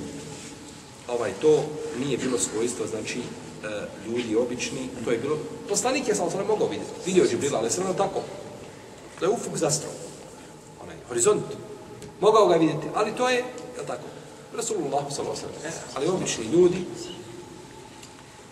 ovaj, 1.07 1.31
to 1.41 1.63
nije 1.99 2.17
bilo 2.17 2.37
svojstvo, 2.37 2.87
znači, 2.87 3.19
uh, 3.19 4.13
ljudi 4.13 4.35
obični, 4.35 4.89
to 5.05 5.11
je 5.11 5.17
bilo, 5.17 5.37
poslanik 5.69 6.07
je 6.07 6.15
sam 6.15 6.31
to 6.31 6.37
ne 6.37 6.43
mogao 6.43 6.67
vidjeti, 6.67 6.91
vidio 7.05 7.23
je 7.23 7.29
Džibrila, 7.29 7.59
ali 7.59 7.71
sve 7.71 7.83
ono 7.83 7.93
tako, 7.93 8.21
da 9.19 9.25
je 9.25 9.31
ufuk 9.31 9.57
zastro, 9.57 9.89
onaj, 10.83 10.95
horizont, 11.07 11.43
mogao 12.21 12.47
ga 12.47 12.55
vidjeti, 12.55 12.87
ali 12.95 13.15
to 13.15 13.29
je, 13.29 13.37
je 13.37 13.85
tako, 13.87 14.03
Rasulullah 14.55 15.03
s.a.v. 15.09 15.67
E. 15.67 15.71
Ali 15.95 16.07
obični 16.07 16.45
ljudi 16.45 16.85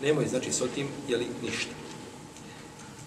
nemaju 0.02 0.28
znači 0.28 0.52
sa 0.52 0.64
tim 0.74 0.88
je 1.08 1.16
li 1.16 1.26
ništa. 1.42 1.70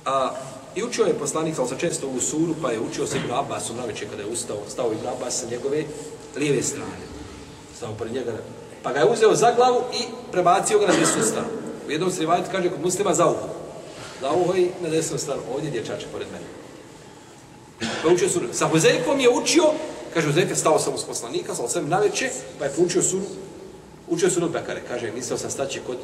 A 0.05 0.31
i 0.75 0.83
učio 0.83 1.05
je 1.05 1.19
poslanik 1.19 1.55
sa 1.55 1.77
često 1.77 2.07
u 2.07 2.19
suru, 2.19 2.55
pa 2.61 2.71
je 2.71 2.79
učio 2.79 3.07
se 3.07 3.17
Ibn 3.17 3.31
Abbas 3.31 3.69
u 3.69 3.73
naveče 3.73 4.07
kada 4.09 4.23
je 4.23 4.29
ustao, 4.29 4.57
stao 4.69 4.91
Ibn 4.91 5.07
Abbas 5.07 5.39
sa 5.39 5.47
njegove 5.51 5.83
lijeve 6.37 6.63
strane. 6.63 7.05
Stao 7.77 7.93
pored 7.93 8.13
njega. 8.13 8.33
Pa 8.83 8.93
ga 8.93 8.99
je 8.99 9.11
uzeo 9.11 9.35
za 9.35 9.53
glavu 9.55 9.81
i 9.93 10.03
prebacio 10.31 10.79
ga 10.79 10.87
na 10.87 10.93
desnu 10.93 11.23
stranu. 11.23 11.47
U 11.87 11.91
jednom 11.91 12.11
se 12.11 12.25
kaže 12.51 12.69
kod 12.69 12.81
muslima 12.81 13.13
za 13.13 13.25
uho. 13.25 13.49
Za 14.21 14.31
uho 14.31 14.55
i 14.55 14.69
na 14.81 14.89
desnu 14.89 15.17
stranu. 15.17 15.41
Ovdje 15.55 15.71
dječače 15.71 16.07
pored 16.11 16.27
mene. 16.31 16.45
Pa 18.03 18.09
učio 18.13 18.29
suru. 18.29 18.47
Sa 18.53 18.69
Huzeyfom 18.73 19.19
je 19.19 19.29
učio 19.29 19.63
Kaže, 20.13 20.29
Uzete, 20.29 20.55
stao 20.55 20.79
sam 20.79 20.93
uz 20.93 21.03
poslanika, 21.03 21.55
stao 21.55 21.67
sam 21.67 21.89
naveče, 21.89 22.29
pa 22.59 22.65
je 22.65 22.71
poučio 22.75 23.01
suru, 23.01 23.25
učio 24.07 24.29
suru 24.29 24.45
od 24.45 24.51
Bekare. 24.51 24.81
Kaže, 24.87 25.11
mislio 25.11 25.37
sam 25.37 25.51
staće 25.51 25.79
kod 25.87 25.97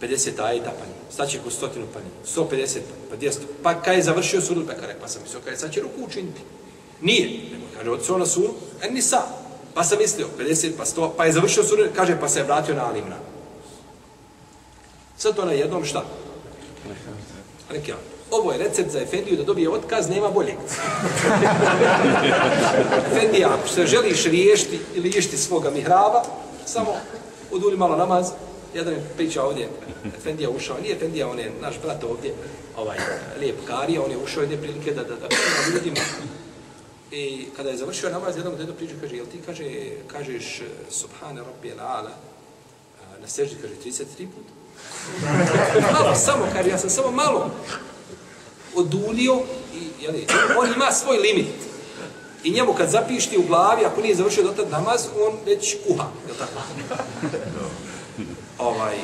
50 0.00 0.42
ajeta, 0.42 0.70
pa 0.70 0.84
nije. 0.86 0.98
Staće 1.10 1.38
kod 1.44 1.52
stotinu, 1.52 1.86
pa 1.94 2.00
nije. 2.00 2.10
150, 2.66 2.78
pa 3.10 3.16
200. 3.16 3.36
Pa, 3.62 3.74
pa 3.74 3.82
kad 3.82 3.96
je 3.96 4.02
završio 4.02 4.40
suru 4.40 4.60
od 4.60 4.66
Bekare, 4.66 4.96
pa 5.00 5.08
sam 5.08 5.22
mislio, 5.22 5.40
kaže, 5.44 5.56
sad 5.56 5.72
će 5.72 5.80
ruku 5.80 6.04
učiniti. 6.06 6.40
Nije. 7.00 7.28
Nego, 7.52 7.64
kaže, 7.76 7.90
odsio 7.90 8.18
na 8.18 8.26
suru, 8.26 8.54
en 8.82 8.94
ni 8.94 9.02
sa. 9.02 9.22
Pa 9.74 9.84
sam 9.84 9.98
mislio, 9.98 10.26
50, 10.38 10.72
pa 10.76 10.84
100, 10.84 11.10
pa 11.16 11.24
je 11.24 11.32
završio 11.32 11.64
suru, 11.64 11.84
kaže, 11.96 12.20
pa 12.20 12.28
se 12.28 12.40
je 12.40 12.44
vratio 12.44 12.74
na 12.74 12.88
Alimna. 12.88 13.16
Sad 15.18 15.36
to 15.36 15.44
na 15.44 15.52
jednom 15.52 15.84
šta? 15.84 16.04
Rekao. 17.70 18.17
Ovo 18.30 18.52
je 18.52 18.58
recept 18.58 18.90
za 18.90 19.00
Efendiju 19.00 19.36
da 19.36 19.42
dobije 19.42 19.70
otkaz, 19.70 20.08
nema 20.08 20.30
boljeg. 20.30 20.56
Efendija, 23.12 23.48
ako 23.58 23.68
se 23.68 23.86
želiš 23.86 24.24
riješiti 24.24 24.78
ili 24.94 25.10
riješiti 25.10 25.36
svoga 25.36 25.70
mihraba, 25.70 26.22
samo 26.66 26.94
oduli 27.52 27.76
malo 27.76 27.96
namaz. 27.96 28.26
Jedan 28.74 28.92
je 28.92 29.06
pričao 29.16 29.46
ovdje, 29.46 29.68
Efendija 30.18 30.50
ušao, 30.50 30.76
nije 30.82 30.96
Efendija, 30.96 31.28
on 31.28 31.38
je 31.38 31.52
naš 31.60 31.74
brat 31.82 32.04
ovdje, 32.04 32.34
ovaj, 32.76 32.98
lijep 33.40 33.56
karija, 33.66 34.02
on 34.04 34.10
je 34.10 34.18
ušao 34.24 34.40
jedne 34.40 34.56
prilike 34.56 34.92
da, 34.92 35.02
da, 35.02 35.14
da, 35.14 35.28
da 35.28 35.74
ljudima. 35.74 36.00
I 37.10 37.46
kada 37.56 37.70
je 37.70 37.76
završio 37.76 38.10
namaz, 38.10 38.36
jednom 38.36 38.56
dedo 38.56 38.72
priča, 38.72 38.94
kaže, 39.00 39.16
jel 39.16 39.26
ti 39.26 39.38
kaže, 39.46 39.64
kažeš 40.06 40.60
eh, 40.60 40.64
Subhane 40.90 41.40
Rabbi 41.40 41.72
ala 41.80 42.10
eh, 42.10 43.20
na 43.20 43.28
seždi, 43.28 43.56
kaže, 43.62 43.74
33 43.84 44.04
puta. 44.06 44.52
malo, 45.92 46.14
samo, 46.14 46.44
kaže, 46.52 46.68
ja 46.68 46.78
sam 46.78 46.90
samo 46.90 47.10
malo 47.10 47.50
odulio 48.78 49.42
i 49.74 50.04
jeli, 50.04 50.26
on 50.58 50.72
ima 50.72 50.92
svoj 50.92 51.18
limit. 51.18 51.46
I 52.44 52.50
njemu 52.50 52.74
kad 52.74 52.90
zapišti 52.90 53.38
u 53.38 53.46
glavi, 53.46 53.84
ako 53.84 54.00
nije 54.00 54.14
završio 54.14 54.42
do 54.42 54.52
tad 54.52 54.70
namaz, 54.70 55.06
on 55.26 55.38
već 55.46 55.76
kuha. 55.86 56.06
Je 56.28 56.34
tako? 56.38 56.60
ovaj. 58.58 58.96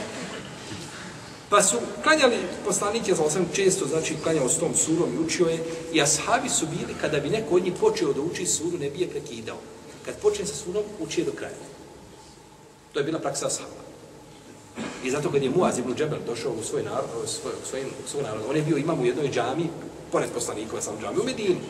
Pa 1.50 1.62
su 1.62 1.76
klanjali 2.02 2.36
poslanike, 2.66 3.14
za 3.14 3.30
sam 3.30 3.48
često, 3.54 3.86
znači 3.86 4.16
klanjao 4.22 4.48
s 4.48 4.58
tom 4.58 4.74
surom 4.74 5.14
i 5.14 5.18
učio 5.18 5.46
je, 5.46 5.64
i 5.92 6.02
ashabi 6.02 6.48
su 6.48 6.66
bili, 6.66 6.94
kada 7.00 7.20
bi 7.20 7.30
neko 7.30 7.54
od 7.54 7.64
njih 7.64 7.72
počeo 7.80 8.12
da 8.12 8.20
uči 8.20 8.46
suru, 8.46 8.78
ne 8.78 8.90
bi 8.90 9.00
je 9.00 9.08
prekidao. 9.08 9.56
Kad 10.04 10.14
počne 10.16 10.46
sa 10.46 10.54
surom, 10.54 10.82
uči 11.00 11.20
je 11.20 11.24
do 11.24 11.32
kraja. 11.32 11.54
To 12.92 13.00
je 13.00 13.04
bila 13.04 13.18
praksa 13.18 13.46
ashaba. 13.46 13.83
I 15.04 15.10
zato 15.10 15.30
kad 15.30 15.42
je 15.42 15.50
Muaz 15.50 15.78
ibn 15.78 15.94
Džebel 15.94 16.18
došao 16.26 16.52
u 16.52 16.62
svoj 16.62 16.82
narod, 16.82 17.10
u 17.24 17.26
svoj, 17.26 17.52
u 17.62 17.66
svoj, 17.66 17.82
u 18.04 18.08
svoj 18.08 18.22
narod, 18.22 18.42
on 18.48 18.56
je 18.56 18.62
bio 18.62 18.76
imam 18.76 19.00
u 19.00 19.06
jednoj 19.06 19.30
džami, 19.30 19.68
pored 20.12 20.30
poslanikova 20.34 20.82
sam 20.82 20.94
džami, 21.00 21.20
u 21.20 21.24
Medini. 21.24 21.60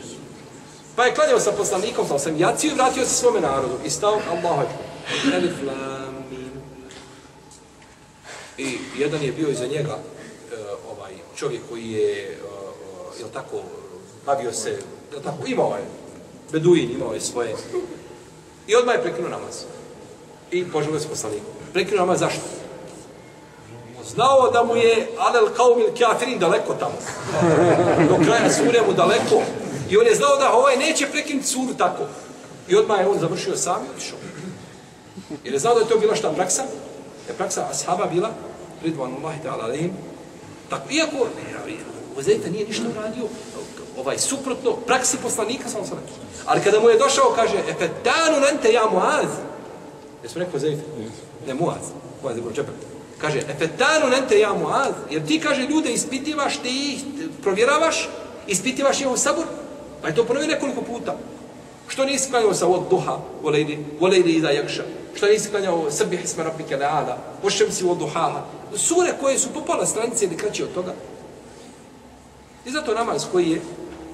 Pa 0.95 1.05
je 1.05 1.15
klanjao 1.15 1.39
sa 1.39 1.51
poslanikom, 1.51 2.07
sa 2.07 2.19
sam 2.19 2.37
jaciju 2.37 2.71
i 2.71 2.75
vratio 2.75 3.05
se 3.05 3.13
svome 3.13 3.41
narodu. 3.41 3.73
I 3.85 3.89
stao, 3.89 4.21
Allah, 4.31 4.67
elif, 5.33 5.53
lamin. 5.67 6.51
I 8.57 8.77
jedan 8.97 9.21
je 9.21 9.31
bio 9.31 9.49
iza 9.49 9.67
njega, 9.67 9.95
uh, 9.95 10.91
ovaj 10.91 11.13
čovjek 11.35 11.61
koji 11.69 11.91
je, 11.91 12.37
uh, 12.43 13.19
jel 13.19 13.29
tako, 13.33 13.61
bavio 14.25 14.53
se, 14.53 14.69
jel 15.11 15.21
tako, 15.23 15.47
imao 15.47 15.75
je, 15.75 15.85
beduin 16.51 16.91
imao 16.91 17.13
je 17.13 17.21
svoje. 17.21 17.55
I 18.67 18.75
odmah 18.75 18.95
je 18.95 19.01
prekinuo 19.01 19.29
namaz. 19.29 19.63
I 20.51 20.65
poželio 20.71 20.99
se 20.99 21.09
poslanikom. 21.09 21.53
Prekinuo 21.73 21.99
namaz, 21.99 22.19
zašto? 22.19 22.64
Znao 24.15 24.51
da 24.51 24.63
mu 24.63 24.75
je 24.75 25.07
Alel 25.19 25.47
Kaumil 25.57 25.93
Kjafirin 25.97 26.39
daleko 26.39 26.73
tamo. 26.73 26.97
Do 28.09 28.15
kraja 28.25 28.49
sure 28.49 28.81
mu 28.87 28.93
daleko. 28.93 29.41
I 29.89 29.97
on 29.97 30.05
je 30.05 30.15
znao 30.15 30.37
da 30.37 30.53
ovaj 30.53 30.77
neće 30.77 31.07
prekinuti 31.07 31.47
suru 31.47 31.73
tako. 31.77 32.03
I 32.67 32.75
odmah 32.75 32.99
je 32.99 33.07
on 33.07 33.19
završio 33.19 33.57
sam 33.57 33.85
i 33.85 33.89
otišao. 33.95 34.17
Jer 35.43 35.53
je 35.53 35.59
znao 35.59 35.75
da 35.75 35.79
je 35.81 35.87
to 35.87 35.99
bila 35.99 36.15
šta 36.15 36.31
praksa? 36.31 36.63
Je 37.27 37.33
praksa 37.33 37.67
ashaba 37.71 38.05
bila 38.05 38.29
Ridvan 38.83 39.11
Allahi 39.19 39.39
ta'ala 39.43 39.63
alim. 39.63 39.91
Tako, 40.69 40.83
iako 40.89 41.27
Uzeta 42.17 42.49
nije 42.49 42.67
ništa 42.67 42.83
uradio, 42.91 43.23
ovaj, 43.97 44.17
suprotno, 44.17 44.71
praksi 44.71 45.17
poslanika 45.17 45.69
sam 45.69 45.85
sam 45.85 45.97
Ali 46.45 46.61
kada 46.61 46.79
mu 46.79 46.89
je 46.89 46.97
došao, 46.97 47.33
kaže, 47.35 47.57
e 47.57 47.73
pe 47.79 47.89
danu 48.03 48.39
nente 48.39 48.73
ja 48.73 48.89
Muaz. 48.91 49.31
Jesmo 50.23 50.39
rekao 50.39 50.57
Uzeta? 50.57 50.81
Ne, 51.47 51.53
Muaz. 51.53 51.83
Muaz 52.23 52.37
je 52.37 52.41
bilo 52.41 52.53
čepak. 52.55 52.94
Kaže, 53.17 53.39
efetanu 53.39 54.09
nente 54.09 54.39
ja 54.39 54.53
muaz, 54.53 54.93
jer 55.11 55.25
ti, 55.25 55.39
kaže, 55.39 55.61
ljude 55.61 55.93
ispitivaš, 55.93 56.57
ti 56.57 56.93
ih 56.93 57.29
provjeravaš, 57.43 58.09
ispitivaš 58.47 58.99
njihov 58.99 59.13
u 59.13 59.17
sabor, 59.17 59.45
pa 60.01 60.07
je 60.07 60.15
to 60.15 60.25
ponovi 60.25 60.47
nekoliko 60.47 60.81
puta. 60.81 61.15
Što 61.87 62.05
nisi 62.05 62.29
klanjao 62.29 62.53
sa 62.53 62.67
od 62.67 62.89
duha, 62.89 63.17
volejli, 63.43 63.85
volejli 63.99 64.33
iza 64.33 64.49
jakša? 64.49 64.83
Što 65.15 65.27
nisi 65.27 65.49
klanjao 65.49 65.91
srbih 65.91 66.23
isma 66.23 66.43
rabike 66.43 66.77
leada, 66.77 67.17
pošem 67.41 67.71
si 67.71 67.85
od 67.85 67.97
duha, 67.97 68.45
Sure 68.75 69.13
koje 69.21 69.39
su 69.39 69.53
popala 69.53 69.85
stranice 69.85 70.25
ili 70.25 70.37
kraće 70.37 70.63
od 70.63 70.73
toga. 70.73 70.93
I 72.65 72.71
zato 72.71 72.93
namaz 72.93 73.25
koji 73.31 73.49
je 73.49 73.61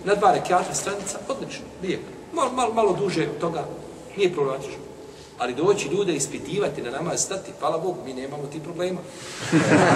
na 0.03 0.15
dva 0.15 0.31
rekiata 0.31 0.73
stranica, 0.73 1.19
odlično, 1.27 1.65
lijek. 1.83 1.99
Malo, 2.33 2.51
malo, 2.51 2.73
malo 2.73 2.93
duže 2.93 3.27
od 3.29 3.39
toga, 3.39 3.65
nije 4.17 4.33
problematično. 4.33 4.90
Ali 5.41 5.53
doći 5.55 5.87
ljude 5.87 6.13
ispitivati 6.13 6.81
na 6.81 6.91
namaz 6.91 7.21
stati, 7.21 7.51
hvala 7.59 7.77
Bogu, 7.77 7.97
mi 8.05 8.13
nemamo 8.13 8.43
ti 8.51 8.59
problema. 8.59 8.99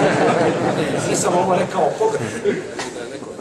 Nisam 1.10 1.34
ovo 1.34 1.54
rekao 1.54 1.90
pogredu. 1.98 2.60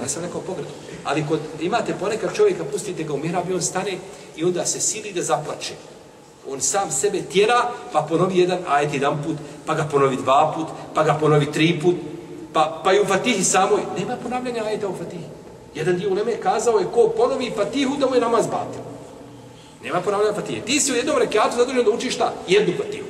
Nisam 0.04 0.24
rekao 0.24 0.42
pogredu. 0.42 0.70
Ali 1.04 1.26
kod 1.28 1.40
imate 1.62 1.96
ponekad 2.00 2.36
čovjeka, 2.36 2.64
pustite 2.72 3.04
ga 3.04 3.14
u 3.14 3.18
mihrab 3.18 3.50
i 3.50 3.54
on 3.54 3.62
stane 3.62 3.98
i 4.36 4.44
onda 4.44 4.66
se 4.66 4.80
sili 4.80 5.12
da 5.14 5.22
zaplače. 5.22 5.74
On 6.50 6.62
sam 6.62 6.92
sebe 6.92 7.22
tjera, 7.22 7.70
pa 7.92 8.02
ponovi 8.10 8.40
jedan 8.40 8.60
ajet 8.68 8.94
jedan 8.94 9.24
put, 9.24 9.36
pa 9.66 9.74
ga 9.74 9.84
ponovi 9.92 10.16
dva 10.16 10.54
put, 10.56 10.68
pa 10.94 11.04
ga 11.04 11.14
ponovi 11.14 11.52
tri 11.52 11.80
put, 11.84 11.96
pa, 12.54 12.82
pa 12.84 12.94
i 12.94 13.00
u 13.00 13.06
Fatihi 13.06 13.44
samoj. 13.44 13.82
Nema 14.00 14.18
ponavljanja 14.24 14.64
ajeta 14.64 14.88
u 14.88 14.96
Fatihi. 14.98 15.26
Jedan 15.76 15.98
dio 15.98 16.10
u 16.10 16.14
Leme 16.14 16.36
kazao 16.36 16.80
je 16.80 16.86
ko 16.94 17.14
ponovi 17.18 17.52
Fatihu 17.56 17.98
da 17.98 18.08
mu 18.08 18.16
je 18.16 18.22
namaz 18.22 18.46
batil. 18.48 18.95
Nema 19.86 20.02
ponavljanja 20.02 20.34
fatije. 20.34 20.66
Ti 20.66 20.80
si 20.80 20.92
u 20.92 20.96
jednom 20.96 21.18
rekiatu 21.18 21.58
zadužen 21.58 21.84
da 21.84 21.92
učiš 21.92 22.16
šta? 22.16 22.34
Jednu 22.48 22.74
fatiju. 22.78 23.04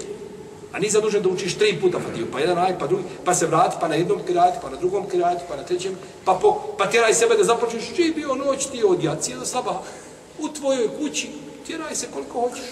A 0.74 0.80
nisi 0.80 0.92
zadužen 0.92 1.24
da 1.24 1.30
učiš 1.30 1.58
tri 1.58 1.78
puta 1.82 2.00
fatiju. 2.00 2.28
Pa 2.32 2.40
jedan 2.40 2.58
aj, 2.58 2.80
pa 2.80 2.88
drugi, 2.88 3.04
pa 3.26 3.36
se 3.36 3.48
vrati, 3.48 3.78
pa 3.82 3.88
na 3.88 3.96
jednom 3.96 4.20
kirajatu, 4.28 4.60
pa 4.62 4.70
na 4.70 4.76
drugom 4.76 5.10
kirajatu, 5.10 5.44
pa 5.50 5.56
na 5.56 5.64
trećem, 5.64 5.96
pa, 6.26 6.34
po, 6.42 6.76
pa 6.78 6.90
tjeraj 6.90 7.14
sebe 7.14 7.36
da 7.36 7.44
započneš, 7.44 7.96
čiji 7.96 8.14
bio 8.14 8.36
noć 8.36 8.66
ti 8.66 8.84
od 8.84 9.04
jacije 9.04 9.38
do 9.38 9.46
sabaha. 9.46 9.80
U 10.40 10.50
tvojoj 10.50 10.90
kući, 11.00 11.30
tjeraj 11.68 11.96
se 11.96 12.08
koliko 12.14 12.42
hoćeš. 12.42 12.66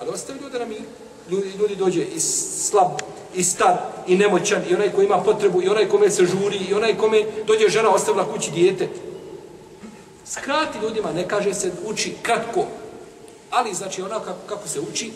Ali 0.00 0.10
ostavi 0.10 0.38
ljude 0.42 0.58
na 0.58 0.64
miru. 0.64 0.84
Ljudi, 1.30 1.52
ljudi 1.58 1.76
dođe 1.76 2.02
i 2.02 2.20
slab, 2.20 2.90
i 3.34 3.44
star, 3.44 3.76
i 4.06 4.16
nemoćan, 4.16 4.62
i 4.70 4.74
onaj 4.74 4.92
koji 4.92 5.04
ima 5.06 5.18
potrebu, 5.18 5.62
i 5.62 5.68
onaj 5.68 5.88
kome 5.88 6.10
se 6.10 6.24
žuri, 6.24 6.56
i 6.70 6.74
onaj 6.74 6.98
kome 6.98 7.24
dođe 7.46 7.68
žena 7.68 7.90
ostavila 7.90 8.32
kući 8.32 8.50
dijete. 8.50 8.88
Skrati 10.26 10.78
ljudima, 10.82 11.12
ne 11.12 11.28
kaže 11.28 11.54
se 11.54 11.72
uči 11.86 12.14
kratko, 12.22 12.66
ali 13.50 13.74
znači 13.74 14.02
ono 14.02 14.20
kako, 14.20 14.38
kako 14.48 14.68
se 14.68 14.80
uči, 14.80 15.12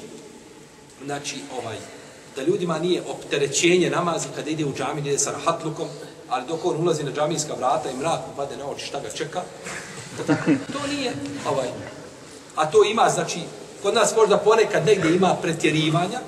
znači 1.04 1.36
ovaj, 1.59 1.76
da 2.36 2.42
ljudima 2.42 2.78
nije 2.78 3.02
opterećenje 3.09 3.90
namazi 3.90 4.28
kada 4.36 4.50
ide 4.50 4.64
u 4.64 4.74
džami, 4.74 5.00
ide 5.00 5.18
sa 5.18 5.30
rahatlukom, 5.30 5.88
ali 6.28 6.46
dok 6.48 6.64
on 6.64 6.76
ulazi 6.76 7.04
na 7.04 7.12
džamijska 7.12 7.54
vrata 7.54 7.90
i 7.90 7.96
mrak 7.96 8.20
upade 8.32 8.56
na 8.56 8.70
oči, 8.70 8.86
šta 8.86 9.00
ga 9.00 9.11
čeka, 9.11 9.42
to, 10.72 10.86
nije 10.88 11.12
ovaj. 11.50 11.68
A 12.56 12.70
to 12.70 12.84
ima, 12.84 13.09
znači, 13.09 13.40
kod 13.82 13.94
nas 13.94 14.16
možda 14.16 14.38
ponekad 14.38 14.86
negdje 14.86 15.16
ima 15.16 15.36
pretjerivanja, 15.42 16.20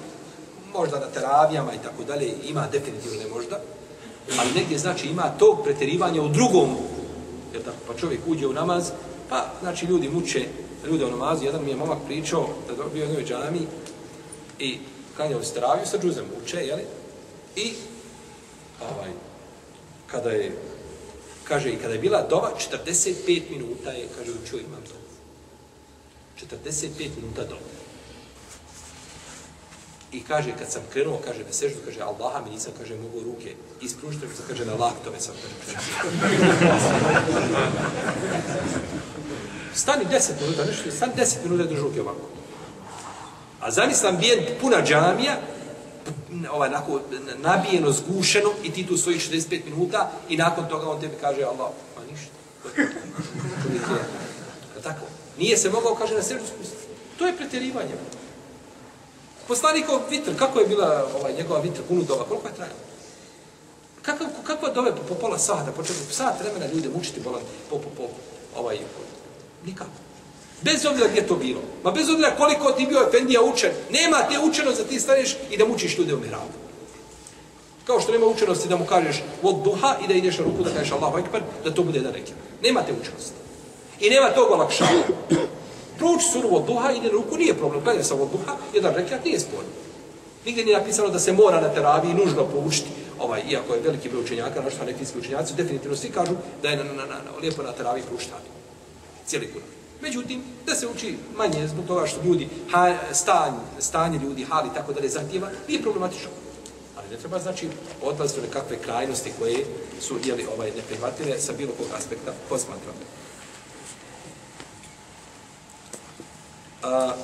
možda 0.72 0.98
na 0.98 1.06
teravijama 1.06 1.72
i 1.72 1.82
tako 1.84 2.04
dalje, 2.04 2.34
ima 2.44 2.66
definitivno 2.72 3.18
ne 3.22 3.28
možda, 3.34 3.60
ali 4.38 4.52
negdje 4.54 4.78
znači 4.78 5.06
ima 5.06 5.32
to 5.38 5.60
pretjerivanje 5.64 6.20
u 6.20 6.28
drugom, 6.28 6.76
jer 7.52 7.62
tako, 7.64 7.76
pa 7.86 7.94
čovjek 7.94 8.20
uđe 8.26 8.46
u 8.46 8.52
namaz, 8.52 8.90
pa 9.28 9.52
znači 9.60 9.86
ljudi 9.86 10.08
muče 10.08 10.46
ljude 10.86 11.04
u 11.04 11.10
namazu, 11.10 11.44
jedan 11.44 11.64
mi 11.64 11.70
je 11.70 11.76
momak 11.76 11.98
pričao 12.06 12.48
da 12.68 12.74
dobio 12.74 13.02
jednoj 13.02 13.24
džami 13.24 13.60
i 14.58 14.78
klanjao 15.16 15.42
se 15.42 15.54
teraviju 15.54 15.86
sa 15.86 15.98
džuzem 15.98 16.24
uče, 16.42 16.66
jeli? 16.66 16.82
I 17.56 17.72
ovaj, 18.80 19.10
kada 20.06 20.30
je, 20.30 20.52
kaže, 21.44 21.70
i 21.70 21.76
kada 21.76 21.94
je 21.94 22.00
bila 22.00 22.22
dova, 22.22 22.52
45 22.72 23.42
minuta 23.50 23.90
je, 23.90 24.08
kaže, 24.18 24.30
učio 24.44 24.58
imam 24.58 24.82
dovu. 24.88 25.00
45 26.62 27.08
minuta 27.16 27.44
dova. 27.44 27.60
I 30.12 30.22
kaže, 30.22 30.52
kad 30.58 30.72
sam 30.72 30.82
krenuo, 30.92 31.20
kaže, 31.24 31.44
na 31.44 31.52
seždu, 31.52 31.78
kaže, 31.84 32.00
Allaha 32.00 32.44
mi 32.44 32.50
nisam, 32.50 32.72
kaže, 32.78 32.96
mogu 32.96 33.20
ruke 33.24 33.54
ispružiti, 33.80 34.26
nego 34.26 34.42
kaže, 34.48 34.64
na 34.64 34.74
laktove 34.74 35.20
sam, 35.20 35.34
kaže, 35.66 35.76
Stani 39.74 40.04
10 40.04 40.30
minuta, 40.40 40.64
nešto, 40.64 40.90
stani 40.90 41.12
10 41.16 41.36
minuta 41.44 41.64
drži 41.64 41.80
ruke 41.80 42.00
ovako. 42.00 42.28
A 43.60 43.70
zamislam 43.70 44.14
ambijent 44.14 44.48
puna 44.60 44.82
džamija, 44.84 45.40
ovaj, 46.50 46.70
nako, 46.70 47.00
nabijeno, 47.38 47.92
zgušeno, 47.92 48.50
i 48.62 48.72
ti 48.72 48.86
tu 48.86 48.96
svojih 48.96 49.20
65 49.20 49.64
minuta, 49.64 50.10
i 50.28 50.36
nakon 50.36 50.68
toga 50.68 50.90
on 50.90 51.00
tebi 51.00 51.14
kaže, 51.20 51.42
Allah, 51.42 51.70
pa 51.94 52.02
ništa. 52.10 52.32
Čovjek 53.62 53.82
je, 54.76 54.82
tako. 54.82 55.06
Nije 55.38 55.56
se 55.56 55.70
mogao, 55.70 55.94
kaže, 55.94 56.14
na 56.14 56.22
srđu 56.22 56.46
spustiti. 56.46 56.82
To 57.18 57.26
je 57.26 57.36
pretjerivanje. 57.36 57.94
Poslanikov 59.50 60.00
vitr, 60.10 60.30
kako 60.38 60.60
je 60.60 60.66
bila 60.66 61.06
ovaj, 61.20 61.32
njegova 61.32 61.60
vitr 61.60 61.80
kunudova, 61.88 62.24
koliko 62.24 62.48
je 62.48 62.54
trajala? 62.54 62.78
Kakav, 64.02 64.26
kakva 64.46 64.68
dove 64.68 64.96
po, 64.96 65.02
po 65.08 65.14
pola 65.14 65.38
sata, 65.38 65.72
po 65.76 65.82
četvrtu, 65.82 66.14
sat 66.14 66.40
vremena 66.40 66.66
ljude 66.72 66.88
mučiti 66.88 67.20
bolan, 67.20 67.42
po, 67.70 67.78
po, 67.78 67.88
po, 67.96 68.02
ovaj, 68.56 68.78
nikako. 69.66 69.90
Bez 70.62 70.86
obzira 70.86 71.08
gdje 71.08 71.26
to 71.26 71.34
bilo. 71.36 71.60
Ma 71.84 71.90
bez 71.90 72.10
obzira 72.10 72.36
koliko 72.36 72.72
ti 72.72 72.86
bio 72.86 73.06
Efendija 73.08 73.42
učen, 73.42 73.70
nema 73.90 74.16
te 74.30 74.38
učenost 74.38 74.78
da 74.78 74.84
ti 74.84 75.00
staneš 75.00 75.36
i 75.50 75.56
da 75.56 75.66
mučiš 75.66 75.98
ljude 75.98 76.14
u 76.14 76.20
mihrabu. 76.20 76.52
Kao 77.84 78.00
što 78.00 78.12
nema 78.12 78.26
učenosti 78.26 78.68
da 78.68 78.76
mu 78.76 78.86
kažeš 78.86 79.22
od 79.42 79.62
duha 79.64 79.96
i 80.04 80.08
da 80.08 80.14
ideš 80.14 80.38
na 80.38 80.44
ruku 80.44 80.62
da 80.62 80.74
kažeš 80.74 80.92
Allahu 80.92 81.18
Ekber, 81.18 81.42
da 81.64 81.74
to 81.74 81.82
bude 81.82 81.98
jedan 81.98 82.12
rekiat. 82.12 82.38
Nema 82.62 82.82
te 82.82 82.92
učenosti. 82.92 83.34
I 84.00 84.10
nema 84.10 84.30
tog 84.30 84.50
olakšanja. 84.50 85.02
Proći 86.00 86.24
suru 86.32 86.48
od 86.56 86.66
duha, 86.66 86.92
ide 86.92 87.06
na 87.06 87.12
ruku, 87.12 87.36
nije 87.36 87.54
problem. 87.54 87.84
Gledaj 87.84 88.04
sam 88.04 88.20
od 88.20 88.28
duha, 88.32 88.56
jedan 88.74 88.94
rekiat 88.94 89.24
nije 89.24 89.40
sporno. 89.40 89.70
Nigdje 90.44 90.64
nije 90.64 90.78
napisano 90.78 91.08
da 91.08 91.18
se 91.18 91.32
mora 91.32 91.60
na 91.60 91.68
teraviji 91.68 92.14
nužno 92.14 92.46
poučiti, 92.52 92.88
ovaj, 93.18 93.42
iako 93.50 93.74
je 93.74 93.80
veliki 93.80 94.08
broj 94.08 94.22
učenjaka, 94.22 94.62
našto 94.62 94.84
neki 94.84 95.04
učenjaci, 95.18 95.54
definitivno 95.54 95.96
svi 95.96 96.08
kažu 96.08 96.32
da 96.62 96.68
je 96.68 96.76
na, 96.76 96.84
na, 96.84 96.92
na, 96.92 97.06
na, 97.06 97.30
lijepo 97.40 97.62
na 97.62 97.72
teraviji 97.72 98.04
proučiti 98.08 98.32
cijeli 99.26 99.52
kuran. 99.52 99.68
Međutim, 100.02 100.42
da 100.66 100.74
se 100.74 100.86
uči 100.86 101.16
manje 101.36 101.68
zbog 101.68 101.86
toga 101.86 102.06
što 102.06 102.22
ljudi, 102.24 102.48
ha, 102.70 102.96
stanj, 103.12 103.54
stanje 103.78 104.18
ljudi, 104.18 104.44
hali, 104.44 104.68
tako 104.74 104.92
da 104.92 105.00
ne 105.00 105.08
zahtjeva, 105.08 105.48
nije 105.68 105.82
problematično. 105.82 106.30
Ali 106.96 107.08
ne 107.10 107.16
treba 107.16 107.38
znači 107.38 107.68
odlaziti 108.02 108.40
nekakve 108.40 108.78
krajnosti 108.78 109.32
koje 109.38 109.64
su 110.00 110.16
jeli, 110.24 110.46
ovaj, 110.54 110.70
neprihvatljive 110.76 111.40
sa 111.40 111.52
bilo 111.52 111.72
kog 111.78 111.86
aspekta 111.98 112.32
posmatrane. 112.48 113.19
A, 116.82 117.14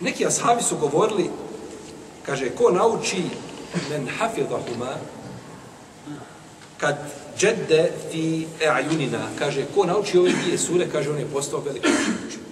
neki 0.00 0.26
ashabi 0.26 0.62
su 0.62 0.76
govorili, 0.76 1.30
kaže, 2.26 2.50
ko 2.50 2.70
nauči 2.70 3.22
men 3.90 4.08
hafidahuma, 4.18 4.94
kad 6.78 6.96
džedde 7.38 7.92
fi 8.10 8.46
e'ajunina, 8.60 9.28
kaže, 9.38 9.66
ko 9.74 9.84
nauči 9.84 10.18
ove 10.18 10.32
dvije 10.32 10.58
sure, 10.58 10.90
kaže, 10.90 11.10
on 11.10 11.18
je 11.18 11.32
postao 11.32 11.60
veliko 11.60 11.88
učenje. 11.88 12.44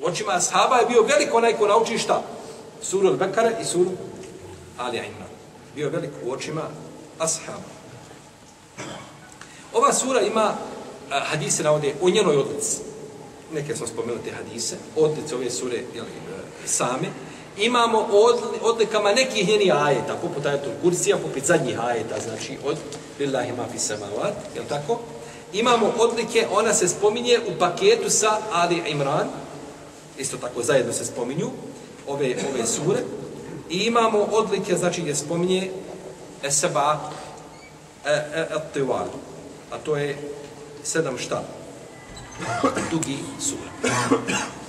U 0.00 0.06
očima 0.06 0.32
ashaba 0.32 0.76
je 0.76 0.86
bio 0.86 1.02
veliko 1.02 1.36
onaj 1.36 1.56
ko 1.56 1.66
nauči 1.66 1.98
šta? 1.98 2.22
Suru 2.82 3.08
al-Bekara 3.08 3.60
i 3.60 3.64
suru 3.64 3.90
Ali 4.78 4.96
Imran. 4.96 5.28
Bio 5.74 5.90
veliko 5.90 6.16
u 6.24 6.32
očima 6.32 6.62
ashaba. 7.18 7.70
Ova 9.72 9.92
sura 9.92 10.20
ima 10.20 10.54
hadise 11.20 11.62
navode 11.62 11.94
o 12.02 12.10
njenoj 12.10 12.36
odlici. 12.36 12.76
Neke 13.54 13.76
smo 13.76 13.86
spomenuli 13.86 14.24
te 14.24 14.30
hadise. 14.30 14.76
Odlice 14.96 15.34
ove 15.34 15.50
sure 15.50 15.76
jeli, 15.94 16.08
e, 16.08 16.68
same 16.68 17.08
imamo 17.58 17.98
od, 17.98 18.40
odlikama 18.62 19.12
nekih 19.12 19.48
njenih 19.48 19.74
ajeta, 19.74 20.16
poput 20.22 20.46
ajetul 20.46 20.72
kursija, 20.82 21.16
poput 21.16 21.44
zadnjih 21.44 21.80
ajeta, 21.80 22.14
znači 22.20 22.58
od 22.64 22.76
Lillahi 23.18 23.52
ma 23.52 23.66
fi 23.72 23.78
samavat, 23.78 24.34
je 24.56 24.62
tako? 24.68 25.00
Imamo 25.52 25.92
odlike, 25.98 26.46
ona 26.50 26.74
se 26.74 26.88
spominje 26.88 27.38
u 27.48 27.58
paketu 27.58 28.10
sa 28.10 28.38
Ali 28.52 28.82
Imran, 28.86 29.28
isto 30.18 30.36
tako 30.36 30.62
zajedno 30.62 30.92
se 30.92 31.04
spominju, 31.04 31.50
ove, 32.06 32.36
ove 32.50 32.66
sure, 32.66 32.98
i 33.70 33.78
imamo 33.78 34.18
odlike, 34.18 34.76
znači 34.76 35.00
gdje 35.00 35.14
spominje 35.14 35.70
Eseba 36.42 37.10
e, 38.04 38.46
Etival, 38.56 39.06
a 39.70 39.78
to 39.84 39.96
je 39.96 40.18
sedam 40.84 41.18
šta? 41.18 41.44
Dugi 42.90 43.18
sura. 43.40 43.90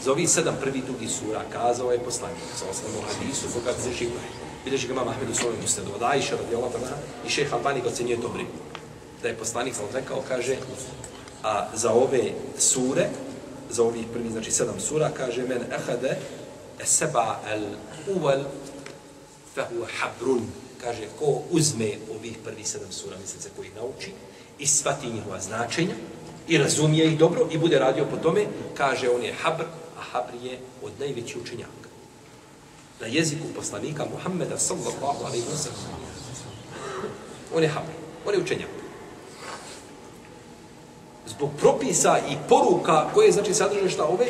Za 0.04 0.12
ovih 0.12 0.30
sedam 0.30 0.56
prvi 0.62 0.82
dugi 0.88 1.08
sura 1.08 1.42
kazao 1.54 1.92
je 1.92 2.00
poslanik, 2.00 2.38
sa 2.60 2.66
osnovu 2.70 3.04
hadisu, 3.08 3.48
koga 3.54 3.74
se 3.74 3.94
živo 3.98 4.12
je. 4.12 4.44
Vidiš 4.66 4.88
ga 4.88 4.94
mama 4.94 5.12
Ahmed 5.12 5.30
u 5.30 5.36
svojom 5.36 5.58
ustedu, 5.64 5.92
od 5.96 6.04
Aisha 6.04 6.36
radi 6.36 6.56
Allah 6.56 6.72
tana, 6.72 6.96
i 7.28 7.30
šeha 7.30 7.56
Albani 7.56 7.82
ga 7.82 7.88
ocenio 7.88 8.18
dobrim. 8.18 8.48
Da 9.22 9.28
je 9.28 9.38
poslanik 9.38 9.76
sam 9.76 9.86
rekao, 9.94 10.24
kaže, 10.28 10.58
a 11.44 11.68
za 11.74 11.92
ove 11.92 12.32
sure, 12.58 13.10
za 13.70 13.84
ovih 13.84 14.06
prvi, 14.14 14.30
znači 14.30 14.52
sedam 14.52 14.80
sura, 14.80 15.12
kaže, 15.18 15.44
men 15.44 15.62
ehade 15.72 16.18
seba 16.84 17.40
el 17.52 17.64
uvel 18.16 18.44
fehu 19.56 19.86
habrun. 20.00 20.42
Kaže, 20.82 21.08
ko 21.20 21.42
uzme 21.52 21.92
ovih 22.18 22.38
prvi 22.44 22.64
sedam 22.64 22.92
sura, 22.92 23.18
mislice 23.22 23.50
koji 23.56 23.70
nauči, 23.76 24.12
i 24.64 24.68
shvati 24.68 25.12
njihova 25.12 25.40
značenja, 25.40 25.96
i 26.48 26.58
razumije 26.58 27.08
ih 27.08 27.18
dobro, 27.18 27.48
i 27.52 27.58
bude 27.58 27.80
radio 27.80 28.06
po 28.12 28.18
tome, 28.18 28.46
kaže, 28.78 29.10
on 29.10 29.24
je 29.24 29.34
habr, 29.34 29.64
Habr 30.12 30.34
je 30.44 30.60
od 30.84 30.92
najvećih 31.00 31.38
učenjaka. 31.42 31.90
Na 33.02 33.08
jeziku 33.08 33.48
poslanika 33.56 34.06
Muhammeda 34.12 34.58
sallallahu 34.58 35.26
alaihi 35.26 35.46
wa 35.46 35.58
sallam. 35.58 36.04
On 37.56 37.64
je 37.64 37.70
Habr. 37.70 37.92
On 38.26 38.34
je 38.34 38.42
učenjak. 38.42 38.70
Zbog 41.28 41.50
propisa 41.60 42.20
i 42.30 42.36
poruka 42.50 43.10
koje 43.14 43.32
znači 43.32 43.54
sadrže 43.54 43.90
šta 43.90 44.06
ove, 44.06 44.28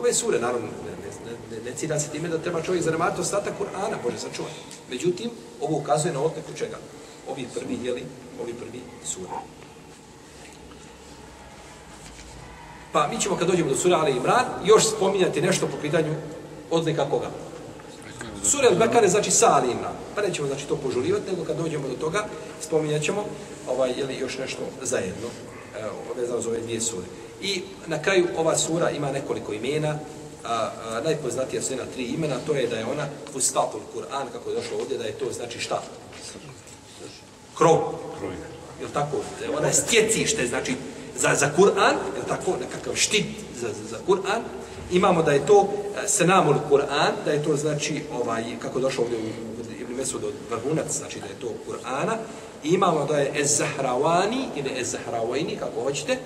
ove 0.00 0.14
sure, 0.14 0.40
naravno, 0.40 0.66
ne, 0.66 0.92
ne, 1.30 1.56
ne, 1.56 1.70
ne 1.70 1.76
cita 1.76 1.98
se 2.00 2.10
time 2.10 2.28
da 2.28 2.38
treba 2.38 2.62
čovjek 2.62 2.84
zanemati 2.84 3.20
ostatak 3.20 3.54
Kur'ana, 3.58 3.96
Bože 4.02 4.18
sačuvaj. 4.18 4.52
Međutim, 4.90 5.30
ovo 5.60 5.76
ukazuje 5.76 6.14
na 6.14 6.20
odneku 6.20 6.52
čega? 6.58 6.78
Ovi 7.28 7.46
prvi, 7.54 7.78
jeli, 7.82 8.04
ovi 8.42 8.54
prvi 8.54 8.80
sura. 9.04 9.30
Pa 12.92 13.08
mi 13.08 13.20
ćemo 13.20 13.36
kad 13.36 13.48
dođemo 13.48 13.70
do 13.70 13.76
sura 13.76 13.96
Ali 13.96 14.16
Imran 14.16 14.44
još 14.64 14.88
spominjati 14.96 15.42
nešto 15.42 15.66
po 15.66 15.76
pitanju 15.82 16.14
odlika 16.70 17.10
koga. 17.10 17.30
Sura 18.44 18.68
Al-Bekare 18.70 19.08
znači 19.08 19.30
sa 19.30 19.46
Ali 19.54 19.72
Imran. 19.72 19.92
Pa 20.14 20.22
nećemo 20.22 20.48
znači 20.48 20.66
to 20.66 20.76
požurivati, 20.76 21.30
nego 21.30 21.44
kad 21.44 21.56
dođemo 21.56 21.88
do 21.88 21.94
toga 21.94 22.26
spominjat 22.60 23.02
ćemo 23.02 23.24
ovaj, 23.68 23.92
jeli, 23.96 24.16
još 24.16 24.38
nešto 24.38 24.62
zajedno 24.82 25.28
evo, 25.80 25.92
vezano 26.16 26.40
za 26.40 26.48
ove 26.48 26.60
dvije 26.60 26.80
sure. 26.80 27.06
I 27.42 27.62
na 27.86 28.02
kraju 28.02 28.28
ova 28.36 28.56
sura 28.56 28.90
ima 28.90 29.12
nekoliko 29.12 29.52
imena, 29.52 29.98
a, 30.44 30.70
a 30.84 31.00
najpoznatija 31.04 31.62
su 31.62 31.72
jedna 31.72 31.84
tri 31.94 32.04
imena, 32.04 32.36
to 32.46 32.52
je 32.52 32.66
da 32.66 32.76
je 32.76 32.86
ona 32.86 33.06
Fustatul 33.32 33.80
Kur'an, 33.94 34.26
kako 34.32 34.50
je 34.50 34.56
došlo 34.56 34.78
ovdje, 34.78 34.98
da 34.98 35.04
je 35.04 35.12
to 35.12 35.32
znači 35.32 35.60
šta? 35.60 35.82
Krov. 37.58 37.78
Je 38.80 38.86
tako? 38.92 39.16
Ona 39.58 39.66
je 39.66 39.72
stjecište, 39.72 40.46
znači 40.46 40.74
za, 41.16 41.34
za 41.34 41.50
Kur'an, 41.56 41.94
je 42.16 42.22
tako, 42.28 42.56
nekakav 42.60 42.94
štit 42.94 43.26
za, 43.60 43.68
za, 43.68 43.88
za 43.90 43.98
Kur'an, 44.06 44.42
imamo 44.92 45.22
da 45.22 45.32
je 45.32 45.46
to 45.46 45.68
e, 46.04 46.08
senamul 46.08 46.54
Kur'an, 46.70 47.12
da 47.24 47.30
je 47.30 47.42
to 47.42 47.56
znači, 47.56 48.02
ovaj, 48.12 48.44
kako 48.62 48.80
došlo 48.80 49.04
ovdje 49.04 49.18
u 49.18 49.82
Ibn 49.82 49.94
Mesud 49.94 50.24
od 50.24 50.32
vrhunac, 50.50 50.98
znači 50.98 51.20
da 51.20 51.26
je 51.26 51.40
to 51.40 51.48
Kur'ana, 51.66 52.16
I 52.64 52.68
imamo 52.68 53.04
da 53.04 53.18
je 53.18 53.32
Ez-Zahravani 53.40 54.48
ili 54.56 54.80
Ez-Zahravajni, 54.80 55.56
kako 55.56 55.82
hoćete, 55.82 56.16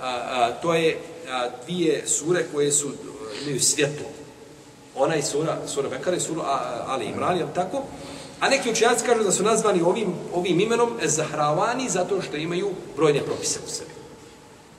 a, 0.00 0.06
a, 0.06 0.52
to 0.62 0.74
je 0.74 0.98
a, 1.30 1.48
dvije 1.64 2.02
sure 2.06 2.44
koje 2.52 2.72
su 2.72 2.90
imaju 3.42 3.60
svjetlo. 3.60 4.06
Ona 4.96 5.16
i 5.16 5.22
sura, 5.22 5.58
sura 5.66 5.88
Bekara 5.88 6.16
i 6.16 6.20
sura 6.20 6.42
Ali 6.86 7.04
Imran, 7.04 7.38
je 7.38 7.46
tako? 7.54 7.82
A 8.40 8.48
neki 8.48 8.70
učenjaci 8.70 9.04
kažu 9.06 9.24
da 9.24 9.32
su 9.32 9.42
nazvani 9.42 9.82
ovim, 9.82 10.14
ovim 10.34 10.60
imenom 10.60 10.90
Zahravani 11.04 11.88
zato 11.88 12.22
što 12.22 12.36
imaju 12.36 12.70
brojne 12.96 13.22
propise 13.22 13.60
u 13.66 13.68
sebi. 13.70 13.90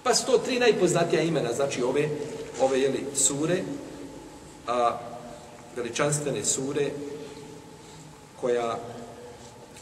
Pa 0.03 0.15
su 0.15 0.25
to 0.25 0.37
tri 0.37 0.59
najpoznatija 0.59 1.21
imena, 1.21 1.53
znači 1.53 1.83
ove, 1.83 2.09
ove 2.61 2.79
jeli, 2.79 3.05
sure, 3.15 3.63
a, 4.67 4.97
veličanstvene 5.75 6.45
sure, 6.45 6.89
koja 8.41 8.79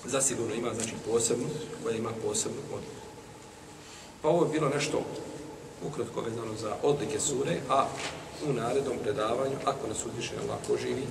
zasigurno 0.05 0.55
ima 0.55 0.73
znači 0.73 0.93
posebnu, 1.11 1.45
koja 1.83 1.95
ima 1.95 2.09
posebnu 2.25 2.61
odliku. 2.73 3.07
Pa 4.21 4.29
ovo 4.29 4.45
je 4.45 4.51
bilo 4.51 4.69
nešto 4.69 5.01
ukratko 5.87 6.21
vezano 6.21 6.53
za 6.61 6.75
odlike 6.83 7.19
sure, 7.19 7.57
a 7.69 7.85
u 8.49 8.53
narednom 8.53 8.97
predavanju, 9.03 9.55
ako 9.65 9.87
nas 9.87 10.05
uzviše 10.05 10.33
Allah 10.43 10.57
poživi, 10.67 11.03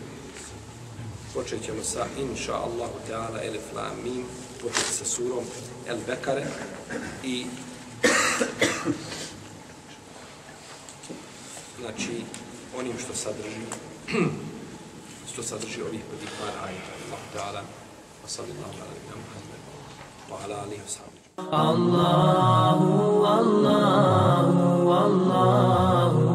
počet 1.37 1.64
ćemo 1.64 1.82
sa 1.84 2.07
inša 2.16 2.55
Allahu 2.55 2.97
Teala 3.07 3.45
elif 3.45 3.68
la 3.76 3.93
mim, 4.05 4.24
počet 4.62 4.89
sa 4.99 5.05
surom 5.05 5.45
El 5.87 5.99
Bekare. 6.07 6.47
I 7.24 7.47
znači 11.80 12.24
onim 12.78 12.93
što 13.05 13.14
sadrži 13.14 13.61
što 15.32 15.43
sadrži 15.43 15.82
ovih 15.82 16.01
prvih 16.09 16.30
par 16.41 16.55
ajta 16.68 16.93
Allahu 17.05 17.26
Teala 17.32 17.62
wa 18.24 18.28
sallallahu 18.28 18.74
ala 18.80 18.87
nabina 18.93 19.16
Muhammed 19.24 19.61
wa 20.30 20.37
ala 20.45 20.57
alihi 20.64 20.82
wa 20.87 20.91
sallam 20.97 21.14
Allahu, 21.53 23.24
Allahu, 23.26 24.91
Allahu 24.93 26.25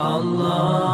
Allah 0.00 0.89